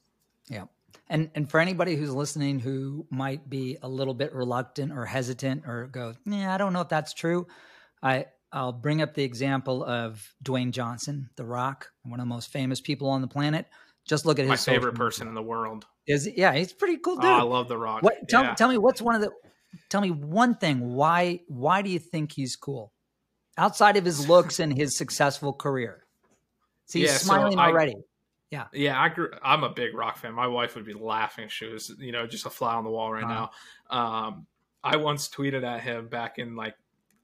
yeah 0.48 0.64
and 1.08 1.30
and 1.34 1.50
for 1.50 1.60
anybody 1.60 1.96
who's 1.96 2.12
listening 2.12 2.58
who 2.58 3.06
might 3.10 3.48
be 3.48 3.76
a 3.82 3.88
little 3.88 4.14
bit 4.14 4.34
reluctant 4.34 4.92
or 4.92 5.04
hesitant 5.04 5.64
or 5.66 5.88
go 5.92 6.14
yeah 6.24 6.54
i 6.54 6.58
don't 6.58 6.72
know 6.72 6.80
if 6.80 6.88
that's 6.88 7.12
true 7.12 7.46
i 8.02 8.26
i'll 8.52 8.72
bring 8.72 9.02
up 9.02 9.14
the 9.14 9.24
example 9.24 9.84
of 9.84 10.34
dwayne 10.42 10.70
johnson 10.70 11.28
the 11.36 11.44
rock 11.44 11.90
one 12.04 12.20
of 12.20 12.26
the 12.26 12.34
most 12.34 12.50
famous 12.52 12.80
people 12.80 13.08
on 13.08 13.20
the 13.20 13.28
planet 13.28 13.66
just 14.08 14.24
look 14.24 14.38
at 14.38 14.44
his 14.44 14.50
my 14.50 14.56
favorite 14.56 14.94
person 14.94 15.28
in 15.28 15.34
the 15.34 15.42
world 15.42 15.86
is 16.06 16.28
yeah 16.36 16.52
he's 16.52 16.72
pretty 16.72 16.96
cool 16.96 17.16
dude 17.16 17.24
oh, 17.26 17.28
i 17.28 17.42
love 17.42 17.68
the 17.68 17.76
rock 17.76 18.02
what, 18.02 18.28
tell, 18.28 18.42
yeah. 18.42 18.54
tell 18.54 18.68
me 18.68 18.78
what's 18.78 19.02
one 19.02 19.14
of 19.14 19.20
the 19.20 19.30
tell 19.88 20.00
me 20.00 20.10
one 20.10 20.54
thing. 20.56 20.94
Why 20.94 21.40
why 21.48 21.82
do 21.82 21.90
you 21.90 21.98
think 21.98 22.32
he's 22.32 22.56
cool? 22.56 22.92
Outside 23.56 23.96
of 23.96 24.04
his 24.04 24.28
looks 24.28 24.60
and 24.60 24.76
his 24.76 24.96
successful 24.96 25.52
career. 25.52 26.04
See, 26.86 27.00
he's 27.00 27.10
yeah, 27.10 27.16
smiling 27.16 27.52
so 27.54 27.58
I, 27.58 27.68
already. 27.68 27.94
Yeah. 28.50 28.66
Yeah, 28.72 29.00
I 29.00 29.08
grew, 29.10 29.30
I'm 29.42 29.62
a 29.62 29.68
big 29.68 29.94
rock 29.94 30.18
fan. 30.18 30.34
My 30.34 30.46
wife 30.46 30.74
would 30.74 30.86
be 30.86 30.94
laughing 30.94 31.48
she 31.48 31.66
was, 31.66 31.94
you 31.98 32.12
know, 32.12 32.26
just 32.26 32.46
a 32.46 32.50
fly 32.50 32.74
on 32.74 32.84
the 32.84 32.90
wall 32.90 33.12
right 33.12 33.24
uh-huh. 33.24 33.48
now. 33.90 33.96
Um, 33.96 34.46
I 34.82 34.96
once 34.96 35.28
tweeted 35.28 35.64
at 35.64 35.82
him 35.82 36.08
back 36.08 36.38
in 36.38 36.56
like 36.56 36.74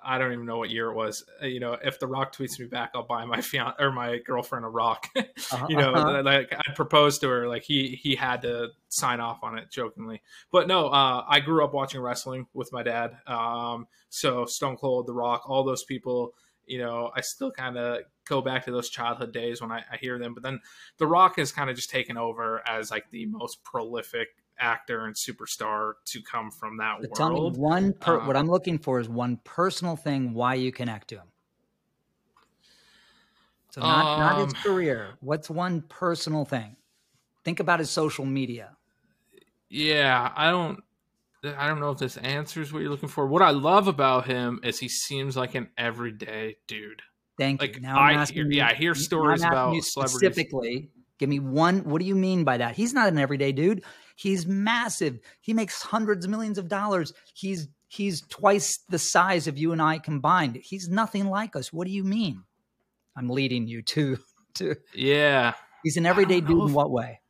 I 0.05 0.19
don't 0.19 0.33
even 0.33 0.45
know 0.45 0.59
what 0.59 0.71
year 0.71 0.91
it 0.91 0.95
was. 0.95 1.25
Uh, 1.43 1.47
you 1.47 1.61
know, 1.61 1.79
if 1.83 1.99
The 1.99 2.07
Rock 2.07 2.35
tweets 2.35 2.59
me 2.61 2.67
back, 2.67 2.91
I'll 2.95 3.07
buy 3.07 3.25
my 3.25 3.41
fiance 3.41 3.77
or 3.79 3.91
my 3.91 4.19
girlfriend 4.19 4.65
a 4.65 4.69
rock. 4.69 5.09
uh-huh. 5.17 5.67
You 5.69 5.77
know, 5.77 5.95
uh-huh. 5.95 6.23
like 6.23 6.53
I 6.53 6.73
proposed 6.75 7.23
to 7.23 7.29
her, 7.29 7.49
like 7.49 7.63
he 7.63 7.99
he 8.03 8.15
had 8.15 8.43
to 8.43 8.69
sign 8.89 9.21
off 9.21 9.43
on 9.43 9.57
it 9.57 9.71
jokingly. 9.71 10.23
But 10.53 10.69
no, 10.69 10.89
uh, 10.89 11.25
I 11.27 11.41
grew 11.41 11.65
up 11.65 11.73
watching 11.73 12.01
wrestling 12.01 12.47
with 12.53 12.73
my 12.73 12.83
dad. 12.83 13.17
Um, 13.27 13.87
so 14.11 14.45
Stone 14.45 14.77
Cold, 14.77 15.07
The 15.07 15.15
Rock, 15.15 15.49
all 15.49 15.65
those 15.65 15.85
people. 15.85 16.35
You 16.67 16.79
know, 16.79 17.11
I 17.15 17.21
still 17.21 17.51
kind 17.51 17.77
of 17.77 18.03
go 18.25 18.41
back 18.41 18.65
to 18.65 18.71
those 18.73 18.89
childhood 18.89 19.33
days 19.33 19.61
when 19.61 19.71
I, 19.73 19.85
I 19.91 19.97
hear 19.97 20.19
them. 20.19 20.35
But 20.35 20.43
then 20.43 20.61
The 20.99 21.07
Rock 21.07 21.37
has 21.37 21.53
kind 21.53 21.69
of 21.71 21.77
just 21.77 21.91
taken 21.91 22.17
over 22.17 22.67
as 22.67 22.91
like 22.91 23.11
the 23.11 23.27
most 23.27 23.63
prolific 23.65 24.29
actor 24.59 25.05
and 25.07 25.15
superstar 25.15 25.95
to 26.07 26.23
come 26.23 26.51
from 26.51 26.77
that 26.79 27.01
But 27.01 27.09
world. 27.09 27.15
tell 27.15 27.31
me 27.31 27.41
one. 27.43 27.93
Per, 27.95 28.19
Uh, 28.19 28.27
what 28.27 28.37
I'm 28.37 28.49
looking 28.49 28.79
for 28.79 28.99
is 29.01 29.09
one 29.09 29.37
personal 29.45 29.97
thing 29.97 30.35
why 30.35 30.55
you 30.55 30.73
connect 30.73 31.09
to 31.09 31.17
him. 31.17 31.29
So 33.71 33.83
not 33.83 34.17
not 34.17 34.37
his 34.37 34.47
Um, 34.47 34.55
career. 34.55 35.19
What's 35.21 35.51
one 35.51 35.83
personal 35.83 36.45
thing? 36.45 36.77
Think 37.45 37.61
about 37.61 37.81
his 37.81 37.91
social 37.91 38.25
media. 38.27 38.77
Yeah, 39.69 40.33
I 40.37 40.51
don't 40.51 40.83
I 41.45 41.67
don't 41.69 41.81
know 41.81 41.91
if 41.91 41.99
this 41.99 42.17
answers 42.17 42.73
what 42.73 42.83
you're 42.83 42.91
looking 42.91 43.09
for. 43.09 43.27
What 43.27 43.43
I 43.43 43.51
love 43.51 43.89
about 43.89 44.27
him 44.27 44.61
is 44.63 44.79
he 44.79 44.89
seems 44.89 45.37
like 45.37 45.55
an 45.55 45.69
everyday 45.77 46.57
dude. 46.67 47.03
Thank 47.39 47.61
Like 47.61 47.77
you. 47.77 47.83
Now 47.83 47.97
I'm 47.99 48.17
I 48.17 48.21
asking 48.21 48.37
hear, 48.37 48.47
you- 48.47 48.57
yeah, 48.59 48.69
I 48.69 48.75
hear 48.75 48.95
stories 48.95 49.43
about 49.43 49.75
specifically. 49.83 50.91
Give 51.19 51.29
me 51.29 51.39
one. 51.41 51.85
What 51.85 52.01
do 52.01 52.07
you 52.07 52.15
mean 52.17 52.45
by 52.45 52.57
that? 52.59 52.75
He's 52.75 52.93
not 52.93 53.09
an 53.09 53.19
everyday 53.19 53.53
dude. 53.53 53.85
He's 54.17 54.47
massive. 54.47 55.19
He 55.41 55.53
makes 55.55 55.83
hundreds 55.83 56.25
of 56.25 56.31
millions 56.31 56.59
of 56.59 56.69
dollars. 56.69 57.13
He's 57.35 57.69
he's 57.89 58.23
twice 58.29 58.79
the 58.89 58.99
size 58.99 59.47
of 59.47 59.57
you 59.59 59.73
and 59.73 59.81
I 59.81 59.99
combined. 59.99 60.57
He's 60.57 60.89
nothing 60.89 61.27
like 61.29 61.55
us. 61.57 61.73
What 61.73 61.87
do 61.87 61.93
you 61.93 62.05
mean? 62.05 62.43
I'm 63.17 63.29
leading 63.29 63.67
you 63.69 63.83
to 63.83 64.19
to. 64.55 64.77
Yeah. 64.95 65.55
He's 65.83 65.97
an 65.97 66.07
everyday 66.07 66.41
dude 66.41 66.69
in 66.69 66.73
what 66.73 66.91
way? 66.91 67.21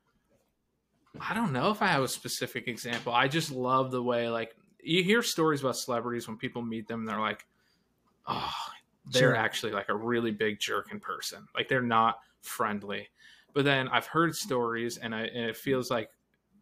I 1.21 1.35
don't 1.35 1.53
know 1.53 1.71
if 1.71 1.81
I 1.81 1.87
have 1.89 2.03
a 2.03 2.09
specific 2.09 2.69
example. 2.69 3.13
I 3.13 3.29
just 3.29 3.51
love 3.51 3.91
the 3.91 4.03
way 4.03 4.29
like 4.29 4.57
you 4.83 5.03
hear 5.03 5.23
stories 5.23 5.61
about 5.61 5.77
celebrities 5.77 6.29
when 6.29 6.37
people 6.37 6.63
meet 6.63 6.87
them, 6.89 7.01
and 7.01 7.09
they're 7.09 7.21
like, 7.21 7.47
oh, 8.27 8.53
they're 9.07 9.31
Sure. 9.31 9.37
actually 9.37 9.73
like 9.73 9.89
a 9.89 9.95
really 9.97 10.31
big 10.31 10.59
jerk 10.61 10.93
in 10.93 11.01
person. 11.01 11.47
Like 11.55 11.69
they're 11.69 11.83
not 11.83 12.19
friendly. 12.43 13.09
But 13.55 13.65
then 13.65 13.89
I've 13.89 14.07
heard 14.07 14.35
stories, 14.35 14.99
and, 14.99 15.15
I, 15.15 15.23
and 15.23 15.49
it 15.49 15.57
feels 15.57 15.91
like 15.91 16.11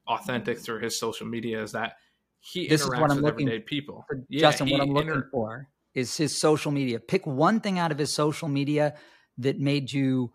authentic 0.06 0.58
through 0.58 0.80
his 0.80 0.98
social 0.98 1.26
media 1.26 1.62
is 1.62 1.72
that 1.72 1.96
he 2.40 2.68
This 2.68 2.82
is 2.82 2.88
interacts 2.88 3.00
what 3.00 3.10
I'm 3.10 3.16
with 3.16 3.24
looking 3.24 3.48
everyday 3.48 3.64
people. 3.64 4.04
For 4.06 4.22
Yeah, 4.28 4.40
Justin, 4.40 4.68
what 4.70 4.80
I'm 4.80 4.90
looking 4.90 5.08
inter- 5.10 5.28
for 5.30 5.68
is 5.94 6.16
his 6.16 6.38
social 6.38 6.70
media. 6.72 7.00
Pick 7.00 7.26
one 7.26 7.60
thing 7.60 7.78
out 7.78 7.92
of 7.92 7.98
his 7.98 8.12
social 8.12 8.48
media 8.48 8.94
that 9.38 9.58
made 9.58 9.92
you 9.92 10.32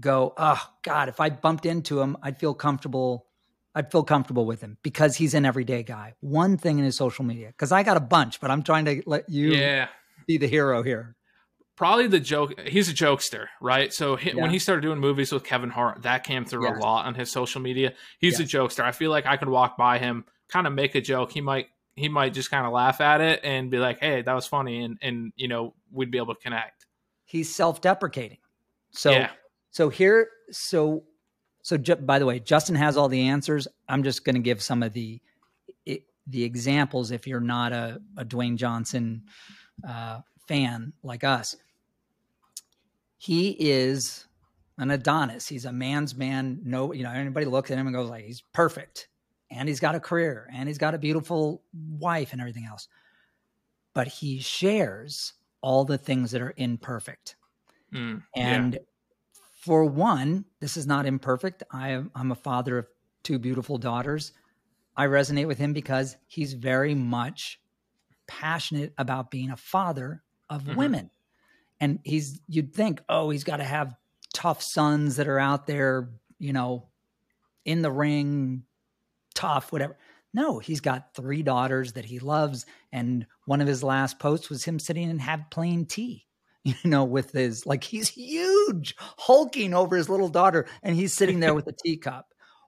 go, 0.00 0.32
"Oh 0.36 0.62
God, 0.82 1.08
if 1.08 1.18
I 1.20 1.30
bumped 1.30 1.66
into 1.66 2.00
him, 2.00 2.16
I'd 2.22 2.38
feel 2.38 2.54
comfortable. 2.54 3.26
I'd 3.74 3.90
feel 3.92 4.02
comfortable 4.04 4.46
with 4.46 4.60
him 4.60 4.76
because 4.82 5.16
he's 5.16 5.34
an 5.34 5.44
everyday 5.44 5.82
guy." 5.82 6.14
One 6.20 6.56
thing 6.56 6.78
in 6.78 6.84
his 6.84 6.96
social 6.96 7.24
media, 7.24 7.48
because 7.48 7.72
I 7.72 7.82
got 7.82 7.96
a 7.96 8.00
bunch, 8.00 8.40
but 8.40 8.50
I'm 8.50 8.62
trying 8.62 8.84
to 8.86 9.02
let 9.06 9.28
you 9.28 9.52
Yeah. 9.52 9.88
be 10.26 10.38
the 10.38 10.46
hero 10.48 10.82
here. 10.82 11.16
probably 11.76 12.06
the 12.06 12.20
joke 12.20 12.60
he's 12.68 12.90
a 12.90 12.92
jokester 12.92 13.46
right 13.62 13.90
so 13.90 14.14
he, 14.14 14.28
Yeah. 14.32 14.42
when 14.42 14.50
he 14.50 14.58
started 14.58 14.82
doing 14.82 14.98
movies 14.98 15.32
with 15.32 15.44
kevin 15.44 15.70
hart 15.70 16.02
that 16.02 16.24
came 16.24 16.44
through 16.44 16.64
Yes. 16.66 16.76
a 16.76 16.80
lot 16.80 17.06
on 17.06 17.14
his 17.14 17.30
social 17.32 17.62
media 17.62 17.94
he's 18.18 18.38
a 18.38 18.44
jokester 18.44 18.84
i 18.84 18.92
feel 18.92 19.10
like 19.10 19.24
i 19.24 19.38
could 19.38 19.48
walk 19.48 19.78
by 19.78 19.96
him 19.98 20.26
kind 20.48 20.66
of 20.66 20.74
make 20.74 20.94
a 20.94 21.00
joke 21.00 21.32
he 21.32 21.40
might 21.40 21.68
he 21.96 22.06
might 22.10 22.34
just 22.34 22.50
kind 22.50 22.66
of 22.66 22.72
laugh 22.74 23.00
at 23.00 23.22
it 23.22 23.40
and 23.44 23.70
be 23.70 23.78
like 23.78 23.98
hey 24.00 24.20
that 24.20 24.34
was 24.34 24.46
funny 24.46 24.84
and 24.84 24.98
and 25.00 25.32
you 25.36 25.48
know 25.48 25.72
we'd 25.90 26.10
be 26.10 26.18
able 26.18 26.34
to 26.34 26.40
connect 26.42 26.84
He's 27.24 27.48
self-deprecating. 27.54 28.38
So, 28.90 29.12
yeah 29.12 29.30
so 29.70 29.88
here, 29.88 30.28
so, 30.50 31.04
so. 31.62 31.76
Ju- 31.76 31.96
by 31.96 32.18
the 32.18 32.26
way, 32.26 32.40
Justin 32.40 32.74
has 32.76 32.96
all 32.96 33.08
the 33.08 33.28
answers. 33.28 33.68
I'm 33.88 34.02
just 34.02 34.24
going 34.24 34.36
to 34.36 34.40
give 34.40 34.62
some 34.62 34.82
of 34.82 34.92
the 34.92 35.20
i 35.88 36.02
the 36.26 36.44
examples. 36.44 37.10
If 37.10 37.26
you're 37.26 37.40
not 37.40 37.72
a, 37.72 38.00
a 38.16 38.24
Dwayne 38.24 38.56
Johnson 38.56 39.22
uh, 39.86 40.20
fan 40.46 40.92
like 41.02 41.24
us, 41.24 41.56
he 43.18 43.50
is 43.58 44.26
an 44.78 44.90
Adonis. 44.90 45.46
He's 45.46 45.64
a 45.64 45.72
man's 45.72 46.14
man. 46.14 46.60
No, 46.64 46.92
you 46.92 47.02
know, 47.02 47.10
anybody 47.10 47.46
looks 47.46 47.70
at 47.70 47.78
him 47.78 47.86
and 47.86 47.94
goes 47.94 48.08
like, 48.08 48.24
he's 48.24 48.42
perfect, 48.52 49.08
and 49.50 49.68
he's 49.68 49.80
got 49.80 49.94
a 49.94 50.00
career, 50.00 50.48
and 50.52 50.68
he's 50.68 50.78
got 50.78 50.94
a 50.94 50.98
beautiful 50.98 51.62
wife, 51.98 52.32
and 52.32 52.40
everything 52.40 52.66
else. 52.66 52.88
But 53.92 54.06
he 54.08 54.38
shares 54.38 55.34
all 55.60 55.84
the 55.84 55.98
things 55.98 56.30
that 56.30 56.40
are 56.40 56.54
imperfect. 56.56 57.36
Mm, 57.92 58.22
And 58.36 58.78
for 59.60 59.84
one, 59.84 60.46
this 60.60 60.78
is 60.78 60.86
not 60.86 61.04
imperfect. 61.04 61.62
I 61.70 61.90
am, 61.90 62.10
I'm 62.14 62.32
a 62.32 62.36
father 62.36 62.78
of 62.78 62.86
two 63.22 63.38
beautiful 63.38 63.76
daughters. 63.76 64.32
I 64.96 65.06
resonate 65.06 65.46
with 65.46 65.58
him 65.58 65.74
because 65.74 66.16
he's 66.26 66.54
very 66.54 66.94
much 66.94 67.60
passionate 68.26 68.94
about 68.96 69.30
being 69.30 69.50
a 69.50 69.56
father 69.58 70.22
of 70.48 70.62
Mhm. 70.64 70.76
women. 70.76 71.10
And 71.78 71.98
he's, 72.04 72.40
you'd 72.48 72.74
think, 72.74 73.02
oh, 73.08 73.28
he's 73.28 73.44
got 73.44 73.58
to 73.58 73.64
have 73.64 73.94
tough 74.32 74.62
sons 74.62 75.16
that 75.16 75.28
are 75.28 75.38
out 75.38 75.66
there, 75.66 76.10
you 76.38 76.54
know, 76.54 76.88
in 77.66 77.82
the 77.82 77.90
ring, 77.90 78.64
tough, 79.34 79.72
whatever. 79.72 79.98
No, 80.32 80.58
he's 80.58 80.80
got 80.80 81.14
three 81.14 81.42
daughters 81.42 81.92
that 81.94 82.06
he 82.06 82.18
loves. 82.18 82.64
And 82.92 83.26
one 83.44 83.60
of 83.60 83.68
his 83.68 83.82
last 83.82 84.18
posts 84.18 84.48
was 84.48 84.64
him 84.64 84.78
sitting 84.78 85.10
and 85.10 85.20
have 85.20 85.50
plain 85.50 85.84
tea 85.84 86.26
you 86.64 86.74
know, 86.84 87.04
with 87.04 87.32
his 87.32 87.66
like 87.66 87.84
he's 87.84 88.08
huge, 88.08 88.94
hulking 88.98 89.74
over 89.74 89.96
his 89.96 90.08
little 90.08 90.28
daughter, 90.28 90.66
and 90.82 90.96
he's 90.96 91.14
sitting 91.14 91.40
there 91.40 91.54
with 91.54 91.66
a 91.68 91.72
teacup. 91.84 92.26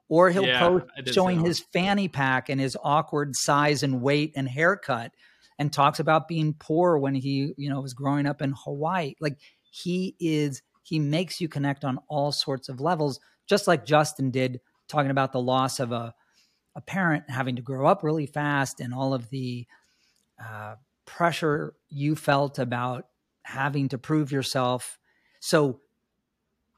Or 0.08 0.30
he'll 0.30 0.48
Yeah, 0.48 0.48
post 0.48 0.84
showing 1.04 1.40
his 1.40 1.60
fanny 1.72 2.08
pack 2.08 2.48
and 2.48 2.60
his 2.60 2.76
awkward 2.82 3.34
size 3.34 3.82
and 3.82 4.02
weight 4.02 4.32
and 4.36 4.48
haircut, 4.48 5.12
and 5.58 5.72
talks 5.72 6.00
about 6.00 6.28
being 6.28 6.54
poor 6.54 6.98
when 6.98 7.14
he, 7.14 7.52
you 7.56 7.68
know, 7.70 7.80
was 7.80 7.94
growing 7.94 8.26
up 8.26 8.42
in 8.42 8.52
Hawaii. 8.64 9.14
Like 9.20 9.38
he 9.70 10.16
is, 10.20 10.62
he 10.82 10.98
makes 10.98 11.40
you 11.40 11.48
connect 11.48 11.84
on 11.84 11.98
all 12.08 12.32
sorts 12.32 12.68
of 12.68 12.80
levels, 12.80 13.20
just 13.46 13.66
like 13.66 13.84
Justin 13.86 14.30
did, 14.30 14.60
talking 14.88 15.10
about 15.10 15.32
the 15.32 15.40
loss 15.40 15.80
of 15.80 15.92
a 15.92 16.14
a 16.74 16.80
parent 16.80 17.28
having 17.28 17.56
to 17.56 17.62
grow 17.62 17.86
up 17.86 18.02
really 18.02 18.26
fast 18.26 18.80
and 18.80 18.94
all 18.94 19.14
of 19.14 19.30
the 19.30 19.66
uh, 20.42 20.76
pressure 21.04 21.74
you 21.88 22.16
felt 22.16 22.58
about 22.58 23.06
having 23.44 23.88
to 23.88 23.98
prove 23.98 24.32
yourself. 24.32 24.98
So 25.40 25.80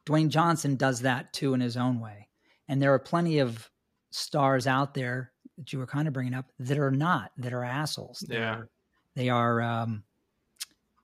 Dwayne 0.06 0.28
Johnson 0.28 0.76
does 0.76 1.00
that 1.00 1.32
too 1.32 1.54
in 1.54 1.60
his 1.60 1.76
own 1.76 2.00
way. 2.00 2.28
And 2.68 2.80
there 2.80 2.92
are 2.94 2.98
plenty 2.98 3.38
of 3.38 3.70
stars 4.10 4.66
out 4.66 4.94
there 4.94 5.32
that 5.58 5.72
you 5.72 5.78
were 5.78 5.86
kind 5.86 6.08
of 6.08 6.14
bringing 6.14 6.34
up 6.34 6.50
that 6.58 6.78
are 6.78 6.90
not, 6.90 7.32
that 7.38 7.52
are 7.52 7.64
assholes. 7.64 8.24
They 8.28 8.36
Yeah. 8.36 8.54
are- 8.56 8.68
They 9.14 9.28
are, 9.28 9.62
um, 9.62 10.02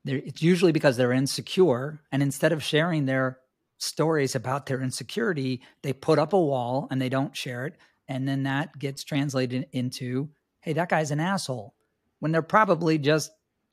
they're, 0.05 0.16
it's 0.18 0.42
usually 0.42 0.73
because 0.73 0.96
they're 0.96 1.12
insecure. 1.12 2.03
And 2.11 2.23
instead 2.23 2.53
of 2.53 2.62
sharing 2.62 3.07
their 3.07 3.38
stories 3.79 4.35
about 4.35 4.66
their 4.66 4.81
insecurity, 4.83 5.61
they 5.83 5.92
put 5.92 6.18
up 6.18 6.33
a 6.33 6.40
wall 6.40 6.88
and 6.90 7.01
they 7.01 7.09
don't 7.09 7.37
share 7.37 7.66
it. 7.66 7.77
And 8.09 8.27
then 8.27 8.42
that 8.42 8.79
gets 8.79 9.05
translated 9.05 9.68
into, 9.73 10.31
hey, 10.61 10.73
that 10.73 10.88
guy's 10.88 11.12
an 11.12 11.20
asshole. 11.20 11.75
When 12.18 12.33
they're 12.33 12.42
probably 12.42 12.99
just 12.99 13.31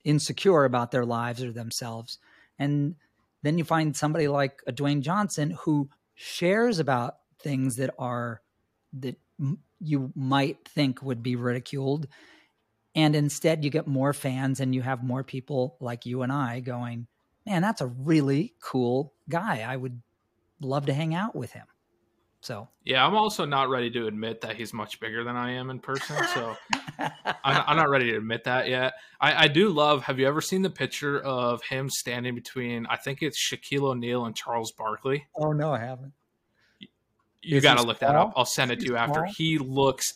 insecure 0.08 0.64
about 0.64 0.92
their 0.92 1.06
lives 1.06 1.44
or 1.44 1.52
themselves. 1.52 2.18
And 2.58 2.96
then 3.44 3.58
you 3.58 3.66
find 3.66 3.96
somebody 3.96 4.28
like 4.28 4.62
a 4.66 4.72
Dwayne 4.72 5.02
Johnson 5.02 5.52
who 5.52 5.90
shares 6.16 6.80
about 6.80 7.18
things 7.40 7.76
that 7.76 7.94
are 8.00 8.42
that 8.94 9.18
you 9.80 10.12
might 10.16 10.68
think 10.68 11.04
would 11.04 11.22
be 11.22 11.36
ridiculed. 11.36 12.08
And 12.96 13.16
instead, 13.16 13.64
you 13.64 13.70
get 13.70 13.86
more 13.86 14.14
fans 14.14 14.60
and 14.60 14.74
you 14.74 14.82
have 14.82 15.04
more 15.04 15.24
people 15.24 15.76
like 15.80 16.06
you 16.06 16.24
and 16.24 16.32
I 16.32 16.62
going, 16.62 17.08
man, 17.46 17.62
that's 17.62 17.82
a 17.82 17.88
really 17.88 18.56
cool 18.62 19.14
guy. 19.30 19.66
I 19.68 19.76
would 19.76 20.02
love 20.62 20.88
to 20.88 20.94
hang 20.94 21.14
out 21.14 21.36
with 21.36 21.52
him. 21.52 21.68
So, 22.48 22.70
yeah 22.86 23.06
i'm 23.06 23.14
also 23.14 23.44
not 23.44 23.68
ready 23.68 23.92
to 23.92 24.08
admit 24.08 24.40
that 24.42 24.56
he's 24.56 24.74
much 24.74 25.02
bigger 25.02 25.26
than 25.26 25.36
i 25.36 25.52
am 25.52 25.70
in 25.70 25.80
person 25.80 26.16
so 26.34 26.56
I'm, 27.00 27.64
I'm 27.68 27.78
not 27.78 27.90
ready 27.90 28.12
to 28.12 28.18
admit 28.18 28.44
that 28.46 28.68
yet. 28.68 28.94
I, 29.22 29.46
I 29.46 29.48
do 29.48 29.70
love. 29.70 30.04
Have 30.04 30.20
you 30.20 30.28
ever 30.28 30.42
seen 30.42 30.62
the 30.62 30.70
picture 30.70 31.20
of 31.20 31.62
him 31.64 31.90
standing 31.90 32.36
between? 32.36 32.86
I 32.88 32.98
think 32.98 33.22
it's 33.22 33.38
Shaquille 33.40 33.84
O'Neal 33.84 34.26
and 34.26 34.36
Charles 34.36 34.72
Barkley. 34.72 35.26
oh, 35.36 35.52
no, 35.52 35.72
I 35.72 35.80
haven't. 35.80 36.14
You 37.42 37.58
Is 37.58 37.64
got 37.64 37.78
to 37.78 37.84
look 37.84 38.00
that 38.00 38.16
up. 38.16 38.34
I'll 38.36 38.46
send 38.46 38.72
it 38.72 38.80
to 38.82 38.86
you 38.86 38.98
after. 38.98 39.20
small? 39.20 39.34
He 39.38 39.58
looks 39.58 40.16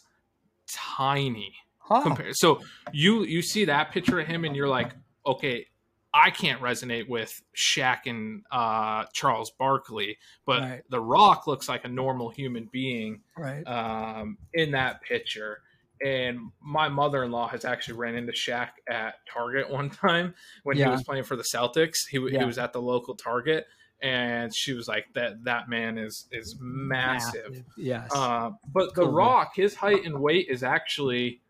tiny. 0.68 1.54
Huh. 1.78 2.02
Compare. 2.02 2.34
So 2.34 2.62
you 2.92 3.24
you 3.24 3.42
see 3.42 3.66
that 3.66 3.92
picture 3.92 4.20
of 4.20 4.28
him 4.28 4.44
and 4.44 4.56
you're 4.56 4.68
like, 4.68 4.94
okay, 5.26 5.66
I 6.14 6.30
can't 6.30 6.62
resonate 6.62 7.08
with 7.08 7.42
Shaq 7.56 8.00
and 8.06 8.44
uh, 8.52 9.06
Charles 9.14 9.52
Barkley, 9.52 10.18
but 10.46 10.62
Right. 10.62 10.82
The 10.90 11.00
Rock 11.00 11.48
looks 11.48 11.70
like 11.70 11.86
a 11.86 11.88
normal 11.88 12.30
human 12.30 12.70
being 12.72 13.22
right. 13.38 13.64
um, 13.66 14.38
in 14.54 14.72
that 14.72 15.02
picture. 15.02 15.62
And 16.04 16.52
my 16.62 16.90
mother 16.90 17.24
in 17.24 17.32
law 17.32 17.48
has 17.48 17.64
actually 17.64 17.98
ran 17.98 18.16
into 18.16 18.34
Shaq 18.34 18.70
at 18.90 19.16
Target 19.32 19.70
one 19.70 19.90
time 19.90 20.34
when 20.64 20.76
he 20.76 20.84
was 20.86 21.04
playing 21.04 21.24
for 21.24 21.36
the 21.36 21.44
Celtics. 21.44 22.08
He, 22.10 22.18
Yeah. 22.18 22.40
he 22.40 22.46
was 22.46 22.58
at 22.58 22.74
the 22.74 22.82
local 22.82 23.16
Target, 23.16 23.68
and 24.02 24.54
she 24.54 24.74
was 24.74 24.88
like, 24.88 25.06
"That 25.14 25.44
that 25.44 25.70
man 25.70 26.00
is 26.00 26.28
is 26.32 26.58
massive." 26.60 27.64
Yes. 27.78 28.10
Uh, 28.14 28.50
but 28.74 28.96
The 28.96 29.08
Rock, 29.08 29.52
his 29.56 29.76
height 29.76 30.04
and 30.06 30.20
weight 30.20 30.48
is 30.50 30.64
actually. 30.64 31.41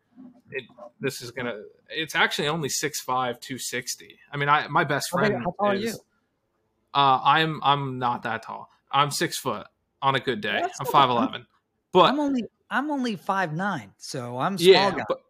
It, 0.51 0.63
this 0.99 1.21
is 1.21 1.31
gonna. 1.31 1.61
It's 1.89 2.15
actually 2.15 2.47
only 2.47 2.69
6'5", 2.69 3.05
260. 3.05 4.19
I 4.31 4.37
mean, 4.37 4.49
I 4.49 4.67
my 4.67 4.83
best 4.83 5.09
friend 5.09 5.35
how 5.37 5.51
tall 5.51 5.55
are 5.59 5.75
is. 5.75 5.83
you? 5.83 5.93
Uh, 6.93 7.19
I'm 7.23 7.61
I'm 7.63 7.99
not 7.99 8.23
that 8.23 8.43
tall. 8.43 8.69
I'm 8.91 9.11
six 9.11 9.37
foot 9.37 9.67
on 10.01 10.15
a 10.15 10.19
good 10.19 10.41
day. 10.41 10.59
That's 10.61 10.79
I'm 10.79 10.85
five 10.87 11.09
eleven. 11.09 11.45
But 11.93 12.05
I'm 12.05 12.19
only 12.19 12.43
I'm 12.69 12.91
only 12.91 13.15
five 13.15 13.53
nine, 13.53 13.91
so 13.97 14.37
I'm 14.37 14.57
small 14.57 14.73
yeah, 14.73 14.91
guy. 14.91 15.05
But, 15.07 15.21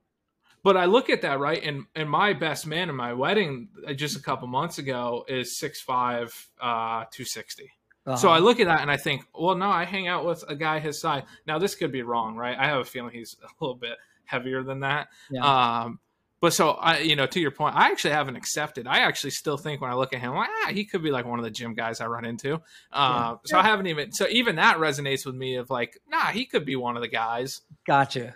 but 0.64 0.78
I 0.78 0.86
look 0.86 1.10
at 1.10 1.22
that 1.22 1.40
right, 1.40 1.62
and 1.64 1.86
and 1.96 2.10
my 2.10 2.34
best 2.34 2.66
man 2.66 2.90
in 2.90 2.96
my 2.96 3.14
wedding 3.14 3.70
uh, 3.88 3.94
just 3.94 4.16
a 4.16 4.22
couple 4.22 4.48
months 4.48 4.80
ago 4.80 5.26
is 5.28 5.58
six 5.58 5.82
five, 5.82 6.34
uh, 6.60 7.06
two 7.12 7.26
sixty. 7.26 7.72
Uh-huh. 8.06 8.18
So 8.18 8.30
I 8.30 8.40
look 8.40 8.60
at 8.60 8.66
that 8.66 8.82
and 8.82 8.90
I 8.90 8.98
think, 8.98 9.28
well, 9.36 9.56
no, 9.56 9.70
I 9.70 9.86
hang 9.86 10.08
out 10.08 10.26
with 10.26 10.44
a 10.48 10.56
guy 10.56 10.80
his 10.80 11.00
size. 11.00 11.22
Now 11.46 11.60
this 11.60 11.76
could 11.76 11.92
be 11.92 12.02
wrong, 12.02 12.36
right? 12.36 12.58
I 12.58 12.66
have 12.66 12.80
a 12.80 12.86
feeling 12.86 13.12
he's 13.14 13.38
a 13.44 13.64
little 13.64 13.76
bit 13.76 13.98
heavier 14.26 14.64
than 14.64 14.82
that. 14.82 15.08
Yeah. 15.30 15.84
Um, 15.84 16.00
but 16.42 16.54
so 16.54 16.72
I, 16.72 17.00
you 17.00 17.16
know, 17.16 17.28
to 17.28 17.40
your 17.40 17.52
point, 17.52 17.76
I 17.76 17.92
actually 17.92 18.14
haven't 18.14 18.36
accepted. 18.36 18.88
I 18.88 19.00
actually 19.00 19.30
still 19.30 19.58
think 19.58 19.80
when 19.80 19.92
I 19.92 19.94
look 19.94 20.12
at 20.12 20.20
him, 20.20 20.34
ah, 20.34 20.70
he 20.72 20.86
could 20.86 21.04
be 21.04 21.12
like 21.12 21.26
one 21.26 21.38
of 21.38 21.46
the 21.46 21.52
gym 21.52 21.76
guys 21.76 22.02
I 22.02 22.08
run 22.08 22.26
into. 22.26 22.56
Uh, 22.56 22.58
yeah. 22.92 23.36
So 23.46 23.60
I 23.60 23.64
haven't 23.64 23.86
even. 23.88 24.12
So 24.12 24.28
even 24.28 24.56
that 24.56 24.78
resonates 24.78 25.24
with 25.24 25.36
me 25.36 25.56
of 25.56 25.70
like, 25.70 26.00
nah, 26.10 26.26
he 26.26 26.46
could 26.46 26.66
be 26.66 26.76
one 26.76 26.96
of 26.96 27.04
the 27.04 27.08
guys. 27.08 27.62
Gotcha. 27.86 28.36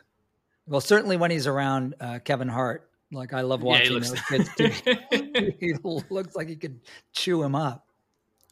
Well, 0.67 0.81
certainly 0.81 1.17
when 1.17 1.31
he's 1.31 1.47
around 1.47 1.95
uh, 1.99 2.19
Kevin 2.19 2.47
Hart, 2.47 2.87
like 3.11 3.33
I 3.33 3.41
love 3.41 3.63
watching 3.63 3.93
yeah, 3.93 3.99
those 3.99 4.21
kids. 4.29 4.81
he 5.59 5.73
looks 5.83 6.35
like 6.35 6.47
he 6.47 6.55
could 6.55 6.81
chew 7.11 7.41
him 7.41 7.55
up. 7.55 7.87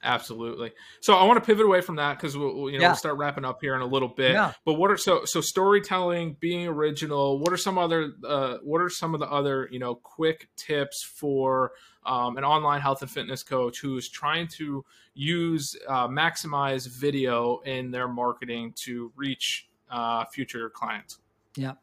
Absolutely. 0.04 0.74
So 1.00 1.14
I 1.14 1.24
want 1.24 1.42
to 1.42 1.46
pivot 1.46 1.66
away 1.66 1.80
from 1.80 1.96
that 1.96 2.18
because 2.18 2.38
we'll, 2.38 2.70
you 2.70 2.78
know 2.78 2.82
yeah. 2.84 2.90
we'll 2.90 2.98
start 2.98 3.18
wrapping 3.18 3.46
up 3.46 3.60
here 3.62 3.74
in 3.74 3.82
a 3.82 3.86
little 3.86 4.10
bit. 4.10 4.34
Yeah. 4.34 4.52
But 4.66 4.74
what 4.74 4.92
are 4.92 4.98
so 4.98 5.24
so 5.24 5.40
storytelling, 5.40 6.36
being 6.40 6.68
original? 6.68 7.40
What 7.40 7.54
are 7.54 7.58
some 7.58 7.78
other 7.78 8.12
uh, 8.28 8.58
what 8.64 8.82
are 8.82 8.90
some 8.90 9.14
of 9.14 9.22
the 9.22 9.28
other 9.28 9.70
you 9.72 9.80
know 9.80 9.96
quick 9.96 10.50
tips 10.58 11.04
for 11.04 11.72
um, 12.06 12.38
an 12.38 12.44
online 12.44 12.82
health 12.82 13.02
and 13.02 13.10
fitness 13.10 13.44
coach 13.44 13.80
who's 13.80 14.10
trying 14.10 14.48
to 14.48 14.84
use 15.14 15.76
uh, 15.88 16.08
maximize 16.10 16.88
video 16.88 17.60
in 17.60 17.92
their 17.92 18.10
marketing 18.10 18.74
to 18.84 19.12
reach 19.16 19.70
uh, 19.90 20.26
future 20.26 20.70
clients? 20.70 21.20
Yeah, 21.56 21.74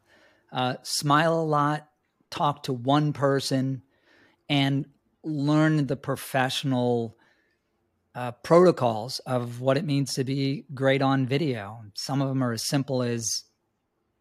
uh, 0.51 0.75
smile 0.83 1.33
a 1.33 1.41
lot, 1.41 1.87
talk 2.29 2.63
to 2.63 2.73
one 2.73 3.13
person, 3.13 3.81
and 4.47 4.85
learn 5.23 5.87
the 5.87 5.95
professional 5.95 7.17
uh, 8.13 8.31
protocols 8.31 9.19
of 9.19 9.61
what 9.61 9.77
it 9.77 9.85
means 9.85 10.13
to 10.15 10.23
be 10.23 10.65
great 10.73 11.01
on 11.01 11.25
video. 11.25 11.81
Some 11.93 12.21
of 12.21 12.27
them 12.27 12.43
are 12.43 12.51
as 12.51 12.63
simple 12.63 13.03
as 13.03 13.45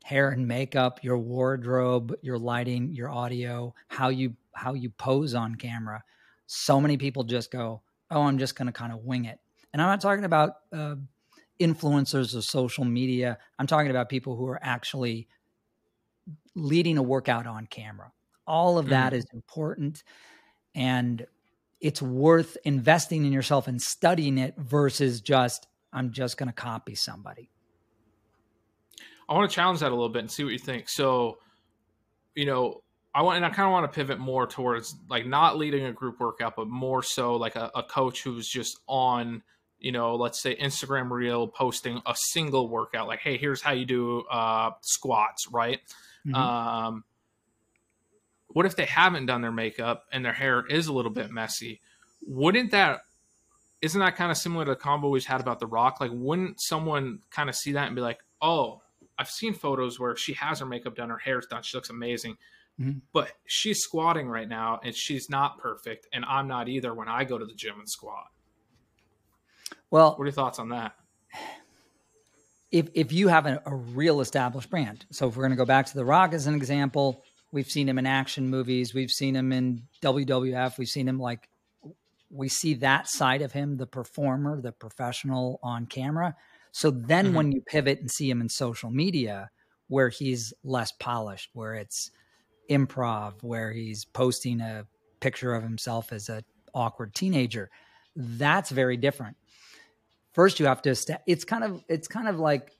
hair 0.04 0.30
and 0.30 0.46
makeup, 0.46 1.00
your 1.02 1.18
wardrobe, 1.18 2.14
your 2.22 2.38
lighting, 2.38 2.94
your 2.94 3.10
audio, 3.10 3.74
how 3.88 4.08
you 4.08 4.34
how 4.52 4.74
you 4.74 4.90
pose 4.90 5.34
on 5.34 5.54
camera. 5.54 6.02
So 6.46 6.80
many 6.80 6.96
people 6.96 7.24
just 7.24 7.50
go, 7.50 7.82
"Oh, 8.10 8.22
I'm 8.22 8.38
just 8.38 8.56
going 8.56 8.66
to 8.66 8.72
kind 8.72 8.92
of 8.92 9.04
wing 9.04 9.24
it." 9.24 9.38
And 9.72 9.82
I'm 9.82 9.88
not 9.88 10.00
talking 10.00 10.24
about 10.24 10.54
uh, 10.72 10.96
influencers 11.60 12.36
or 12.36 12.42
social 12.42 12.84
media. 12.84 13.38
I'm 13.58 13.66
talking 13.66 13.90
about 13.90 14.08
people 14.08 14.36
who 14.36 14.46
are 14.46 14.58
actually 14.62 15.28
leading 16.54 16.98
a 16.98 17.02
workout 17.02 17.46
on 17.46 17.66
camera. 17.66 18.12
All 18.46 18.78
of 18.78 18.88
that 18.88 19.12
mm. 19.12 19.16
is 19.16 19.26
important, 19.32 20.02
and 20.74 21.26
it's 21.80 22.02
worth 22.02 22.56
investing 22.64 23.24
in 23.24 23.32
yourself 23.32 23.68
and 23.68 23.80
studying 23.80 24.38
it 24.38 24.54
versus 24.58 25.20
just 25.20 25.66
I'm 25.92 26.12
just 26.12 26.36
going 26.36 26.48
to 26.48 26.52
copy 26.52 26.94
somebody. 26.94 27.50
I 29.28 29.34
want 29.34 29.50
to 29.50 29.54
challenge 29.54 29.80
that 29.80 29.88
a 29.88 29.94
little 29.94 30.08
bit 30.08 30.20
and 30.20 30.30
see 30.30 30.44
what 30.44 30.52
you 30.52 30.58
think. 30.58 30.88
So, 30.88 31.38
you 32.34 32.46
know, 32.46 32.82
I 33.14 33.22
want 33.22 33.36
and 33.36 33.46
I 33.46 33.50
kind 33.50 33.66
of 33.66 33.72
want 33.72 33.90
to 33.90 33.94
pivot 33.94 34.18
more 34.18 34.46
towards 34.46 34.94
like 35.08 35.26
not 35.26 35.56
leading 35.56 35.84
a 35.86 35.92
group 35.92 36.20
workout, 36.20 36.54
but 36.56 36.68
more 36.68 37.02
so 37.02 37.36
like 37.36 37.56
a, 37.56 37.70
a 37.74 37.82
coach 37.82 38.22
who's 38.22 38.48
just 38.48 38.78
on, 38.86 39.42
you 39.78 39.92
know, 39.92 40.14
let's 40.14 40.40
say 40.40 40.56
Instagram 40.56 41.10
reel 41.10 41.48
posting 41.48 42.02
a 42.06 42.14
single 42.14 42.68
workout, 42.68 43.08
like, 43.08 43.20
hey, 43.20 43.36
here's 43.36 43.62
how 43.62 43.72
you 43.72 43.84
do 43.84 44.20
uh, 44.30 44.70
squats, 44.82 45.48
right? 45.50 45.80
Mm-hmm. 46.26 46.34
Um, 46.34 47.04
what 48.52 48.66
if 48.66 48.76
they 48.76 48.84
haven't 48.84 49.26
done 49.26 49.42
their 49.42 49.52
makeup 49.52 50.06
and 50.12 50.24
their 50.24 50.32
hair 50.32 50.66
is 50.66 50.86
a 50.86 50.92
little 50.92 51.10
bit 51.10 51.30
messy? 51.30 51.80
Wouldn't 52.26 52.72
that 52.72 53.00
isn't 53.82 54.00
that 54.00 54.16
kind 54.16 54.30
of 54.30 54.36
similar 54.36 54.64
to 54.64 54.72
the 54.72 54.76
combo 54.76 55.08
we've 55.08 55.24
had 55.24 55.40
about 55.40 55.58
the 55.58 55.66
rock? 55.66 56.00
Like, 56.00 56.10
wouldn't 56.12 56.60
someone 56.60 57.20
kind 57.30 57.48
of 57.48 57.56
see 57.56 57.72
that 57.72 57.86
and 57.86 57.96
be 57.96 58.02
like, 58.02 58.20
"Oh, 58.42 58.82
I've 59.18 59.30
seen 59.30 59.54
photos 59.54 59.98
where 59.98 60.16
she 60.16 60.34
has 60.34 60.60
her 60.60 60.66
makeup 60.66 60.96
done, 60.96 61.08
her 61.10 61.18
hair's 61.18 61.46
done, 61.46 61.62
she 61.62 61.76
looks 61.76 61.90
amazing, 61.90 62.36
mm-hmm. 62.78 62.98
but 63.12 63.32
she's 63.46 63.80
squatting 63.80 64.28
right 64.28 64.48
now 64.48 64.80
and 64.82 64.94
she's 64.94 65.30
not 65.30 65.58
perfect, 65.58 66.06
and 66.12 66.24
I'm 66.26 66.46
not 66.46 66.68
either 66.68 66.92
when 66.92 67.08
I 67.08 67.24
go 67.24 67.38
to 67.38 67.46
the 67.46 67.54
gym 67.54 67.78
and 67.78 67.88
squat." 67.88 68.26
Well, 69.90 70.10
what 70.10 70.20
are 70.20 70.26
your 70.26 70.32
thoughts 70.32 70.58
on 70.58 70.68
that? 70.70 70.94
If 72.70 72.88
if 72.94 73.12
you 73.12 73.28
have 73.28 73.46
a, 73.46 73.62
a 73.64 73.74
real 73.74 74.20
established 74.20 74.70
brand, 74.70 75.06
so 75.10 75.28
if 75.28 75.36
we're 75.36 75.42
going 75.42 75.52
to 75.52 75.56
go 75.56 75.64
back 75.64 75.86
to 75.86 75.94
the 75.94 76.04
Rock 76.04 76.34
as 76.34 76.46
an 76.46 76.54
example, 76.54 77.24
We've 77.52 77.66
seen 77.66 77.88
him 77.88 77.98
in 77.98 78.06
action 78.06 78.48
movies. 78.48 78.94
We've 78.94 79.10
seen 79.10 79.34
him 79.34 79.52
in 79.52 79.82
WWF. 80.02 80.78
We've 80.78 80.88
seen 80.88 81.08
him 81.08 81.18
like 81.18 81.48
we 82.30 82.48
see 82.48 82.74
that 82.74 83.08
side 83.08 83.42
of 83.42 83.52
him, 83.52 83.76
the 83.76 83.86
performer, 83.86 84.60
the 84.60 84.72
professional 84.72 85.58
on 85.62 85.86
camera. 85.86 86.36
So 86.72 86.90
then 86.90 87.26
mm-hmm. 87.26 87.34
when 87.34 87.52
you 87.52 87.60
pivot 87.62 88.00
and 88.00 88.10
see 88.10 88.30
him 88.30 88.40
in 88.40 88.48
social 88.48 88.90
media 88.90 89.50
where 89.88 90.08
he's 90.08 90.54
less 90.62 90.92
polished, 90.92 91.50
where 91.52 91.74
it's 91.74 92.12
improv, 92.70 93.42
where 93.42 93.72
he's 93.72 94.04
posting 94.04 94.60
a 94.60 94.86
picture 95.18 95.52
of 95.54 95.64
himself 95.64 96.12
as 96.12 96.28
an 96.28 96.44
awkward 96.72 97.14
teenager, 97.14 97.68
that's 98.14 98.70
very 98.70 98.96
different. 98.96 99.36
First 100.32 100.60
you 100.60 100.66
have 100.66 100.82
to 100.82 100.94
it's 101.26 101.44
kind 101.44 101.64
of 101.64 101.82
it's 101.88 102.06
kind 102.06 102.28
of 102.28 102.38
like 102.38 102.76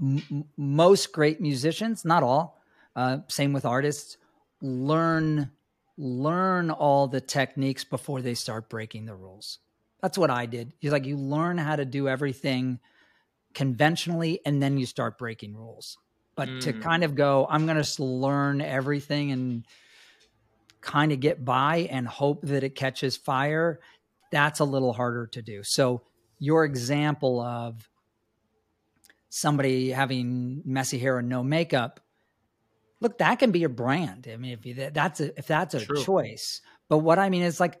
m- 0.00 0.44
most 0.56 1.12
great 1.12 1.40
musicians, 1.40 2.04
not 2.04 2.22
all, 2.22 2.60
uh, 2.96 3.18
same 3.28 3.52
with 3.52 3.64
artists, 3.64 4.16
learn 4.60 5.50
learn 5.96 6.70
all 6.72 7.06
the 7.06 7.20
techniques 7.20 7.84
before 7.84 8.20
they 8.20 8.34
start 8.34 8.68
breaking 8.68 9.04
the 9.04 9.14
rules. 9.14 9.60
That's 10.02 10.18
what 10.18 10.30
I 10.30 10.46
did. 10.46 10.72
He's 10.80 10.90
like 10.90 11.06
you 11.06 11.16
learn 11.16 11.56
how 11.56 11.76
to 11.76 11.84
do 11.84 12.08
everything 12.08 12.80
conventionally 13.54 14.40
and 14.44 14.60
then 14.60 14.76
you 14.76 14.86
start 14.86 15.18
breaking 15.18 15.56
rules. 15.56 15.96
But 16.34 16.48
mm. 16.48 16.60
to 16.62 16.72
kind 16.72 17.04
of 17.04 17.14
go, 17.14 17.46
I'm 17.48 17.64
going 17.66 17.80
to 17.80 18.02
learn 18.02 18.60
everything 18.60 19.30
and 19.30 19.64
kind 20.80 21.12
of 21.12 21.20
get 21.20 21.44
by 21.44 21.88
and 21.90 22.06
hope 22.06 22.42
that 22.42 22.64
it 22.64 22.74
catches 22.74 23.16
fire, 23.16 23.80
that's 24.30 24.60
a 24.60 24.64
little 24.64 24.92
harder 24.92 25.28
to 25.28 25.42
do. 25.42 25.62
So 25.62 26.02
your 26.38 26.64
example 26.64 27.40
of 27.40 27.88
somebody 29.34 29.90
having 29.90 30.62
messy 30.64 30.96
hair 30.96 31.18
and 31.18 31.28
no 31.28 31.42
makeup, 31.42 31.98
look, 33.00 33.18
that 33.18 33.40
can 33.40 33.50
be 33.50 33.58
your 33.58 33.68
brand. 33.68 34.28
I 34.32 34.36
mean, 34.36 34.52
if 34.52 34.64
you, 34.64 34.90
that's 34.92 35.20
a, 35.20 35.36
if 35.36 35.48
that's 35.48 35.74
a 35.74 35.84
True. 35.84 36.04
choice. 36.04 36.60
But 36.88 36.98
what 36.98 37.18
I 37.18 37.30
mean 37.30 37.42
is 37.42 37.58
like, 37.58 37.80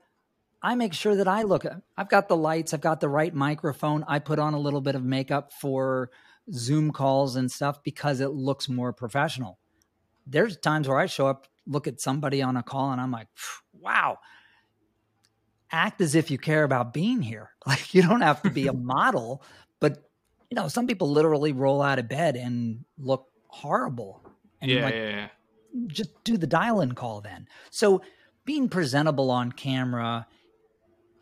I 0.60 0.74
make 0.74 0.94
sure 0.94 1.14
that 1.14 1.28
I 1.28 1.42
look. 1.42 1.64
I've 1.96 2.08
got 2.08 2.26
the 2.26 2.36
lights. 2.36 2.74
I've 2.74 2.80
got 2.80 2.98
the 2.98 3.08
right 3.08 3.32
microphone. 3.32 4.04
I 4.08 4.18
put 4.18 4.40
on 4.40 4.54
a 4.54 4.58
little 4.58 4.80
bit 4.80 4.96
of 4.96 5.04
makeup 5.04 5.52
for 5.52 6.10
Zoom 6.52 6.90
calls 6.90 7.36
and 7.36 7.52
stuff 7.52 7.84
because 7.84 8.20
it 8.20 8.30
looks 8.30 8.68
more 8.68 8.92
professional. 8.92 9.60
There's 10.26 10.56
times 10.56 10.88
where 10.88 10.98
I 10.98 11.06
show 11.06 11.28
up, 11.28 11.46
look 11.68 11.86
at 11.86 12.00
somebody 12.00 12.42
on 12.42 12.56
a 12.56 12.64
call, 12.64 12.90
and 12.90 13.00
I'm 13.00 13.12
like, 13.12 13.28
wow. 13.72 14.18
Act 15.70 16.00
as 16.00 16.16
if 16.16 16.32
you 16.32 16.38
care 16.38 16.64
about 16.64 16.92
being 16.92 17.22
here. 17.22 17.50
Like 17.66 17.94
you 17.94 18.02
don't 18.02 18.22
have 18.22 18.42
to 18.42 18.50
be 18.50 18.66
a 18.66 18.72
model, 18.74 19.42
but 19.80 20.10
you 20.50 20.54
know, 20.56 20.68
some 20.68 20.86
people 20.86 21.10
literally 21.10 21.52
roll 21.52 21.82
out 21.82 21.98
of 21.98 22.08
bed 22.08 22.36
and 22.36 22.84
look 22.98 23.28
horrible. 23.48 24.22
And 24.60 24.70
yeah, 24.70 24.84
like, 24.84 24.94
yeah, 24.94 25.08
yeah. 25.08 25.28
Just 25.86 26.10
do 26.24 26.36
the 26.36 26.46
dial 26.46 26.80
in 26.80 26.94
call 26.94 27.20
then. 27.20 27.48
So 27.70 28.02
being 28.44 28.68
presentable 28.68 29.30
on 29.30 29.52
camera 29.52 30.26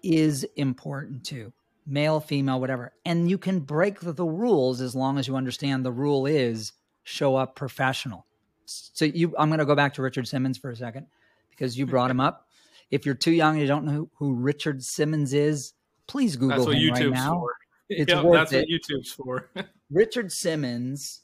is 0.03 0.45
important 0.57 1.25
too. 1.25 1.53
Male, 1.87 2.21
female, 2.21 2.61
whatever. 2.61 2.93
And 3.05 3.31
you 3.31 3.39
can 3.39 3.61
break 3.61 3.99
the 4.01 4.25
rules 4.25 4.81
as 4.81 4.95
long 4.95 5.19
as 5.19 5.27
you 5.27 5.37
understand 5.37 5.85
the 5.85 5.93
rule 5.93 6.27
is 6.27 6.73
show 7.03 7.37
up 7.37 7.57
professional. 7.57 8.27
So 8.67 9.05
you 9.05 9.35
I'm 9.39 9.49
going 9.49 9.59
to 9.59 9.67
go 9.67 9.75
back 9.75 9.95
to 9.95 10.03
Richard 10.03 10.29
Simmons 10.29 10.59
for 10.59 10.71
a 10.71 10.77
second 10.77 11.07
because 11.51 11.77
you 11.77 11.87
brought 11.87 12.11
him 12.11 12.21
up. 12.21 12.47
If 12.91 13.07
you're 13.07 13.15
too 13.15 13.33
young 13.33 13.55
and 13.55 13.63
you 13.63 13.67
don't 13.67 13.85
know 13.85 13.93
who, 13.93 14.11
who 14.17 14.35
Richard 14.35 14.85
Simmons 14.85 15.33
is, 15.33 15.73
please 16.07 16.37
Google 16.37 16.71
him 16.71 16.79
YouTube's 16.79 17.01
right 17.01 17.11
now. 17.11 17.41
For. 17.41 17.57
It's 17.99 18.13
yep, 18.13 18.25
worth 18.25 18.35
that's 18.35 18.53
it. 18.53 18.69
what 18.69 18.99
YouTube's 18.99 19.13
for. 19.13 19.51
Richard 19.91 20.33
Simmons, 20.33 21.21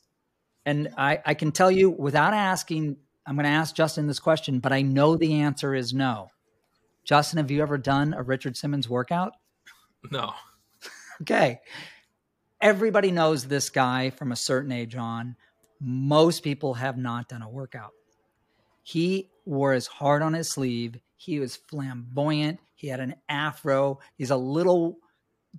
and 0.66 0.88
I, 0.96 1.20
I 1.24 1.34
can 1.34 1.52
tell 1.52 1.70
you 1.70 1.90
without 1.90 2.34
asking, 2.34 2.96
I'm 3.26 3.36
going 3.36 3.44
to 3.44 3.50
ask 3.50 3.74
Justin 3.74 4.06
this 4.06 4.18
question, 4.18 4.60
but 4.60 4.72
I 4.72 4.82
know 4.82 5.16
the 5.16 5.40
answer 5.40 5.74
is 5.74 5.92
no. 5.92 6.30
Justin, 7.04 7.38
have 7.38 7.50
you 7.50 7.62
ever 7.62 7.78
done 7.78 8.14
a 8.14 8.22
Richard 8.22 8.56
Simmons 8.56 8.88
workout? 8.88 9.32
No. 10.10 10.34
okay. 11.22 11.60
Everybody 12.60 13.10
knows 13.10 13.44
this 13.44 13.70
guy 13.70 14.10
from 14.10 14.32
a 14.32 14.36
certain 14.36 14.72
age 14.72 14.94
on. 14.94 15.36
Most 15.80 16.42
people 16.42 16.74
have 16.74 16.98
not 16.98 17.28
done 17.28 17.42
a 17.42 17.48
workout. 17.48 17.92
He 18.82 19.30
wore 19.44 19.72
his 19.72 19.86
heart 19.86 20.22
on 20.22 20.34
his 20.34 20.50
sleeve. 20.50 20.98
He 21.16 21.38
was 21.38 21.56
flamboyant. 21.56 22.60
He 22.74 22.88
had 22.88 23.00
an 23.00 23.14
afro. 23.28 24.00
He's 24.16 24.30
a 24.30 24.36
little 24.36 24.98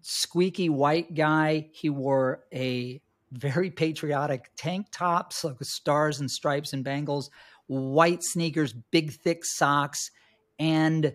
squeaky 0.02 0.70
white 0.70 1.14
guy. 1.16 1.70
He 1.74 1.90
wore 1.90 2.44
a 2.54 3.02
very 3.32 3.70
patriotic 3.70 4.52
tank 4.58 4.88
tops, 4.92 5.44
like 5.44 5.60
with 5.60 5.68
stars 5.68 6.20
and 6.20 6.30
stripes 6.30 6.74
and 6.74 6.84
bangles, 6.84 7.30
white 7.68 8.24
sneakers, 8.24 8.74
big 8.74 9.12
thick 9.12 9.46
socks, 9.46 10.12
and 10.58 11.14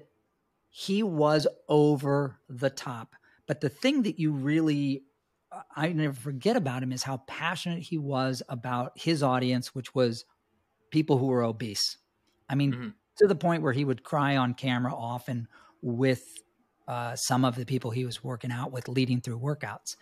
he 0.71 1.03
was 1.03 1.47
over 1.69 2.39
the 2.49 2.71
top. 2.71 3.15
But 3.47 3.61
the 3.61 3.69
thing 3.69 4.03
that 4.03 4.19
you 4.19 4.33
really 4.33 5.05
I 5.77 5.93
never 5.93 6.15
forget 6.15 6.57
about 6.57 6.83
him 6.83 6.93
is 6.93 7.03
how 7.03 7.19
passionate 7.27 7.83
he 7.83 7.99
was 7.99 8.43
about 8.49 8.93
his 8.97 9.23
audience, 9.23 9.75
which 9.75 9.95
was 9.95 10.25
people 10.91 11.19
who 11.19 11.27
were 11.27 11.45
obese. 11.45 11.99
I 12.49 12.55
mean, 12.55 12.73
mm-hmm. 12.73 12.89
to 13.19 13.27
the 13.27 13.35
point 13.35 13.63
where 13.63 13.73
he 13.73 13.85
would 13.85 14.03
cry 14.03 14.37
on 14.37 14.55
camera 14.55 14.95
often 14.95 15.49
with 15.81 16.23
uh, 16.87 17.17
some 17.17 17.45
of 17.45 17.57
the 17.57 17.65
people 17.65 17.91
he 17.91 18.05
was 18.05 18.23
working 18.23 18.53
out 18.53 18.73
with, 18.73 18.89
leading 18.89 19.21
through 19.21 19.39
workouts. 19.39 19.97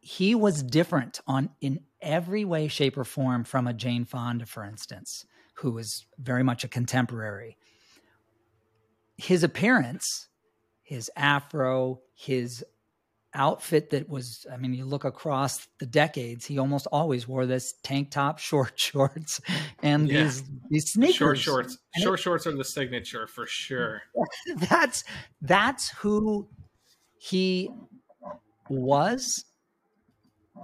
He 0.00 0.34
was 0.34 0.62
different 0.62 1.20
on 1.26 1.50
in 1.60 1.80
every 2.02 2.44
way, 2.44 2.68
shape, 2.68 2.98
or 2.98 3.04
form 3.04 3.44
from 3.44 3.66
a 3.66 3.72
Jane 3.72 4.04
Fonda, 4.04 4.44
for 4.44 4.64
instance, 4.64 5.24
who 5.54 5.70
was 5.70 6.06
very 6.18 6.42
much 6.42 6.64
a 6.64 6.68
contemporary. 6.68 7.56
His 9.16 9.42
appearance, 9.42 10.28
his 10.82 11.10
afro, 11.16 12.00
his 12.14 12.64
outfit 13.34 13.90
that 13.90 14.08
was 14.08 14.46
i 14.52 14.56
mean 14.56 14.72
you 14.72 14.84
look 14.84 15.04
across 15.04 15.66
the 15.78 15.86
decades 15.86 16.46
he 16.46 16.58
almost 16.58 16.86
always 16.92 17.26
wore 17.26 17.46
this 17.46 17.74
tank 17.82 18.10
top 18.10 18.38
short 18.38 18.78
shorts 18.78 19.40
and 19.82 20.08
yeah. 20.08 20.24
these 20.24 20.42
these 20.70 20.92
sneakers. 20.92 21.16
Short 21.16 21.38
shorts. 21.38 21.78
And 21.94 22.02
short 22.02 22.18
it, 22.18 22.22
shorts 22.22 22.46
are 22.46 22.56
the 22.56 22.64
signature 22.64 23.26
for 23.26 23.46
sure. 23.46 24.02
That's 24.70 25.04
that's 25.42 25.90
who 25.90 26.48
he 27.18 27.70
was 28.68 29.44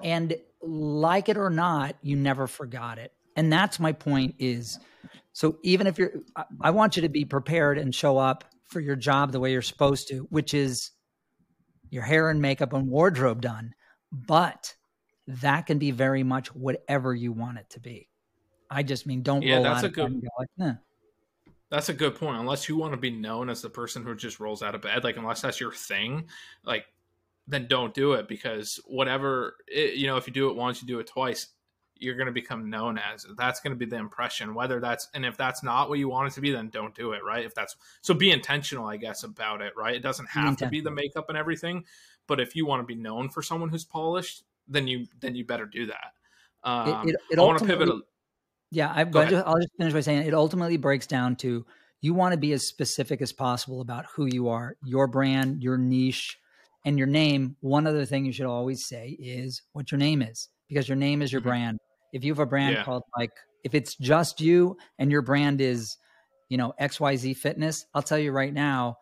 and 0.02 0.34
like 0.62 1.28
it 1.28 1.36
or 1.36 1.50
not 1.50 1.96
you 2.02 2.16
never 2.16 2.46
forgot 2.46 2.98
it. 2.98 3.12
And 3.36 3.52
that's 3.52 3.80
my 3.80 3.92
point 3.92 4.34
is 4.38 4.78
so 5.32 5.56
even 5.62 5.86
if 5.86 5.98
you're 5.98 6.12
i 6.60 6.70
want 6.70 6.96
you 6.96 7.02
to 7.02 7.08
be 7.08 7.24
prepared 7.24 7.78
and 7.78 7.94
show 7.94 8.18
up 8.18 8.44
for 8.64 8.80
your 8.80 8.96
job 8.96 9.32
the 9.32 9.40
way 9.40 9.52
you're 9.52 9.62
supposed 9.62 10.08
to 10.08 10.26
which 10.30 10.52
is 10.52 10.90
your 11.90 12.02
hair 12.02 12.30
and 12.30 12.40
makeup 12.40 12.72
and 12.72 12.88
wardrobe 12.88 13.42
done, 13.42 13.74
but 14.10 14.74
that 15.26 15.66
can 15.66 15.78
be 15.78 15.90
very 15.90 16.22
much 16.22 16.54
whatever 16.54 17.14
you 17.14 17.32
want 17.32 17.58
it 17.58 17.68
to 17.70 17.80
be. 17.80 18.08
I 18.70 18.82
just 18.82 19.06
mean 19.06 19.22
don't 19.22 19.42
yeah, 19.42 19.60
that's 19.60 19.82
a 19.82 19.88
good. 19.88 20.22
Like, 20.38 20.48
eh. 20.60 20.74
That's 21.70 21.88
a 21.88 21.94
good 21.94 22.16
point. 22.16 22.40
Unless 22.40 22.68
you 22.68 22.76
want 22.76 22.92
to 22.92 22.96
be 22.96 23.10
known 23.10 23.48
as 23.48 23.62
the 23.62 23.70
person 23.70 24.04
who 24.04 24.14
just 24.14 24.40
rolls 24.40 24.62
out 24.62 24.74
of 24.74 24.82
bed, 24.82 25.04
like 25.04 25.16
unless 25.16 25.40
that's 25.40 25.60
your 25.60 25.72
thing, 25.72 26.26
like 26.64 26.86
then 27.46 27.66
don't 27.68 27.94
do 27.94 28.12
it 28.12 28.28
because 28.28 28.80
whatever 28.86 29.56
it, 29.68 29.94
you 29.94 30.06
know, 30.06 30.16
if 30.16 30.26
you 30.26 30.32
do 30.32 30.50
it 30.50 30.56
once, 30.56 30.82
you 30.82 30.88
do 30.88 30.98
it 30.98 31.06
twice, 31.06 31.48
you're 32.00 32.16
going 32.16 32.26
to 32.26 32.32
become 32.32 32.68
known 32.68 32.98
as. 32.98 33.26
That's 33.36 33.60
going 33.60 33.72
to 33.72 33.78
be 33.78 33.86
the 33.86 33.96
impression. 33.96 34.54
Whether 34.54 34.80
that's 34.80 35.08
and 35.14 35.24
if 35.24 35.36
that's 35.36 35.62
not 35.62 35.88
what 35.88 35.98
you 35.98 36.08
want 36.08 36.28
it 36.28 36.34
to 36.34 36.40
be, 36.40 36.50
then 36.50 36.68
don't 36.70 36.94
do 36.94 37.12
it. 37.12 37.22
Right? 37.24 37.44
If 37.44 37.54
that's 37.54 37.76
so, 38.00 38.14
be 38.14 38.30
intentional, 38.30 38.86
I 38.86 38.96
guess, 38.96 39.22
about 39.22 39.60
it. 39.60 39.74
Right? 39.76 39.94
It 39.94 40.02
doesn't 40.02 40.28
have 40.30 40.56
to 40.58 40.68
be 40.68 40.80
the 40.80 40.90
makeup 40.90 41.26
and 41.28 41.38
everything, 41.38 41.84
but 42.26 42.40
if 42.40 42.56
you 42.56 42.66
want 42.66 42.82
to 42.82 42.86
be 42.86 42.94
known 42.94 43.28
for 43.28 43.42
someone 43.42 43.68
who's 43.68 43.84
polished, 43.84 44.44
then 44.66 44.88
you 44.88 45.06
then 45.20 45.34
you 45.34 45.44
better 45.44 45.66
do 45.66 45.86
that. 45.86 46.12
Um, 46.64 47.08
it, 47.08 47.14
it, 47.14 47.20
it 47.32 47.38
I 47.38 47.42
want 47.42 47.58
to 47.58 47.66
pivot. 47.66 47.88
A, 47.88 48.00
yeah, 48.70 48.92
I, 48.94 49.04
just, 49.04 49.46
I'll 49.46 49.58
just 49.58 49.76
finish 49.76 49.92
by 49.92 50.00
saying 50.00 50.26
it 50.26 50.34
ultimately 50.34 50.76
breaks 50.76 51.06
down 51.06 51.36
to 51.36 51.66
you 52.00 52.14
want 52.14 52.32
to 52.32 52.38
be 52.38 52.52
as 52.52 52.66
specific 52.66 53.20
as 53.20 53.32
possible 53.32 53.80
about 53.80 54.06
who 54.06 54.26
you 54.26 54.48
are, 54.48 54.76
your 54.84 55.06
brand, 55.06 55.62
your 55.62 55.76
niche, 55.76 56.38
and 56.84 56.96
your 56.96 57.06
name. 57.06 57.56
One 57.60 57.86
other 57.86 58.04
thing 58.04 58.24
you 58.24 58.32
should 58.32 58.46
always 58.46 58.86
say 58.86 59.16
is 59.20 59.62
what 59.72 59.90
your 59.90 59.98
name 59.98 60.22
is 60.22 60.48
because 60.68 60.88
your 60.88 60.96
name 60.96 61.20
is 61.20 61.32
your 61.32 61.40
mm-hmm. 61.40 61.50
brand. 61.50 61.78
If 62.12 62.24
you 62.24 62.32
have 62.32 62.38
a 62.38 62.46
brand 62.46 62.76
yeah. 62.76 62.84
called 62.84 63.02
like, 63.16 63.32
if 63.64 63.74
it's 63.74 63.94
just 63.96 64.40
you 64.40 64.76
and 64.98 65.10
your 65.10 65.22
brand 65.22 65.60
is, 65.60 65.96
you 66.48 66.56
know, 66.56 66.72
XYZ 66.80 67.36
Fitness, 67.36 67.86
I'll 67.94 68.02
tell 68.02 68.18
you 68.18 68.32
right 68.32 68.52
now, 68.52 68.96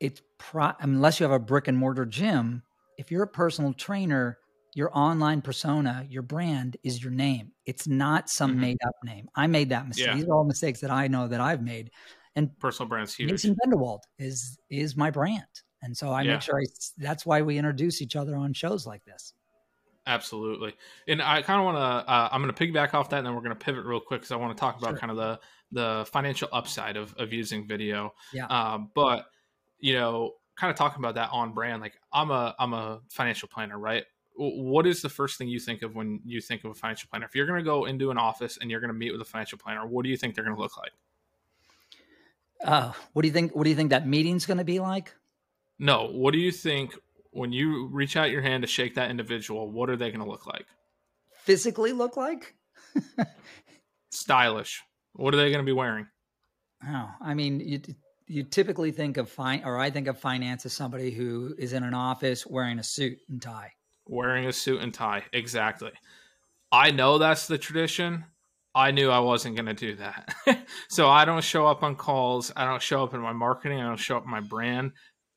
it's 0.00 0.20
pro- 0.38 0.72
unless 0.80 1.20
you 1.20 1.24
have 1.24 1.32
a 1.32 1.38
brick 1.38 1.68
and 1.68 1.76
mortar 1.76 2.06
gym, 2.06 2.62
if 2.98 3.10
you're 3.10 3.22
a 3.22 3.28
personal 3.28 3.72
trainer, 3.72 4.38
your 4.74 4.90
online 4.96 5.42
persona, 5.42 6.06
your 6.08 6.22
brand 6.22 6.76
is 6.82 7.02
your 7.02 7.12
name. 7.12 7.52
It's 7.66 7.86
not 7.86 8.28
some 8.28 8.52
mm-hmm. 8.52 8.60
made 8.60 8.78
up 8.86 8.94
name. 9.04 9.28
I 9.34 9.46
made 9.46 9.70
that 9.70 9.86
mistake. 9.86 10.06
Yeah. 10.06 10.14
These 10.14 10.24
are 10.24 10.34
all 10.34 10.44
mistakes 10.44 10.80
that 10.80 10.90
I 10.90 11.08
know 11.08 11.28
that 11.28 11.40
I've 11.40 11.62
made. 11.62 11.90
And 12.36 12.56
personal 12.58 12.88
brand's 12.88 13.14
huge. 13.14 13.30
Mason 13.30 13.56
Bendewald 13.64 14.00
is 14.18 14.56
is 14.70 14.96
my 14.96 15.10
brand, 15.10 15.42
and 15.82 15.96
so 15.96 16.10
I 16.10 16.22
yeah. 16.22 16.34
make 16.34 16.42
sure 16.42 16.60
I. 16.60 16.64
That's 16.96 17.26
why 17.26 17.42
we 17.42 17.58
introduce 17.58 18.00
each 18.00 18.14
other 18.14 18.36
on 18.36 18.52
shows 18.52 18.86
like 18.86 19.04
this. 19.04 19.34
Absolutely. 20.06 20.74
And 21.06 21.20
I 21.22 21.42
kind 21.42 21.60
of 21.60 21.64
want 21.66 21.76
to, 21.76 22.10
uh, 22.10 22.28
I'm 22.32 22.42
going 22.42 22.52
to 22.52 22.66
piggyback 22.66 22.94
off 22.94 23.10
that 23.10 23.18
and 23.18 23.26
then 23.26 23.34
we're 23.34 23.42
going 23.42 23.56
to 23.56 23.64
pivot 23.64 23.84
real 23.84 24.00
quick 24.00 24.20
because 24.20 24.32
I 24.32 24.36
want 24.36 24.56
to 24.56 24.60
talk 24.60 24.78
about 24.78 24.90
sure. 24.90 24.98
kind 24.98 25.10
of 25.10 25.16
the, 25.16 25.40
the 25.72 26.06
financial 26.10 26.48
upside 26.52 26.96
of, 26.96 27.14
of 27.18 27.32
using 27.32 27.66
video. 27.66 28.14
Yeah. 28.32 28.46
Um, 28.46 28.90
but, 28.94 29.26
you 29.78 29.94
know, 29.94 30.32
kind 30.56 30.70
of 30.70 30.76
talking 30.76 30.98
about 30.98 31.14
that 31.14 31.30
on 31.32 31.52
brand, 31.52 31.82
like 31.82 31.98
I'm 32.12 32.30
a, 32.30 32.54
I'm 32.58 32.72
a 32.72 33.00
financial 33.10 33.48
planner, 33.48 33.78
right? 33.78 34.04
What 34.36 34.86
is 34.86 35.02
the 35.02 35.10
first 35.10 35.36
thing 35.36 35.48
you 35.48 35.60
think 35.60 35.82
of 35.82 35.94
when 35.94 36.20
you 36.24 36.40
think 36.40 36.64
of 36.64 36.70
a 36.70 36.74
financial 36.74 37.08
planner? 37.10 37.26
If 37.26 37.34
you're 37.34 37.46
going 37.46 37.58
to 37.58 37.64
go 37.64 37.84
into 37.84 38.10
an 38.10 38.16
office 38.16 38.56
and 38.58 38.70
you're 38.70 38.80
going 38.80 38.92
to 38.92 38.98
meet 38.98 39.12
with 39.12 39.20
a 39.20 39.24
financial 39.24 39.58
planner, 39.58 39.86
what 39.86 40.02
do 40.02 40.08
you 40.08 40.16
think 40.16 40.34
they're 40.34 40.44
going 40.44 40.56
to 40.56 40.62
look 40.62 40.78
like? 40.78 40.92
Uh, 42.64 42.92
what 43.12 43.22
do 43.22 43.28
you 43.28 43.34
think? 43.34 43.54
What 43.54 43.64
do 43.64 43.70
you 43.70 43.76
think 43.76 43.90
that 43.90 44.06
meeting's 44.06 44.46
going 44.46 44.58
to 44.58 44.64
be 44.64 44.80
like? 44.80 45.14
No. 45.78 46.08
What 46.10 46.32
do 46.32 46.38
you 46.38 46.52
think 46.52 46.94
when 47.32 47.52
you 47.52 47.88
reach 47.88 48.16
out 48.16 48.30
your 48.30 48.42
hand 48.42 48.62
to 48.62 48.66
shake 48.66 48.94
that 48.94 49.10
individual, 49.10 49.70
what 49.70 49.88
are 49.88 49.96
they 49.96 50.10
going 50.10 50.24
to 50.24 50.30
look 50.30 50.46
like? 50.46 50.66
Physically 51.44 51.92
look 51.92 52.16
like? 52.16 52.54
Stylish. 54.10 54.82
What 55.12 55.34
are 55.34 55.36
they 55.36 55.50
going 55.50 55.64
to 55.64 55.68
be 55.68 55.72
wearing? 55.72 56.06
Oh, 56.86 57.10
I 57.20 57.34
mean, 57.34 57.60
you 57.60 57.80
you 58.26 58.44
typically 58.44 58.92
think 58.92 59.16
of 59.16 59.28
fine, 59.28 59.62
or 59.64 59.78
I 59.78 59.90
think 59.90 60.06
of 60.06 60.18
finance 60.18 60.64
as 60.64 60.72
somebody 60.72 61.10
who 61.10 61.54
is 61.58 61.72
in 61.72 61.82
an 61.82 61.94
office 61.94 62.46
wearing 62.46 62.78
a 62.78 62.82
suit 62.82 63.18
and 63.28 63.42
tie. 63.42 63.72
Wearing 64.06 64.46
a 64.46 64.52
suit 64.52 64.80
and 64.80 64.94
tie, 64.94 65.24
exactly. 65.32 65.90
I 66.70 66.92
know 66.92 67.18
that's 67.18 67.48
the 67.48 67.58
tradition. 67.58 68.24
I 68.72 68.92
knew 68.92 69.10
I 69.10 69.18
wasn't 69.18 69.56
going 69.56 69.66
to 69.66 69.74
do 69.74 69.96
that. 69.96 70.64
so 70.88 71.08
I 71.08 71.24
don't 71.24 71.42
show 71.42 71.66
up 71.66 71.82
on 71.82 71.96
calls. 71.96 72.52
I 72.54 72.64
don't 72.64 72.80
show 72.80 73.02
up 73.02 73.14
in 73.14 73.20
my 73.20 73.32
marketing. 73.32 73.80
I 73.80 73.88
don't 73.88 73.98
show 73.98 74.16
up 74.16 74.24
in 74.24 74.30
my 74.30 74.40
brand 74.40 74.92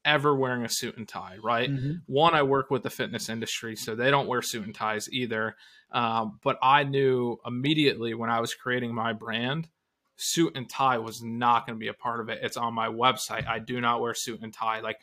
ever 0.05 0.35
wearing 0.35 0.65
a 0.65 0.69
suit 0.69 0.97
and 0.97 1.07
tie, 1.07 1.37
right? 1.43 1.69
Mm-hmm. 1.69 1.91
One, 2.07 2.33
I 2.33 2.43
work 2.43 2.69
with 2.69 2.83
the 2.83 2.89
fitness 2.89 3.29
industry, 3.29 3.75
so 3.75 3.95
they 3.95 4.11
don't 4.11 4.27
wear 4.27 4.41
suit 4.41 4.65
and 4.65 4.75
ties 4.75 5.09
either. 5.11 5.55
Um, 5.91 6.39
but 6.43 6.57
I 6.61 6.83
knew 6.83 7.37
immediately 7.45 8.13
when 8.13 8.29
I 8.29 8.39
was 8.39 8.53
creating 8.53 8.93
my 8.93 9.13
brand, 9.13 9.67
suit 10.15 10.55
and 10.55 10.69
tie 10.69 10.97
was 10.97 11.21
not 11.23 11.65
going 11.65 11.77
to 11.77 11.79
be 11.79 11.87
a 11.87 11.93
part 11.93 12.19
of 12.19 12.29
it. 12.29 12.39
It's 12.41 12.57
on 12.57 12.73
my 12.73 12.87
website. 12.87 13.47
I 13.47 13.59
do 13.59 13.81
not 13.81 14.01
wear 14.01 14.13
suit 14.13 14.41
and 14.41 14.53
tie. 14.53 14.81
Like 14.81 14.99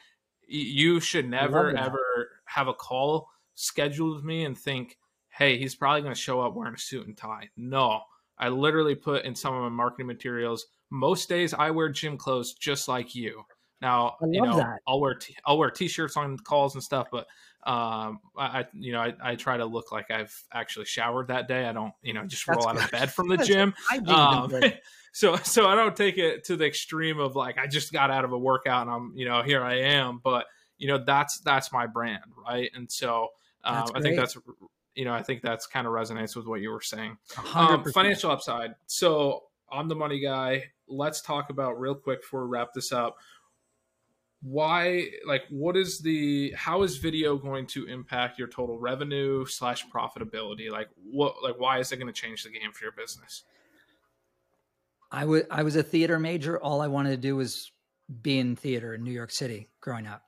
you 0.46 1.00
should 1.00 1.28
never 1.28 1.76
ever 1.76 2.30
have 2.44 2.68
a 2.68 2.74
call 2.74 3.28
scheduled 3.54 4.16
with 4.16 4.24
me 4.24 4.44
and 4.44 4.58
think, 4.58 4.98
"Hey, 5.28 5.58
he's 5.58 5.74
probably 5.74 6.02
going 6.02 6.14
to 6.14 6.20
show 6.20 6.40
up 6.40 6.54
wearing 6.54 6.74
a 6.74 6.78
suit 6.78 7.06
and 7.06 7.16
tie." 7.16 7.50
No. 7.56 8.02
I 8.38 8.48
literally 8.48 8.94
put 8.94 9.26
in 9.26 9.34
some 9.34 9.54
of 9.54 9.62
my 9.62 9.68
marketing 9.68 10.06
materials. 10.06 10.66
Most 10.88 11.28
days 11.28 11.52
I 11.52 11.70
wear 11.70 11.90
gym 11.90 12.16
clothes 12.16 12.54
just 12.54 12.88
like 12.88 13.14
you. 13.14 13.44
Now, 13.80 14.16
you 14.22 14.42
know, 14.42 14.56
that. 14.56 14.80
I'll 14.86 15.00
wear 15.00 15.14
t- 15.14 15.36
I'll 15.46 15.58
wear 15.58 15.70
t-shirts 15.70 16.16
on 16.16 16.36
calls 16.38 16.74
and 16.74 16.82
stuff, 16.82 17.08
but 17.10 17.26
um, 17.64 18.20
I, 18.38 18.66
you 18.72 18.92
know, 18.92 19.00
I, 19.00 19.14
I 19.22 19.34
try 19.36 19.58
to 19.58 19.66
look 19.66 19.92
like 19.92 20.10
I've 20.10 20.34
actually 20.52 20.86
showered 20.86 21.28
that 21.28 21.46
day. 21.46 21.66
I 21.66 21.72
don't, 21.72 21.92
you 22.02 22.14
know, 22.14 22.24
just 22.24 22.46
roll 22.48 22.66
out 22.66 22.82
of 22.82 22.90
bed 22.90 23.10
from 23.12 23.28
the 23.28 23.36
gym. 23.36 23.74
Um, 24.06 24.52
so, 25.12 25.36
so 25.36 25.66
I 25.66 25.74
don't 25.74 25.94
take 25.94 26.16
it 26.16 26.44
to 26.44 26.56
the 26.56 26.66
extreme 26.66 27.18
of 27.18 27.36
like 27.36 27.58
I 27.58 27.66
just 27.66 27.92
got 27.92 28.10
out 28.10 28.24
of 28.24 28.32
a 28.32 28.38
workout 28.38 28.86
and 28.86 28.90
I'm, 28.90 29.12
you 29.14 29.26
know, 29.26 29.42
here 29.42 29.62
I 29.62 29.80
am. 29.80 30.20
But 30.22 30.46
you 30.78 30.88
know, 30.88 31.02
that's 31.04 31.40
that's 31.40 31.70
my 31.72 31.86
brand, 31.86 32.24
right? 32.46 32.70
And 32.74 32.90
so 32.90 33.28
um, 33.64 33.84
I 33.94 34.00
think 34.00 34.16
that's, 34.16 34.38
you 34.94 35.04
know, 35.04 35.12
I 35.12 35.22
think 35.22 35.42
that's 35.42 35.66
kind 35.66 35.86
of 35.86 35.92
resonates 35.92 36.34
with 36.34 36.46
what 36.46 36.62
you 36.62 36.70
were 36.70 36.80
saying. 36.80 37.18
Um, 37.54 37.84
financial 37.92 38.30
upside. 38.30 38.74
So 38.86 39.44
I'm 39.70 39.88
the 39.88 39.94
money 39.94 40.20
guy. 40.20 40.64
Let's 40.88 41.20
talk 41.20 41.50
about 41.50 41.78
real 41.78 41.94
quick 41.94 42.22
before 42.22 42.44
we 42.46 42.50
wrap 42.50 42.72
this 42.74 42.90
up 42.90 43.16
why 44.42 45.06
like 45.26 45.42
what 45.50 45.76
is 45.76 45.98
the 45.98 46.52
how 46.56 46.82
is 46.82 46.96
video 46.96 47.36
going 47.36 47.66
to 47.66 47.86
impact 47.86 48.38
your 48.38 48.48
total 48.48 48.78
revenue 48.78 49.44
slash 49.44 49.86
profitability? 49.88 50.70
Like 50.70 50.88
what 51.10 51.42
like 51.42 51.58
why 51.58 51.78
is 51.78 51.92
it 51.92 51.96
going 51.96 52.12
to 52.12 52.12
change 52.12 52.44
the 52.44 52.50
game 52.50 52.72
for 52.72 52.84
your 52.84 52.92
business? 52.92 53.44
I 55.12 55.24
was 55.26 55.42
i 55.50 55.62
was 55.62 55.76
a 55.76 55.82
theater 55.82 56.18
major. 56.18 56.58
All 56.58 56.80
i 56.80 56.86
wanted 56.86 57.10
to 57.10 57.16
do 57.16 57.36
was 57.36 57.70
be 58.22 58.38
in 58.38 58.56
theater 58.56 58.94
in 58.94 59.04
new 59.04 59.12
york 59.12 59.30
city 59.30 59.68
growing 59.80 60.06
up. 60.06 60.22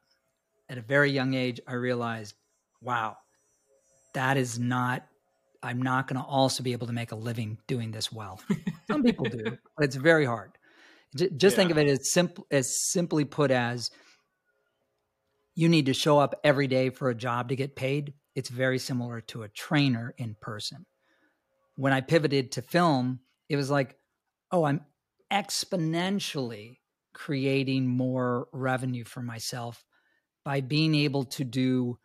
At 0.68 0.78
a 0.78 0.82
very 0.82 1.10
young 1.10 1.34
age 1.34 1.60
i 1.66 1.72
realized 1.72 2.34
wow 2.82 3.16
that 4.14 4.36
is 4.36 4.58
not 4.58 5.06
i'm 5.62 5.80
not 5.80 6.06
going 6.06 6.20
to 6.20 6.26
also 6.26 6.62
be 6.62 6.72
able 6.72 6.86
to 6.86 6.92
make 6.92 7.12
a 7.12 7.16
living 7.16 7.56
doing 7.66 7.90
this 7.90 8.12
well. 8.12 8.40
Some 8.90 9.02
people 9.02 9.24
do 9.24 9.56
but 9.76 9.84
it's 9.84 9.96
very 9.96 10.26
hard 10.26 10.52
just 11.14 11.42
yeah. 11.42 11.50
think 11.50 11.70
of 11.70 11.78
it 11.78 11.88
as 11.88 12.12
simple 12.12 12.46
as 12.50 12.76
simply 12.90 13.24
put 13.24 13.50
as 13.50 13.90
you 15.54 15.68
need 15.68 15.86
to 15.86 15.94
show 15.94 16.18
up 16.18 16.34
every 16.42 16.66
day 16.66 16.90
for 16.90 17.10
a 17.10 17.14
job 17.14 17.50
to 17.50 17.56
get 17.56 17.76
paid. 17.76 18.14
It's 18.34 18.48
very 18.48 18.78
similar 18.78 19.20
to 19.22 19.42
a 19.42 19.48
trainer 19.48 20.14
in 20.16 20.36
person. 20.40 20.86
When 21.76 21.92
I 21.92 22.00
pivoted 22.00 22.52
to 22.52 22.62
film, 22.62 23.20
it 23.48 23.56
was 23.56 23.70
like, 23.70 23.96
oh, 24.50 24.64
I'm 24.64 24.80
exponentially 25.30 26.78
creating 27.12 27.86
more 27.86 28.48
revenue 28.52 29.04
for 29.04 29.22
myself 29.22 29.84
by 30.44 30.60
being 30.60 30.94
able 30.94 31.24
to 31.24 31.44
do 31.44 31.98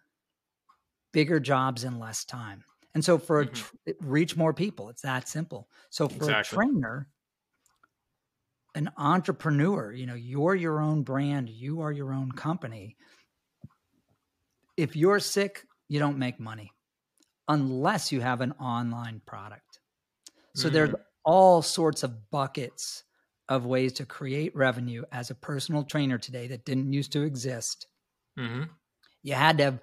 bigger 1.14 1.40
jobs 1.40 1.84
in 1.84 2.00
less 2.00 2.26
time. 2.26 2.64
And 2.94 3.04
so 3.04 3.18
for 3.18 3.46
mm-hmm. 3.46 3.54
a 3.88 3.94
tr- 3.94 3.98
reach 4.02 4.36
more 4.36 4.54
people, 4.54 4.90
it's 4.90 5.02
that 5.04 5.30
simple. 5.30 5.70
So 5.90 6.08
for 6.08 6.16
exactly. 6.16 6.58
a 6.58 6.60
trainer, 6.60 7.08
an 8.78 8.92
entrepreneur, 8.96 9.92
you 9.92 10.06
know, 10.06 10.14
you're 10.14 10.54
your 10.54 10.80
own 10.80 11.02
brand, 11.02 11.50
you 11.50 11.82
are 11.82 11.92
your 11.92 12.14
own 12.14 12.32
company. 12.32 12.96
If 14.78 14.96
you're 14.96 15.20
sick, 15.20 15.64
you 15.90 16.00
don't 16.00 16.20
make 16.20 16.40
money 16.40 16.72
unless 17.48 18.12
you 18.12 18.22
have 18.22 18.42
an 18.42 18.52
online 18.54 19.20
product. 19.26 19.80
So 20.56 20.68
mm-hmm. 20.68 20.74
there's 20.76 20.96
all 21.26 21.64
sorts 21.64 22.04
of 22.04 22.30
buckets 22.30 23.04
of 23.50 23.66
ways 23.66 23.94
to 23.94 24.06
create 24.06 24.56
revenue 24.56 25.04
as 25.12 25.32
a 25.32 25.36
personal 25.36 25.84
trainer 25.84 26.20
today 26.20 26.48
that 26.48 26.64
didn't 26.64 26.94
used 26.94 27.12
to 27.14 27.24
exist. 27.24 27.88
Mm-hmm. 28.38 28.64
You 29.24 29.34
had 29.34 29.58
to 29.58 29.64
have 29.64 29.80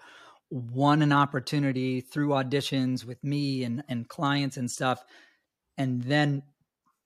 won 0.51 1.03
an 1.03 1.13
opportunity 1.13 2.01
through 2.01 2.29
auditions 2.29 3.05
with 3.05 3.23
me 3.25 3.65
and, 3.65 3.83
and 3.89 4.09
clients 4.09 4.57
and 4.57 4.71
stuff. 4.71 5.03
And 5.79 6.01
then 6.05 6.45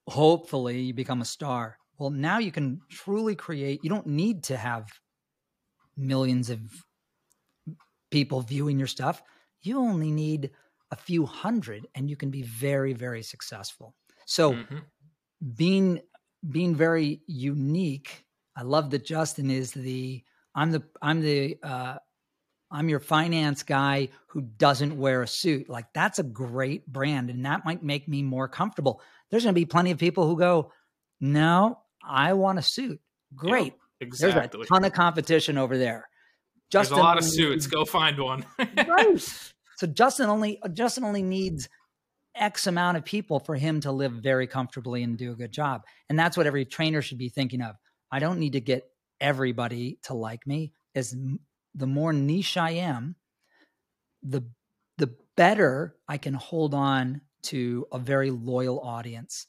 hopefully 0.06 0.80
you 0.80 0.92
become 0.92 1.22
a 1.22 1.24
star. 1.24 1.77
Well, 1.98 2.10
now 2.10 2.38
you 2.38 2.52
can 2.52 2.80
truly 2.90 3.34
create, 3.34 3.80
you 3.82 3.90
don't 3.90 4.06
need 4.06 4.44
to 4.44 4.56
have 4.56 4.88
millions 5.96 6.48
of 6.48 6.60
people 8.10 8.40
viewing 8.40 8.78
your 8.78 8.86
stuff. 8.86 9.22
You 9.62 9.80
only 9.80 10.12
need 10.12 10.50
a 10.90 10.96
few 10.96 11.26
hundred 11.26 11.86
and 11.94 12.08
you 12.08 12.16
can 12.16 12.30
be 12.30 12.42
very, 12.42 12.92
very 12.92 13.22
successful. 13.22 13.94
So 14.26 14.52
mm-hmm. 14.52 14.78
being 15.56 16.00
being 16.48 16.74
very 16.74 17.20
unique. 17.26 18.24
I 18.56 18.62
love 18.62 18.90
that 18.90 19.04
Justin 19.04 19.50
is 19.50 19.72
the 19.72 20.22
I'm 20.54 20.70
the 20.70 20.82
I'm 21.02 21.20
the 21.20 21.58
uh, 21.62 21.96
I'm 22.70 22.88
your 22.88 23.00
finance 23.00 23.62
guy 23.62 24.08
who 24.28 24.42
doesn't 24.42 24.96
wear 24.96 25.22
a 25.22 25.28
suit. 25.28 25.68
Like 25.68 25.86
that's 25.94 26.18
a 26.18 26.24
great 26.24 26.86
brand, 26.86 27.30
and 27.30 27.44
that 27.44 27.64
might 27.64 27.82
make 27.82 28.08
me 28.08 28.22
more 28.22 28.48
comfortable. 28.48 29.00
There's 29.30 29.44
going 29.44 29.54
to 29.54 29.60
be 29.60 29.66
plenty 29.66 29.90
of 29.90 29.98
people 29.98 30.26
who 30.26 30.36
go, 30.36 30.72
"No, 31.20 31.80
I 32.08 32.32
want 32.32 32.58
a 32.58 32.62
suit." 32.62 33.00
Great, 33.34 33.74
yeah, 34.00 34.06
exactly. 34.06 34.48
There's 34.58 34.66
a 34.66 34.68
ton 34.68 34.84
of 34.84 34.92
competition 34.92 35.58
over 35.58 35.76
there. 35.76 36.08
Justin 36.70 36.96
There's 36.96 37.02
a 37.02 37.04
lot 37.04 37.18
of 37.18 37.24
suits. 37.24 37.66
Go 37.66 37.84
find 37.84 38.18
one. 38.18 38.44
right. 38.58 39.50
So 39.76 39.86
Justin 39.86 40.28
only 40.28 40.60
Justin 40.72 41.04
only 41.04 41.22
needs 41.22 41.68
X 42.34 42.66
amount 42.66 42.96
of 42.96 43.04
people 43.04 43.40
for 43.40 43.54
him 43.54 43.80
to 43.80 43.92
live 43.92 44.12
very 44.12 44.46
comfortably 44.46 45.02
and 45.02 45.16
do 45.16 45.32
a 45.32 45.36
good 45.36 45.52
job. 45.52 45.82
And 46.08 46.18
that's 46.18 46.36
what 46.36 46.46
every 46.46 46.64
trainer 46.64 47.02
should 47.02 47.18
be 47.18 47.28
thinking 47.28 47.62
of. 47.62 47.76
I 48.10 48.18
don't 48.18 48.38
need 48.38 48.52
to 48.52 48.60
get 48.60 48.90
everybody 49.20 49.98
to 50.04 50.14
like 50.14 50.46
me. 50.46 50.72
As 50.94 51.14
the 51.74 51.86
more 51.86 52.12
niche 52.12 52.56
I 52.56 52.70
am, 52.70 53.16
the 54.22 54.42
the 54.96 55.14
better 55.36 55.96
I 56.08 56.18
can 56.18 56.34
hold 56.34 56.74
on 56.74 57.20
to 57.44 57.86
a 57.92 57.98
very 57.98 58.30
loyal 58.30 58.80
audience. 58.80 59.46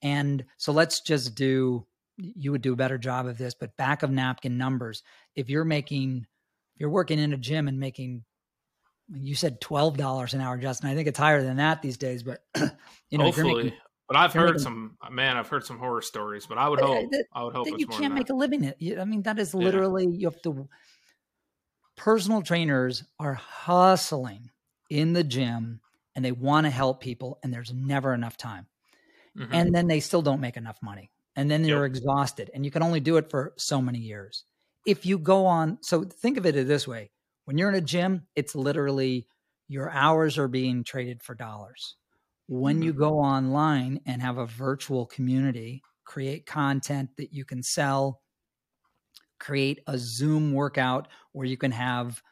And 0.00 0.44
so 0.56 0.72
let's 0.72 1.00
just 1.00 1.34
do 1.34 1.86
you 2.16 2.52
would 2.52 2.62
do 2.62 2.72
a 2.72 2.76
better 2.76 2.98
job 2.98 3.26
of 3.26 3.38
this, 3.38 3.54
but 3.54 3.76
back 3.76 4.02
of 4.02 4.10
napkin 4.10 4.58
numbers. 4.58 5.02
If 5.34 5.50
you're 5.50 5.64
making 5.64 6.26
if 6.74 6.80
you're 6.80 6.90
working 6.90 7.18
in 7.18 7.32
a 7.32 7.36
gym 7.36 7.68
and 7.68 7.78
making 7.78 8.24
you 9.14 9.34
said 9.34 9.60
twelve 9.60 9.96
dollars 9.96 10.34
an 10.34 10.40
hour, 10.40 10.56
Justin. 10.56 10.90
I 10.90 10.94
think 10.94 11.08
it's 11.08 11.18
higher 11.18 11.42
than 11.42 11.56
that 11.56 11.82
these 11.82 11.96
days, 11.96 12.22
but 12.22 12.40
you 13.10 13.18
know, 13.18 13.24
hopefully. 13.24 13.64
Making, 13.64 13.78
but 14.08 14.16
I've 14.16 14.32
heard 14.32 14.46
making, 14.46 14.58
some 14.60 14.96
man, 15.10 15.36
I've 15.36 15.48
heard 15.48 15.64
some 15.64 15.78
horror 15.78 16.02
stories, 16.02 16.46
but 16.46 16.58
I 16.58 16.68
would 16.68 16.80
hope 16.80 17.10
that, 17.10 17.24
I 17.32 17.44
would 17.44 17.54
hope 17.54 17.66
you 17.78 17.86
can't 17.86 18.14
make 18.14 18.30
a 18.30 18.34
living. 18.34 18.64
It. 18.64 18.98
I 18.98 19.04
mean, 19.04 19.22
that 19.22 19.38
is 19.38 19.54
literally 19.54 20.04
yeah. 20.04 20.18
you 20.18 20.26
have 20.28 20.42
to. 20.42 20.68
Personal 21.96 22.42
trainers 22.42 23.04
are 23.18 23.34
hustling 23.34 24.50
in 24.90 25.12
the 25.12 25.24
gym, 25.24 25.80
and 26.14 26.24
they 26.24 26.32
want 26.32 26.66
to 26.66 26.70
help 26.70 27.00
people, 27.00 27.38
and 27.42 27.52
there's 27.52 27.72
never 27.72 28.14
enough 28.14 28.36
time, 28.36 28.66
mm-hmm. 29.38 29.52
and 29.52 29.74
then 29.74 29.86
they 29.86 30.00
still 30.00 30.22
don't 30.22 30.40
make 30.40 30.56
enough 30.56 30.78
money, 30.82 31.10
and 31.36 31.50
then 31.50 31.64
you're 31.64 31.86
yep. 31.86 31.96
exhausted, 31.96 32.50
and 32.54 32.64
you 32.64 32.70
can 32.70 32.82
only 32.82 33.00
do 33.00 33.16
it 33.16 33.30
for 33.30 33.54
so 33.56 33.80
many 33.80 33.98
years. 33.98 34.44
If 34.86 35.06
you 35.06 35.18
go 35.18 35.46
on, 35.46 35.78
so 35.80 36.02
think 36.02 36.36
of 36.36 36.46
it 36.46 36.52
this 36.66 36.88
way 36.88 37.10
when 37.44 37.58
you're 37.58 37.68
in 37.68 37.74
a 37.74 37.80
gym, 37.80 38.26
it's 38.36 38.54
literally 38.54 39.26
your 39.68 39.90
hours 39.90 40.38
are 40.38 40.48
being 40.48 40.84
traded 40.84 41.22
for 41.22 41.34
dollars. 41.34 41.96
When 42.48 42.76
mm-hmm. 42.76 42.82
you 42.84 42.92
go 42.92 43.18
online 43.18 44.00
and 44.06 44.20
have 44.20 44.38
a 44.38 44.46
virtual 44.46 45.06
community, 45.06 45.82
create 46.04 46.46
content 46.46 47.10
that 47.16 47.32
you 47.32 47.44
can 47.44 47.62
sell, 47.62 48.20
create 49.40 49.80
a 49.86 49.96
Zoom 49.98 50.52
workout 50.52 51.08
where 51.32 51.46
you 51.46 51.56
can 51.56 51.72
have 51.72 52.22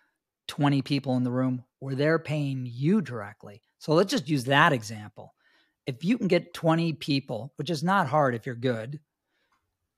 20 0.49 0.83
people 0.83 1.17
in 1.17 1.25
the 1.25 1.31
room 1.31 1.65
where 1.79 1.95
they're 1.95 2.19
paying 2.19 2.67
you 2.71 3.01
directly. 3.01 3.63
So 3.79 3.93
let's 3.93 4.11
just 4.11 4.29
use 4.29 4.45
that 4.45 4.73
example. 4.73 5.33
If 5.87 6.05
you 6.05 6.19
can 6.19 6.29
get 6.29 6.55
20 6.55 6.93
people, 6.95 7.53
which 7.57 7.71
is 7.71 7.83
not 7.83 8.07
hard 8.07 8.35
if 8.35 8.47
you're 8.47 8.55
good, 8.55 9.01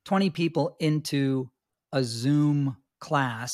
20 0.05 0.31
people 0.31 0.77
into 0.81 1.51
a 1.93 2.03
Zoom 2.03 2.77
class 2.99 3.53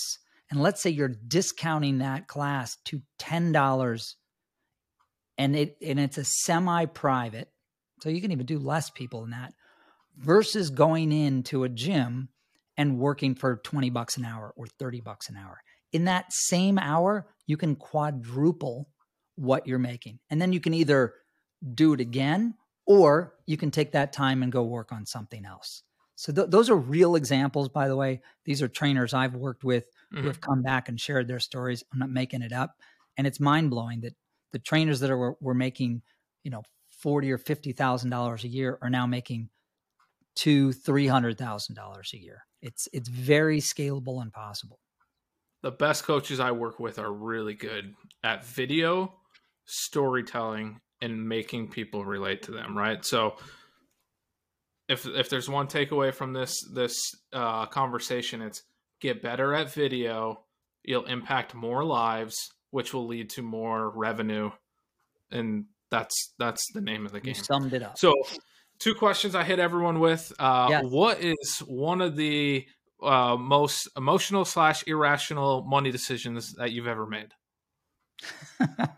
and 0.50 0.62
let's 0.62 0.82
say 0.82 0.90
you're 0.90 1.08
discounting 1.08 1.98
that 1.98 2.26
class 2.26 2.76
to 2.86 3.02
$10 3.20 4.14
and 5.36 5.56
it 5.56 5.76
and 5.82 6.00
it's 6.00 6.18
a 6.18 6.24
semi-private 6.24 7.50
so 8.00 8.08
you 8.08 8.20
can 8.20 8.32
even 8.32 8.46
do 8.46 8.58
less 8.58 8.90
people 8.90 9.22
than 9.22 9.30
that 9.30 9.52
versus 10.16 10.70
going 10.70 11.12
into 11.12 11.64
a 11.64 11.68
gym 11.68 12.28
and 12.76 12.98
working 12.98 13.34
for 13.34 13.56
20 13.56 13.90
bucks 13.90 14.16
an 14.16 14.24
hour 14.24 14.52
or 14.56 14.66
30 14.66 15.00
bucks 15.00 15.28
an 15.28 15.36
hour. 15.36 15.60
In 15.92 16.04
that 16.04 16.32
same 16.32 16.78
hour 16.78 17.26
you 17.46 17.56
can 17.56 17.76
quadruple 17.76 18.88
what 19.36 19.66
you're 19.66 19.78
making. 19.78 20.18
And 20.30 20.40
then 20.40 20.52
you 20.52 20.60
can 20.60 20.74
either 20.74 21.14
do 21.74 21.92
it 21.92 22.00
again 22.00 22.54
or 22.86 23.34
you 23.46 23.56
can 23.56 23.70
take 23.70 23.92
that 23.92 24.12
time 24.12 24.42
and 24.42 24.52
go 24.52 24.62
work 24.62 24.92
on 24.92 25.04
something 25.06 25.44
else 25.44 25.82
so 26.14 26.32
th- 26.32 26.50
those 26.50 26.70
are 26.70 26.76
real 26.76 27.16
examples 27.16 27.68
by 27.68 27.88
the 27.88 27.96
way 27.96 28.20
these 28.44 28.62
are 28.62 28.68
trainers 28.68 29.14
i've 29.14 29.34
worked 29.34 29.64
with 29.64 29.88
mm-hmm. 30.12 30.22
who 30.22 30.28
have 30.28 30.40
come 30.40 30.62
back 30.62 30.88
and 30.88 31.00
shared 31.00 31.28
their 31.28 31.40
stories. 31.40 31.84
I'm 31.92 31.98
not 31.98 32.10
making 32.10 32.42
it 32.42 32.52
up. 32.52 32.76
And 33.16 33.26
it's 33.26 33.40
mind 33.40 33.70
blowing 33.70 34.00
that 34.02 34.14
the 34.52 34.58
trainers 34.58 35.00
that 35.00 35.10
are 35.10 35.34
were 35.40 35.54
making, 35.54 36.02
you 36.44 36.50
know, 36.50 36.62
forty 36.90 37.30
or 37.30 37.38
fifty 37.38 37.72
thousand 37.72 38.10
dollars 38.10 38.44
a 38.44 38.48
year 38.48 38.78
are 38.80 38.90
now 38.90 39.06
making 39.06 39.50
two, 40.34 40.72
three 40.72 41.06
hundred 41.06 41.36
thousand 41.38 41.74
dollars 41.74 42.12
a 42.14 42.18
year. 42.18 42.44
It's 42.62 42.88
it's 42.92 43.08
very 43.08 43.60
scalable 43.60 44.22
and 44.22 44.32
possible. 44.32 44.78
The 45.62 45.72
best 45.72 46.04
coaches 46.04 46.38
I 46.38 46.52
work 46.52 46.78
with 46.78 47.00
are 47.00 47.12
really 47.12 47.54
good 47.54 47.94
at 48.22 48.44
video, 48.44 49.14
storytelling, 49.64 50.80
and 51.00 51.28
making 51.28 51.68
people 51.68 52.04
relate 52.04 52.42
to 52.42 52.50
them. 52.50 52.76
Right. 52.76 53.04
So 53.04 53.36
if 54.88 55.06
if 55.06 55.28
there's 55.28 55.48
one 55.48 55.66
takeaway 55.66 56.12
from 56.12 56.32
this 56.32 56.62
this 56.72 57.14
uh, 57.32 57.66
conversation, 57.66 58.42
it's 58.42 58.62
get 59.00 59.22
better 59.22 59.54
at 59.54 59.72
video, 59.72 60.42
you'll 60.82 61.04
impact 61.04 61.54
more 61.54 61.84
lives, 61.84 62.34
which 62.70 62.92
will 62.92 63.06
lead 63.06 63.30
to 63.30 63.42
more 63.42 63.90
revenue. 63.90 64.50
And 65.30 65.66
that's 65.90 66.34
that's 66.38 66.64
the 66.72 66.80
name 66.80 67.06
of 67.06 67.12
the 67.12 67.20
game. 67.20 67.34
You 67.36 67.42
summed 67.42 67.72
it 67.74 67.82
up. 67.82 67.98
So 67.98 68.14
two 68.78 68.94
questions 68.94 69.34
I 69.34 69.44
hit 69.44 69.58
everyone 69.58 70.00
with. 70.00 70.32
Uh, 70.38 70.68
yes. 70.70 70.84
What 70.84 71.20
is 71.20 71.58
one 71.66 72.00
of 72.00 72.16
the 72.16 72.66
uh, 73.02 73.36
most 73.38 73.88
emotional 73.96 74.44
slash 74.44 74.84
irrational 74.86 75.62
money 75.62 75.90
decisions 75.90 76.54
that 76.54 76.72
you've 76.72 76.88
ever 76.88 77.06
made? 77.06 77.28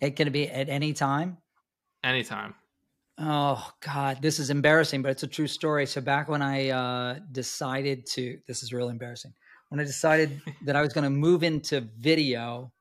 it 0.00 0.16
can 0.16 0.32
be 0.32 0.48
at 0.48 0.68
any 0.68 0.92
time. 0.92 1.38
Anytime. 2.04 2.54
Oh 3.18 3.72
God, 3.80 4.20
this 4.20 4.38
is 4.38 4.50
embarrassing, 4.50 5.02
but 5.02 5.10
it's 5.10 5.22
a 5.22 5.28
true 5.28 5.46
story. 5.46 5.86
So 5.86 6.00
back 6.00 6.28
when 6.28 6.42
I 6.42 6.68
uh, 6.68 7.18
decided 7.32 8.06
to, 8.10 8.38
this 8.46 8.62
is 8.62 8.72
really 8.72 8.90
embarrassing 8.90 9.32
when 9.74 9.80
I 9.80 9.84
decided 9.84 10.40
that 10.64 10.76
I 10.76 10.82
was 10.82 10.92
going 10.92 11.02
to 11.02 11.10
move 11.10 11.42
into 11.42 11.80
video, 11.98 12.72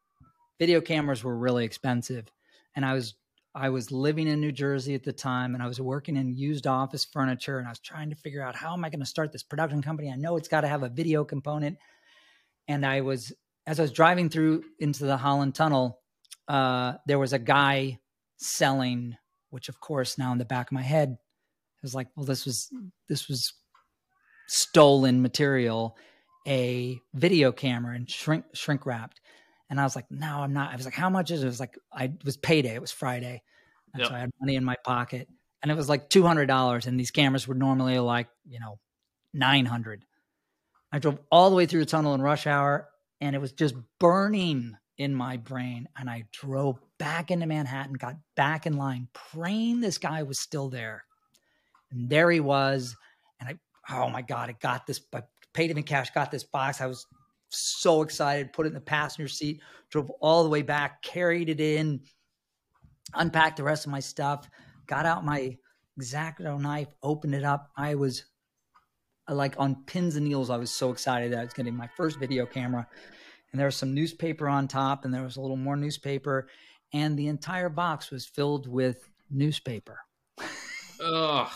video 0.59 0.79
cameras 0.79 1.23
were 1.23 1.35
really 1.35 1.65
expensive, 1.65 2.27
and 2.75 2.85
I 2.85 2.93
was 2.93 3.15
I 3.55 3.69
was 3.69 3.91
living 3.91 4.27
in 4.27 4.39
New 4.39 4.51
Jersey 4.51 4.95
at 4.95 5.03
the 5.03 5.13
time, 5.13 5.53
and 5.53 5.63
I 5.63 5.67
was 5.67 5.79
working 5.79 6.17
in 6.17 6.35
used 6.35 6.67
office 6.67 7.05
furniture, 7.05 7.57
and 7.57 7.67
I 7.67 7.71
was 7.71 7.79
trying 7.79 8.09
to 8.09 8.15
figure 8.15 8.43
out 8.43 8.55
how 8.55 8.73
am 8.73 8.83
I 8.85 8.89
going 8.89 8.99
to 8.99 9.05
start 9.05 9.31
this 9.31 9.43
production 9.43 9.81
company. 9.81 10.11
I 10.11 10.15
know 10.15 10.37
it's 10.37 10.47
got 10.47 10.61
to 10.61 10.67
have 10.67 10.83
a 10.83 10.89
video 10.89 11.23
component, 11.23 11.77
and 12.67 12.85
I 12.85 13.01
was 13.01 13.33
as 13.65 13.79
I 13.79 13.83
was 13.83 13.91
driving 13.91 14.29
through 14.29 14.63
into 14.79 15.05
the 15.05 15.17
Holland 15.17 15.55
Tunnel, 15.55 15.99
uh, 16.47 16.93
there 17.07 17.19
was 17.19 17.33
a 17.33 17.39
guy 17.39 17.99
selling, 18.37 19.15
which 19.49 19.69
of 19.69 19.79
course 19.79 20.17
now 20.17 20.31
in 20.31 20.37
the 20.37 20.45
back 20.45 20.67
of 20.67 20.73
my 20.73 20.81
head 20.81 21.17
was 21.81 21.93
like, 21.93 22.07
well, 22.15 22.25
this 22.25 22.45
was 22.45 22.69
this 23.09 23.27
was 23.27 23.53
stolen 24.47 25.21
material 25.21 25.97
a 26.47 26.99
video 27.13 27.51
camera 27.51 27.95
and 27.95 28.09
shrink 28.09 28.45
shrink 28.53 28.85
wrapped. 28.85 29.21
And 29.69 29.79
I 29.79 29.83
was 29.83 29.95
like, 29.95 30.05
no, 30.11 30.39
I'm 30.39 30.53
not. 30.53 30.71
I 30.71 30.75
was 30.75 30.85
like, 30.85 30.93
how 30.93 31.09
much 31.09 31.31
is 31.31 31.41
it? 31.41 31.45
It 31.45 31.49
was 31.49 31.59
like, 31.59 31.77
I 31.91 32.05
it 32.05 32.25
was 32.25 32.37
payday. 32.37 32.75
It 32.75 32.81
was 32.81 32.91
Friday. 32.91 33.41
And 33.93 34.01
Yep. 34.01 34.09
so 34.09 34.15
I 34.15 34.19
had 34.19 34.31
money 34.41 34.55
in 34.55 34.63
my 34.63 34.75
pocket 34.83 35.27
and 35.61 35.71
it 35.71 35.75
was 35.75 35.87
like 35.89 36.09
$200. 36.09 36.87
And 36.87 36.99
these 36.99 37.11
cameras 37.11 37.47
were 37.47 37.55
normally 37.55 37.99
like, 37.99 38.27
you 38.47 38.59
know, 38.59 38.79
900. 39.33 40.03
I 40.91 40.99
drove 40.99 41.19
all 41.31 41.49
the 41.49 41.55
way 41.55 41.65
through 41.65 41.79
the 41.81 41.85
tunnel 41.85 42.13
in 42.13 42.21
rush 42.21 42.45
hour 42.45 42.89
and 43.21 43.35
it 43.35 43.39
was 43.39 43.51
just 43.51 43.75
burning 43.99 44.75
in 44.97 45.13
my 45.13 45.37
brain. 45.37 45.87
And 45.97 46.09
I 46.09 46.25
drove 46.31 46.79
back 46.99 47.31
into 47.31 47.45
Manhattan, 47.45 47.93
got 47.93 48.15
back 48.35 48.65
in 48.65 48.77
line, 48.77 49.07
praying 49.13 49.81
this 49.81 49.97
guy 49.97 50.23
was 50.23 50.39
still 50.39 50.69
there. 50.69 51.03
And 51.91 52.09
there 52.09 52.29
he 52.31 52.39
was. 52.39 52.95
And 53.39 53.49
I, 53.49 53.93
oh 53.95 54.09
my 54.09 54.21
God, 54.21 54.49
I 54.49 54.53
got 54.53 54.85
this, 54.85 55.01
I 55.13 55.23
paid 55.53 55.71
him 55.71 55.77
in 55.77 55.83
cash, 55.83 56.11
got 56.11 56.31
this 56.31 56.43
box. 56.43 56.81
I 56.81 56.87
was 56.87 57.05
so 57.49 58.01
excited, 58.01 58.53
put 58.53 58.65
it 58.65 58.69
in 58.69 58.75
the 58.75 58.81
passenger 58.81 59.27
seat, 59.27 59.61
drove 59.89 60.09
all 60.21 60.43
the 60.43 60.49
way 60.49 60.61
back, 60.61 61.01
carried 61.03 61.49
it 61.49 61.59
in, 61.59 62.01
unpacked 63.13 63.57
the 63.57 63.63
rest 63.63 63.85
of 63.85 63.91
my 63.91 63.99
stuff, 63.99 64.49
got 64.87 65.05
out 65.05 65.25
my 65.25 65.57
X-Acto 65.99 66.59
knife, 66.59 66.87
opened 67.03 67.35
it 67.35 67.43
up. 67.43 67.69
I 67.77 67.95
was 67.95 68.25
like 69.29 69.55
on 69.57 69.83
pins 69.85 70.15
and 70.15 70.25
needles. 70.25 70.49
I 70.49 70.57
was 70.57 70.71
so 70.71 70.91
excited 70.91 71.31
that 71.31 71.39
I 71.39 71.43
was 71.43 71.53
getting 71.53 71.75
my 71.75 71.87
first 71.95 72.19
video 72.19 72.45
camera. 72.45 72.87
And 73.53 73.59
there 73.59 73.67
was 73.67 73.75
some 73.75 73.93
newspaper 73.93 74.49
on 74.49 74.67
top, 74.67 75.05
and 75.05 75.13
there 75.13 75.23
was 75.23 75.37
a 75.37 75.41
little 75.41 75.55
more 75.55 75.75
newspaper, 75.75 76.47
and 76.91 77.17
the 77.17 77.27
entire 77.27 77.69
box 77.69 78.09
was 78.09 78.25
filled 78.25 78.67
with 78.67 79.07
newspaper. 79.29 79.99
Ugh. 81.03 81.49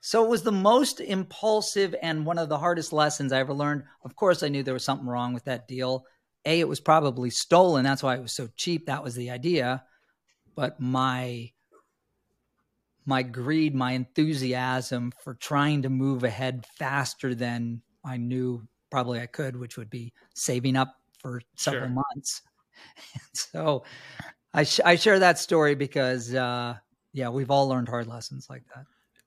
So 0.00 0.24
it 0.24 0.30
was 0.30 0.42
the 0.42 0.52
most 0.52 1.00
impulsive 1.00 1.94
and 2.02 2.24
one 2.24 2.38
of 2.38 2.48
the 2.48 2.58
hardest 2.58 2.92
lessons 2.92 3.32
I 3.32 3.40
ever 3.40 3.52
learned. 3.52 3.84
Of 4.02 4.16
course, 4.16 4.42
I 4.42 4.48
knew 4.48 4.62
there 4.62 4.72
was 4.72 4.84
something 4.84 5.06
wrong 5.06 5.34
with 5.34 5.44
that 5.44 5.68
deal. 5.68 6.06
A, 6.46 6.60
it 6.60 6.68
was 6.68 6.80
probably 6.80 7.28
stolen. 7.28 7.84
That's 7.84 8.02
why 8.02 8.16
it 8.16 8.22
was 8.22 8.34
so 8.34 8.48
cheap. 8.56 8.86
That 8.86 9.04
was 9.04 9.14
the 9.14 9.30
idea. 9.30 9.84
But 10.54 10.80
my 10.80 11.50
my 13.04 13.22
greed, 13.22 13.74
my 13.74 13.92
enthusiasm 13.92 15.12
for 15.22 15.34
trying 15.34 15.82
to 15.82 15.90
move 15.90 16.24
ahead 16.24 16.64
faster 16.76 17.34
than 17.34 17.82
I 18.04 18.16
knew 18.16 18.66
probably 18.90 19.20
I 19.20 19.26
could, 19.26 19.56
which 19.56 19.76
would 19.76 19.90
be 19.90 20.12
saving 20.34 20.76
up 20.76 20.96
for 21.26 21.42
several 21.56 21.88
Sure. 21.88 22.02
months. 22.14 22.42
so 23.34 23.84
I, 24.54 24.62
sh- 24.62 24.80
I 24.84 24.96
share 24.96 25.18
that 25.18 25.38
story 25.38 25.74
because, 25.74 26.32
uh, 26.32 26.76
yeah, 27.12 27.30
we've 27.30 27.50
all 27.50 27.68
learned 27.68 27.88
hard 27.88 28.06
lessons 28.06 28.46
like 28.48 28.62
that. 28.74 28.84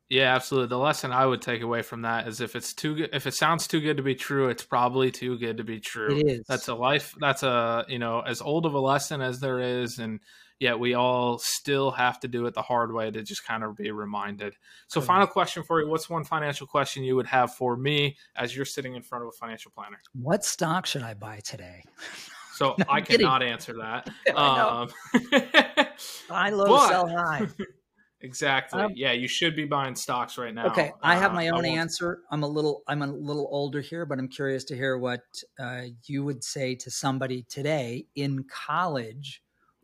Yeah, 0.09 0.33
absolutely. 0.33 0.69
The 0.69 0.77
lesson 0.77 1.11
I 1.11 1.25
would 1.25 1.41
take 1.41 1.61
away 1.61 1.81
from 1.83 2.01
that 2.01 2.27
is 2.27 2.41
if 2.41 2.55
it's 2.55 2.73
too 2.73 2.95
good, 2.95 3.09
if 3.13 3.27
it 3.27 3.33
sounds 3.33 3.67
too 3.67 3.79
good 3.79 3.97
to 3.97 4.03
be 4.03 4.15
true, 4.15 4.49
it's 4.49 4.63
probably 4.63 5.11
too 5.11 5.37
good 5.37 5.57
to 5.57 5.63
be 5.63 5.79
true. 5.79 6.17
It 6.17 6.27
is. 6.27 6.45
That's 6.47 6.67
a 6.67 6.73
life. 6.73 7.13
That's 7.19 7.43
a 7.43 7.85
you 7.87 7.99
know 7.99 8.21
as 8.21 8.41
old 8.41 8.65
of 8.65 8.73
a 8.73 8.79
lesson 8.79 9.21
as 9.21 9.39
there 9.39 9.59
is, 9.59 9.99
and 9.99 10.19
yet 10.59 10.79
we 10.79 10.93
all 10.93 11.37
still 11.39 11.91
have 11.91 12.19
to 12.21 12.27
do 12.27 12.45
it 12.45 12.53
the 12.53 12.61
hard 12.61 12.93
way 12.93 13.09
to 13.11 13.21
just 13.23 13.45
kind 13.45 13.63
of 13.63 13.75
be 13.75 13.91
reminded. 13.91 14.55
So, 14.87 15.01
final 15.01 15.27
question 15.27 15.63
for 15.63 15.81
you: 15.81 15.87
What's 15.87 16.09
one 16.09 16.23
financial 16.23 16.67
question 16.67 17.03
you 17.03 17.15
would 17.15 17.27
have 17.27 17.53
for 17.55 17.75
me 17.77 18.17
as 18.35 18.55
you're 18.55 18.65
sitting 18.65 18.95
in 18.95 19.01
front 19.01 19.23
of 19.23 19.29
a 19.29 19.31
financial 19.33 19.71
planner? 19.71 19.99
What 20.13 20.43
stock 20.45 20.85
should 20.85 21.03
I 21.03 21.13
buy 21.13 21.39
today? 21.43 21.83
So 22.55 22.75
No, 22.77 22.83
I 22.89 22.97
I'm 22.97 23.03
kidding. 23.05 23.25
cannot 23.25 23.41
answer 23.41 23.73
that. 23.77 24.09
Um, 24.35 24.89
Buy 26.29 26.49
low, 26.49 26.65
But- 26.65 26.89
sell 26.89 27.07
high. 27.07 27.47
exactly. 28.21 28.81
Um, 28.81 28.91
yeah, 28.95 29.13
you 29.13 29.29
should 29.29 29.55
be 29.55 29.63
buying 29.63 29.95
stocks 29.95 30.37
right 30.37 30.53
now. 30.53 30.65
Okay, 30.67 30.91
I 31.01 31.15
have 31.15 31.31
Uh, 31.31 31.35
my 31.35 31.47
own 31.49 31.63
answer. 31.65 32.19
I'm 32.31 32.43
a 32.43 32.47
little 32.47 32.83
I'm 32.87 33.01
a 33.01 33.07
little 33.07 33.47
older 33.51 33.79
here, 33.81 34.05
but 34.05 34.19
I'm 34.19 34.27
curious 34.27 34.65
to 34.65 34.75
hear 34.75 34.97
what 34.97 35.21
uh, 35.57 35.83
you 36.05 36.25
would 36.25 36.43
say 36.43 36.75
to 36.75 36.91
somebody 36.91 37.43
today 37.43 38.07
in 38.15 38.43
college 38.43 39.41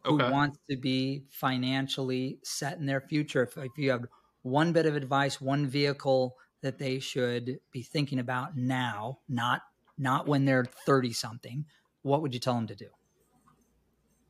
who 0.07 0.15
Okay. 0.15 0.31
wants 0.31 0.57
to 0.69 0.77
be 0.77 1.25
financially 1.31 2.39
set 2.43 2.77
in 2.77 2.85
their 2.85 3.01
future. 3.01 3.43
If, 3.43 3.57
if 3.57 3.77
you 3.77 3.91
have 3.91 4.05
one 4.43 4.73
bit 4.73 4.85
of 4.85 4.95
advice, 4.95 5.41
one 5.41 5.67
vehicle 5.67 6.35
that 6.61 6.77
they 6.79 6.99
should 6.99 7.59
be 7.71 7.83
thinking 7.83 8.19
about 8.19 8.55
now, 8.57 9.19
not 9.27 9.61
not 9.97 10.27
when 10.27 10.45
they're 10.45 10.65
30 10.65 11.13
something, 11.13 11.65
what 12.01 12.21
would 12.21 12.33
you 12.33 12.39
tell 12.39 12.55
them 12.55 12.67
to 12.67 12.75
do? 12.75 12.89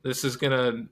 This 0.04 0.24
is 0.24 0.36
gonna, 0.38 0.88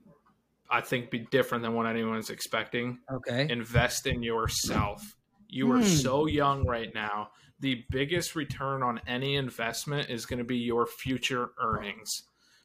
I 0.70 0.80
think, 0.82 1.10
be 1.10 1.20
different 1.20 1.62
than 1.62 1.74
what 1.74 1.86
anyone's 1.86 2.30
expecting. 2.30 3.00
Okay. 3.10 3.50
Invest 3.50 4.06
in 4.06 4.22
yourself. 4.22 5.16
You 5.48 5.70
are 5.72 5.82
Hmm. 5.82 6.06
so 6.06 6.26
young 6.26 6.66
right 6.66 6.94
now. 6.94 7.30
The 7.60 7.84
biggest 7.90 8.36
return 8.36 8.82
on 8.82 9.00
any 9.06 9.36
investment 9.36 10.10
is 10.10 10.26
going 10.26 10.38
to 10.40 10.44
be 10.44 10.58
your 10.58 10.86
future 10.86 11.50
earnings. 11.60 12.10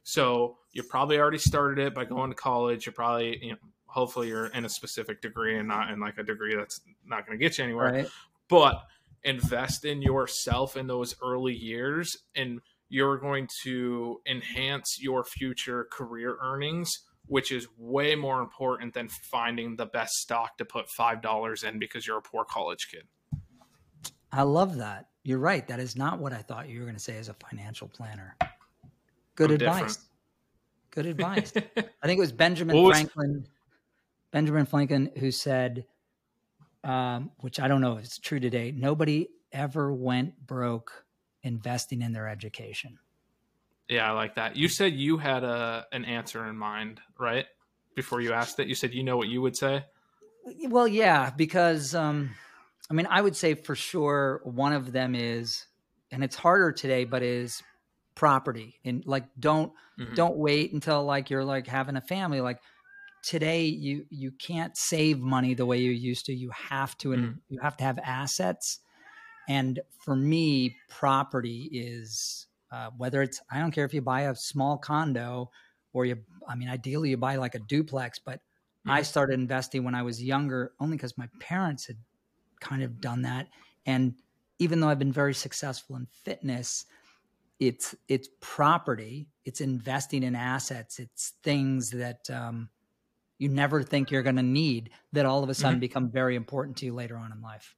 So 0.04 0.58
you 0.72 0.84
probably 0.84 1.18
already 1.18 1.38
started 1.38 1.86
it 1.86 1.94
by 1.94 2.06
going 2.06 2.30
to 2.32 2.36
college. 2.36 2.86
You're 2.86 2.94
probably, 2.94 3.44
you 3.44 3.52
know, 3.52 3.58
hopefully 3.86 4.28
you're 4.28 4.48
in 4.48 4.66
a 4.66 4.70
specific 4.70 5.22
degree 5.22 5.58
and 5.58 5.68
not 5.68 5.90
in 5.92 6.00
like 6.00 6.18
a 6.18 6.24
degree 6.24 6.56
that's 6.56 6.82
not 7.06 7.26
going 7.26 7.38
to 7.38 7.44
get 7.44 7.58
you 7.58 7.64
anywhere. 7.64 7.92
Right. 7.92 8.08
but 8.48 8.84
invest 9.24 9.84
in 9.84 10.02
yourself 10.02 10.78
in 10.78 10.88
those 10.88 11.16
early 11.22 11.54
years 11.54 12.16
and 12.36 12.62
you're 12.88 13.18
going 13.18 13.48
to 13.64 14.22
enhance 14.26 14.98
your 15.02 15.26
future 15.26 15.88
career 15.92 16.38
earnings 16.42 16.90
which 17.26 17.52
is 17.52 17.68
way 17.78 18.16
more 18.16 18.42
important 18.42 18.94
than 18.94 19.08
finding 19.30 19.76
the 19.76 19.86
best 19.86 20.14
stock 20.14 20.58
to 20.58 20.66
put 20.66 20.88
$5 20.98 21.64
in 21.64 21.78
because 21.78 22.08
you're 22.08 22.18
a 22.18 22.22
poor 22.22 22.46
college 22.46 22.88
kid 22.90 23.04
I 24.32 24.44
love 24.44 24.78
that. 24.78 25.08
You're 25.24 25.40
right. 25.40 25.68
That 25.68 25.80
is 25.80 25.96
not 25.96 26.20
what 26.20 26.34
I 26.34 26.38
thought 26.38 26.70
you 26.70 26.80
were 26.80 26.86
going 26.86 26.96
to 26.96 27.02
say 27.02 27.18
as 27.18 27.30
a 27.30 27.34
financial 27.34 27.88
planner. 27.88 28.36
Good 29.48 29.50
I'm 29.52 29.56
advice. 29.56 29.96
different. 29.96 29.98
Good 30.92 31.06
advice. 31.08 31.54
I 32.02 32.08
think 32.08 32.18
it 32.18 32.20
was 32.20 32.32
Benjamin 32.32 32.76
was- 32.82 32.96
Franklin. 32.98 33.48
Benjamin 34.32 34.66
Franklin 34.68 35.12
who 35.18 35.32
said, 35.32 35.86
um, 36.84 37.32
which 37.40 37.60
I 37.60 37.68
don't 37.68 37.82
know 37.82 37.98
if 37.98 38.04
it's 38.06 38.20
true 38.20 38.40
today. 38.40 38.72
Nobody 38.76 39.30
ever 39.52 39.92
went 39.94 40.46
broke 40.46 41.06
investing 41.42 42.02
in 42.04 42.12
their 42.14 42.28
education. 42.28 43.00
yeah 43.90 44.08
i 44.08 44.12
like 44.12 44.36
that 44.36 44.56
you 44.58 44.68
said 44.68 44.94
you 44.94 45.18
had 45.18 45.44
a 45.44 45.86
an 45.94 46.04
answer 46.06 46.46
in 46.48 46.56
mind 46.56 47.00
right 47.18 47.46
before 47.96 48.20
you 48.22 48.34
asked 48.34 48.60
it 48.60 48.68
you 48.68 48.76
said 48.76 48.94
you 48.94 49.04
know 49.04 49.16
what 49.18 49.28
you 49.30 49.42
would 49.42 49.56
say 49.56 49.84
Well, 50.68 50.88
yeah, 50.88 51.32
because 51.32 51.96
um, 51.96 52.32
I 52.90 52.94
mean, 52.94 53.08
I 53.10 53.22
would 53.22 53.36
say 53.36 53.54
for 53.56 53.74
sure 53.76 54.42
one 54.44 54.74
of 54.74 54.92
them 54.92 55.16
is, 55.16 55.66
and 56.12 56.24
it's 56.24 56.36
harder 56.36 56.72
today, 56.72 57.06
but 57.06 57.24
is 57.24 57.62
property 58.20 58.82
and 58.84 59.06
like 59.06 59.24
don't 59.40 59.72
Mhm. 59.98 60.22
don't 60.22 60.36
wait 60.38 60.74
until 60.74 61.06
like 61.06 61.30
you're 61.30 61.46
like 61.46 61.66
having 61.66 61.96
a 61.96 62.02
family 62.02 62.42
like 62.42 62.60
today 63.24 63.66
you 63.66 64.06
you 64.10 64.32
can't 64.34 64.78
save 64.78 65.20
money 65.20 65.54
the 65.54 65.66
way 65.66 65.80
you 65.80 65.92
used 65.92 66.26
to 66.26 66.34
you 66.34 66.50
have 66.52 66.98
to 66.98 67.14
and 67.14 67.28
Mhm. 67.28 67.40
you 67.50 67.60
have 67.62 67.78
to 67.78 67.84
have 67.86 68.00
assets 68.00 68.82
and 69.48 69.80
for 70.04 70.16
me 70.16 70.78
property 70.90 71.70
is 71.74 72.48
uh, 72.72 72.92
whether 72.98 73.22
it's 73.22 73.42
i 73.52 73.60
don't 73.60 73.72
care 73.72 73.86
if 73.86 73.94
you 73.94 74.02
buy 74.02 74.22
a 74.22 74.36
small 74.36 74.78
condo 74.78 75.50
or 75.94 76.06
you 76.06 76.24
i 76.48 76.56
mean 76.56 76.70
ideally 76.70 77.12
you 77.12 77.18
buy 77.18 77.36
like 77.38 77.56
a 77.56 77.60
duplex 77.60 78.20
but 78.20 78.42
i 78.88 79.02
Mhm. 79.02 79.04
started 79.04 79.34
investing 79.34 79.84
when 79.84 79.96
i 79.96 80.04
was 80.04 80.24
younger 80.24 80.74
only 80.80 80.98
because 80.98 81.18
my 81.18 81.30
parents 81.40 81.88
had 81.88 81.98
kind 82.60 82.84
of 82.84 83.00
done 83.00 83.22
that 83.22 83.50
and 83.86 84.22
even 84.60 84.80
though 84.80 84.90
i've 84.90 85.00
been 85.00 85.12
very 85.12 85.34
successful 85.34 85.96
in 85.96 86.06
fitness 86.06 86.86
it's 87.60 87.94
it's 88.08 88.30
property 88.40 89.28
it's 89.46 89.62
investing 89.62 90.24
in 90.24 90.36
assets 90.36 91.00
it's 91.00 91.34
things 91.44 91.90
that 91.92 92.30
um, 92.30 92.70
you 93.38 93.50
never 93.50 93.84
think 93.84 94.12
you're 94.12 94.24
going 94.24 94.36
to 94.36 94.44
need 94.44 94.92
that 95.12 95.26
all 95.26 95.44
of 95.44 95.50
a 95.50 95.54
sudden 95.54 95.80
become 95.80 96.10
very 96.10 96.36
important 96.36 96.78
to 96.78 96.86
you 96.86 96.94
later 96.94 97.18
on 97.18 97.32
in 97.32 97.42
life 97.42 97.76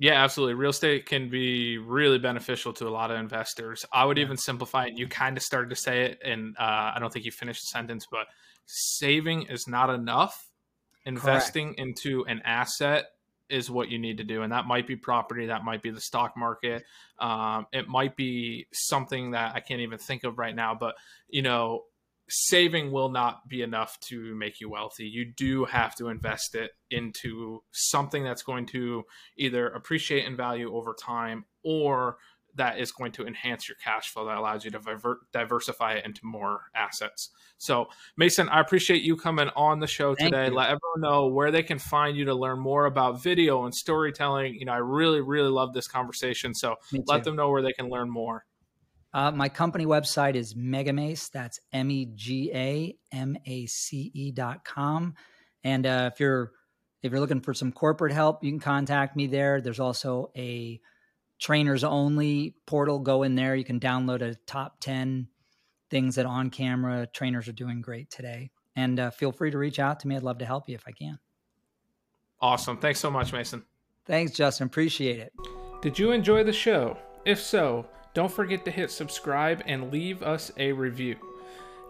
Yeah, 0.00 0.22
absolutely. 0.24 0.54
Real 0.54 0.70
estate 0.70 1.06
can 1.06 1.30
be 1.30 1.78
really 1.78 2.18
beneficial 2.18 2.72
to 2.74 2.88
a 2.88 2.90
lot 2.90 3.12
of 3.12 3.18
investors. 3.18 3.84
I 3.92 4.04
would 4.04 4.18
even 4.18 4.36
simplify 4.36 4.86
it. 4.86 4.98
You 4.98 5.06
kind 5.06 5.36
of 5.36 5.42
started 5.44 5.70
to 5.70 5.76
say 5.76 6.06
it, 6.06 6.18
and 6.24 6.56
uh, 6.58 6.90
I 6.94 6.96
don't 6.98 7.12
think 7.12 7.24
you 7.24 7.30
finished 7.30 7.62
the 7.62 7.68
sentence, 7.68 8.04
but 8.10 8.26
saving 8.66 9.42
is 9.42 9.68
not 9.68 9.90
enough. 9.90 10.50
Investing 11.06 11.74
into 11.78 12.24
an 12.26 12.40
asset 12.44 13.04
is 13.50 13.70
what 13.70 13.88
you 13.88 13.98
need 13.98 14.18
to 14.18 14.24
do. 14.24 14.42
And 14.42 14.52
that 14.52 14.66
might 14.66 14.86
be 14.86 14.96
property, 14.96 15.46
that 15.46 15.64
might 15.64 15.82
be 15.82 15.90
the 15.90 16.00
stock 16.00 16.36
market. 16.36 16.84
Um, 17.18 17.66
it 17.72 17.88
might 17.88 18.16
be 18.16 18.66
something 18.72 19.32
that 19.32 19.54
I 19.54 19.60
can't 19.60 19.80
even 19.80 19.98
think 19.98 20.24
of 20.24 20.38
right 20.38 20.54
now, 20.54 20.74
but 20.74 20.94
you 21.28 21.42
know, 21.42 21.82
saving 22.28 22.90
will 22.90 23.10
not 23.10 23.48
be 23.48 23.62
enough 23.62 23.98
to 24.00 24.34
make 24.34 24.60
you 24.60 24.70
wealthy. 24.70 25.06
You 25.06 25.26
do 25.36 25.66
have 25.66 25.94
to 25.96 26.08
invest 26.08 26.54
it 26.54 26.70
into 26.90 27.62
something 27.72 28.24
that's 28.24 28.42
going 28.42 28.66
to 28.66 29.04
either 29.36 29.68
appreciate 29.68 30.24
in 30.24 30.36
value 30.36 30.74
over 30.74 30.94
time 30.94 31.44
or 31.62 32.16
that 32.56 32.78
is 32.78 32.92
going 32.92 33.12
to 33.12 33.26
enhance 33.26 33.68
your 33.68 33.76
cash 33.82 34.10
flow 34.10 34.26
that 34.26 34.36
allows 34.36 34.64
you 34.64 34.70
to 34.70 34.78
diver- 34.78 35.20
diversify 35.32 35.94
it 35.94 36.04
into 36.04 36.20
more 36.24 36.62
assets. 36.74 37.30
So, 37.58 37.86
Mason, 38.16 38.48
I 38.48 38.60
appreciate 38.60 39.02
you 39.02 39.16
coming 39.16 39.48
on 39.56 39.80
the 39.80 39.86
show 39.86 40.14
Thank 40.14 40.32
today. 40.32 40.48
you. 40.48 40.54
Let 40.54 40.66
everyone 40.66 41.00
know 41.00 41.26
where 41.28 41.50
they 41.50 41.62
can 41.62 41.78
find 41.78 42.16
you 42.16 42.26
to 42.26 42.34
learn 42.34 42.60
more 42.60 42.86
about 42.86 43.22
video 43.22 43.64
and 43.64 43.74
storytelling. 43.74 44.54
You 44.54 44.66
know, 44.66 44.72
I 44.72 44.78
really, 44.78 45.20
really 45.20 45.50
love 45.50 45.72
this 45.72 45.88
conversation. 45.88 46.54
So, 46.54 46.76
let 47.06 47.24
them 47.24 47.36
know 47.36 47.50
where 47.50 47.62
they 47.62 47.72
can 47.72 47.88
learn 47.88 48.10
more. 48.10 48.44
Uh, 49.12 49.30
my 49.30 49.48
company 49.48 49.86
website 49.86 50.34
is 50.34 50.54
Megamace. 50.54 51.30
That's 51.30 51.60
M 51.72 51.90
E 51.90 52.08
G 52.14 52.50
A 52.52 52.96
M 53.12 53.36
A 53.46 53.66
C 53.66 54.10
E 54.12 54.32
dot 54.32 54.64
com. 54.64 55.14
And 55.62 55.86
uh, 55.86 56.10
if 56.12 56.18
you're 56.18 56.50
if 57.02 57.12
you're 57.12 57.20
looking 57.20 57.40
for 57.40 57.54
some 57.54 57.70
corporate 57.70 58.12
help, 58.12 58.42
you 58.42 58.50
can 58.50 58.60
contact 58.60 59.14
me 59.14 59.28
there. 59.28 59.60
There's 59.60 59.78
also 59.78 60.32
a 60.36 60.80
trainers 61.44 61.84
only 61.84 62.54
portal. 62.64 62.98
Go 62.98 63.22
in 63.22 63.34
there. 63.34 63.54
You 63.54 63.66
can 63.66 63.78
download 63.78 64.22
a 64.22 64.34
top 64.46 64.80
ten 64.80 65.28
things 65.90 66.14
that 66.14 66.24
on 66.24 66.48
camera 66.48 67.06
trainers 67.06 67.48
are 67.48 67.52
doing 67.52 67.82
great 67.82 68.08
today. 68.08 68.50
And 68.76 68.98
uh, 68.98 69.10
feel 69.10 69.30
free 69.30 69.50
to 69.50 69.58
reach 69.58 69.78
out 69.78 70.00
to 70.00 70.08
me. 70.08 70.16
I'd 70.16 70.22
love 70.22 70.38
to 70.38 70.46
help 70.46 70.70
you 70.70 70.74
if 70.74 70.84
I 70.88 70.92
can. 70.92 71.18
Awesome. 72.40 72.78
Thanks 72.78 72.98
so 72.98 73.10
much, 73.10 73.34
Mason. 73.34 73.62
Thanks, 74.06 74.32
Justin. 74.32 74.68
Appreciate 74.68 75.20
it. 75.20 75.34
Did 75.82 75.98
you 75.98 76.12
enjoy 76.12 76.44
the 76.44 76.52
show? 76.52 76.96
If 77.26 77.40
so, 77.40 77.86
don't 78.14 78.32
forget 78.32 78.64
to 78.64 78.70
hit 78.70 78.90
subscribe 78.90 79.62
and 79.66 79.92
leave 79.92 80.22
us 80.22 80.50
a 80.56 80.72
review. 80.72 81.16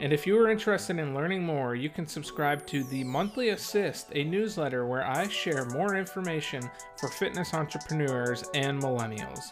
And 0.01 0.13
if 0.13 0.27
you 0.27 0.37
are 0.39 0.51
interested 0.51 0.99
in 0.99 1.15
learning 1.15 1.43
more, 1.43 1.75
you 1.77 1.89
can 1.89 2.07
subscribe 2.07 2.67
to 2.67 2.83
the 2.85 3.05
Monthly 3.05 3.51
Assist, 3.51 4.09
a 4.13 4.25
newsletter 4.25 4.87
where 4.87 5.07
I 5.07 5.29
share 5.29 5.65
more 5.67 5.95
information 5.95 6.69
for 6.99 7.09
fitness 7.09 7.55
entrepreneurs 7.55 8.45
and 8.55 8.83
millennials. 8.83 9.45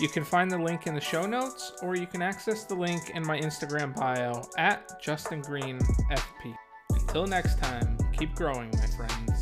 You 0.00 0.08
can 0.08 0.24
find 0.24 0.48
the 0.48 0.58
link 0.58 0.86
in 0.86 0.94
the 0.94 1.00
show 1.00 1.26
notes, 1.26 1.72
or 1.82 1.96
you 1.96 2.06
can 2.06 2.22
access 2.22 2.62
the 2.64 2.76
link 2.76 3.10
in 3.10 3.26
my 3.26 3.40
Instagram 3.40 3.94
bio 3.96 4.48
at 4.56 5.00
Justin 5.02 5.40
Green 5.40 5.78
FP. 6.12 6.54
Until 6.90 7.26
next 7.26 7.58
time, 7.58 7.98
keep 8.16 8.34
growing, 8.36 8.70
my 8.70 8.86
friends. 8.86 9.37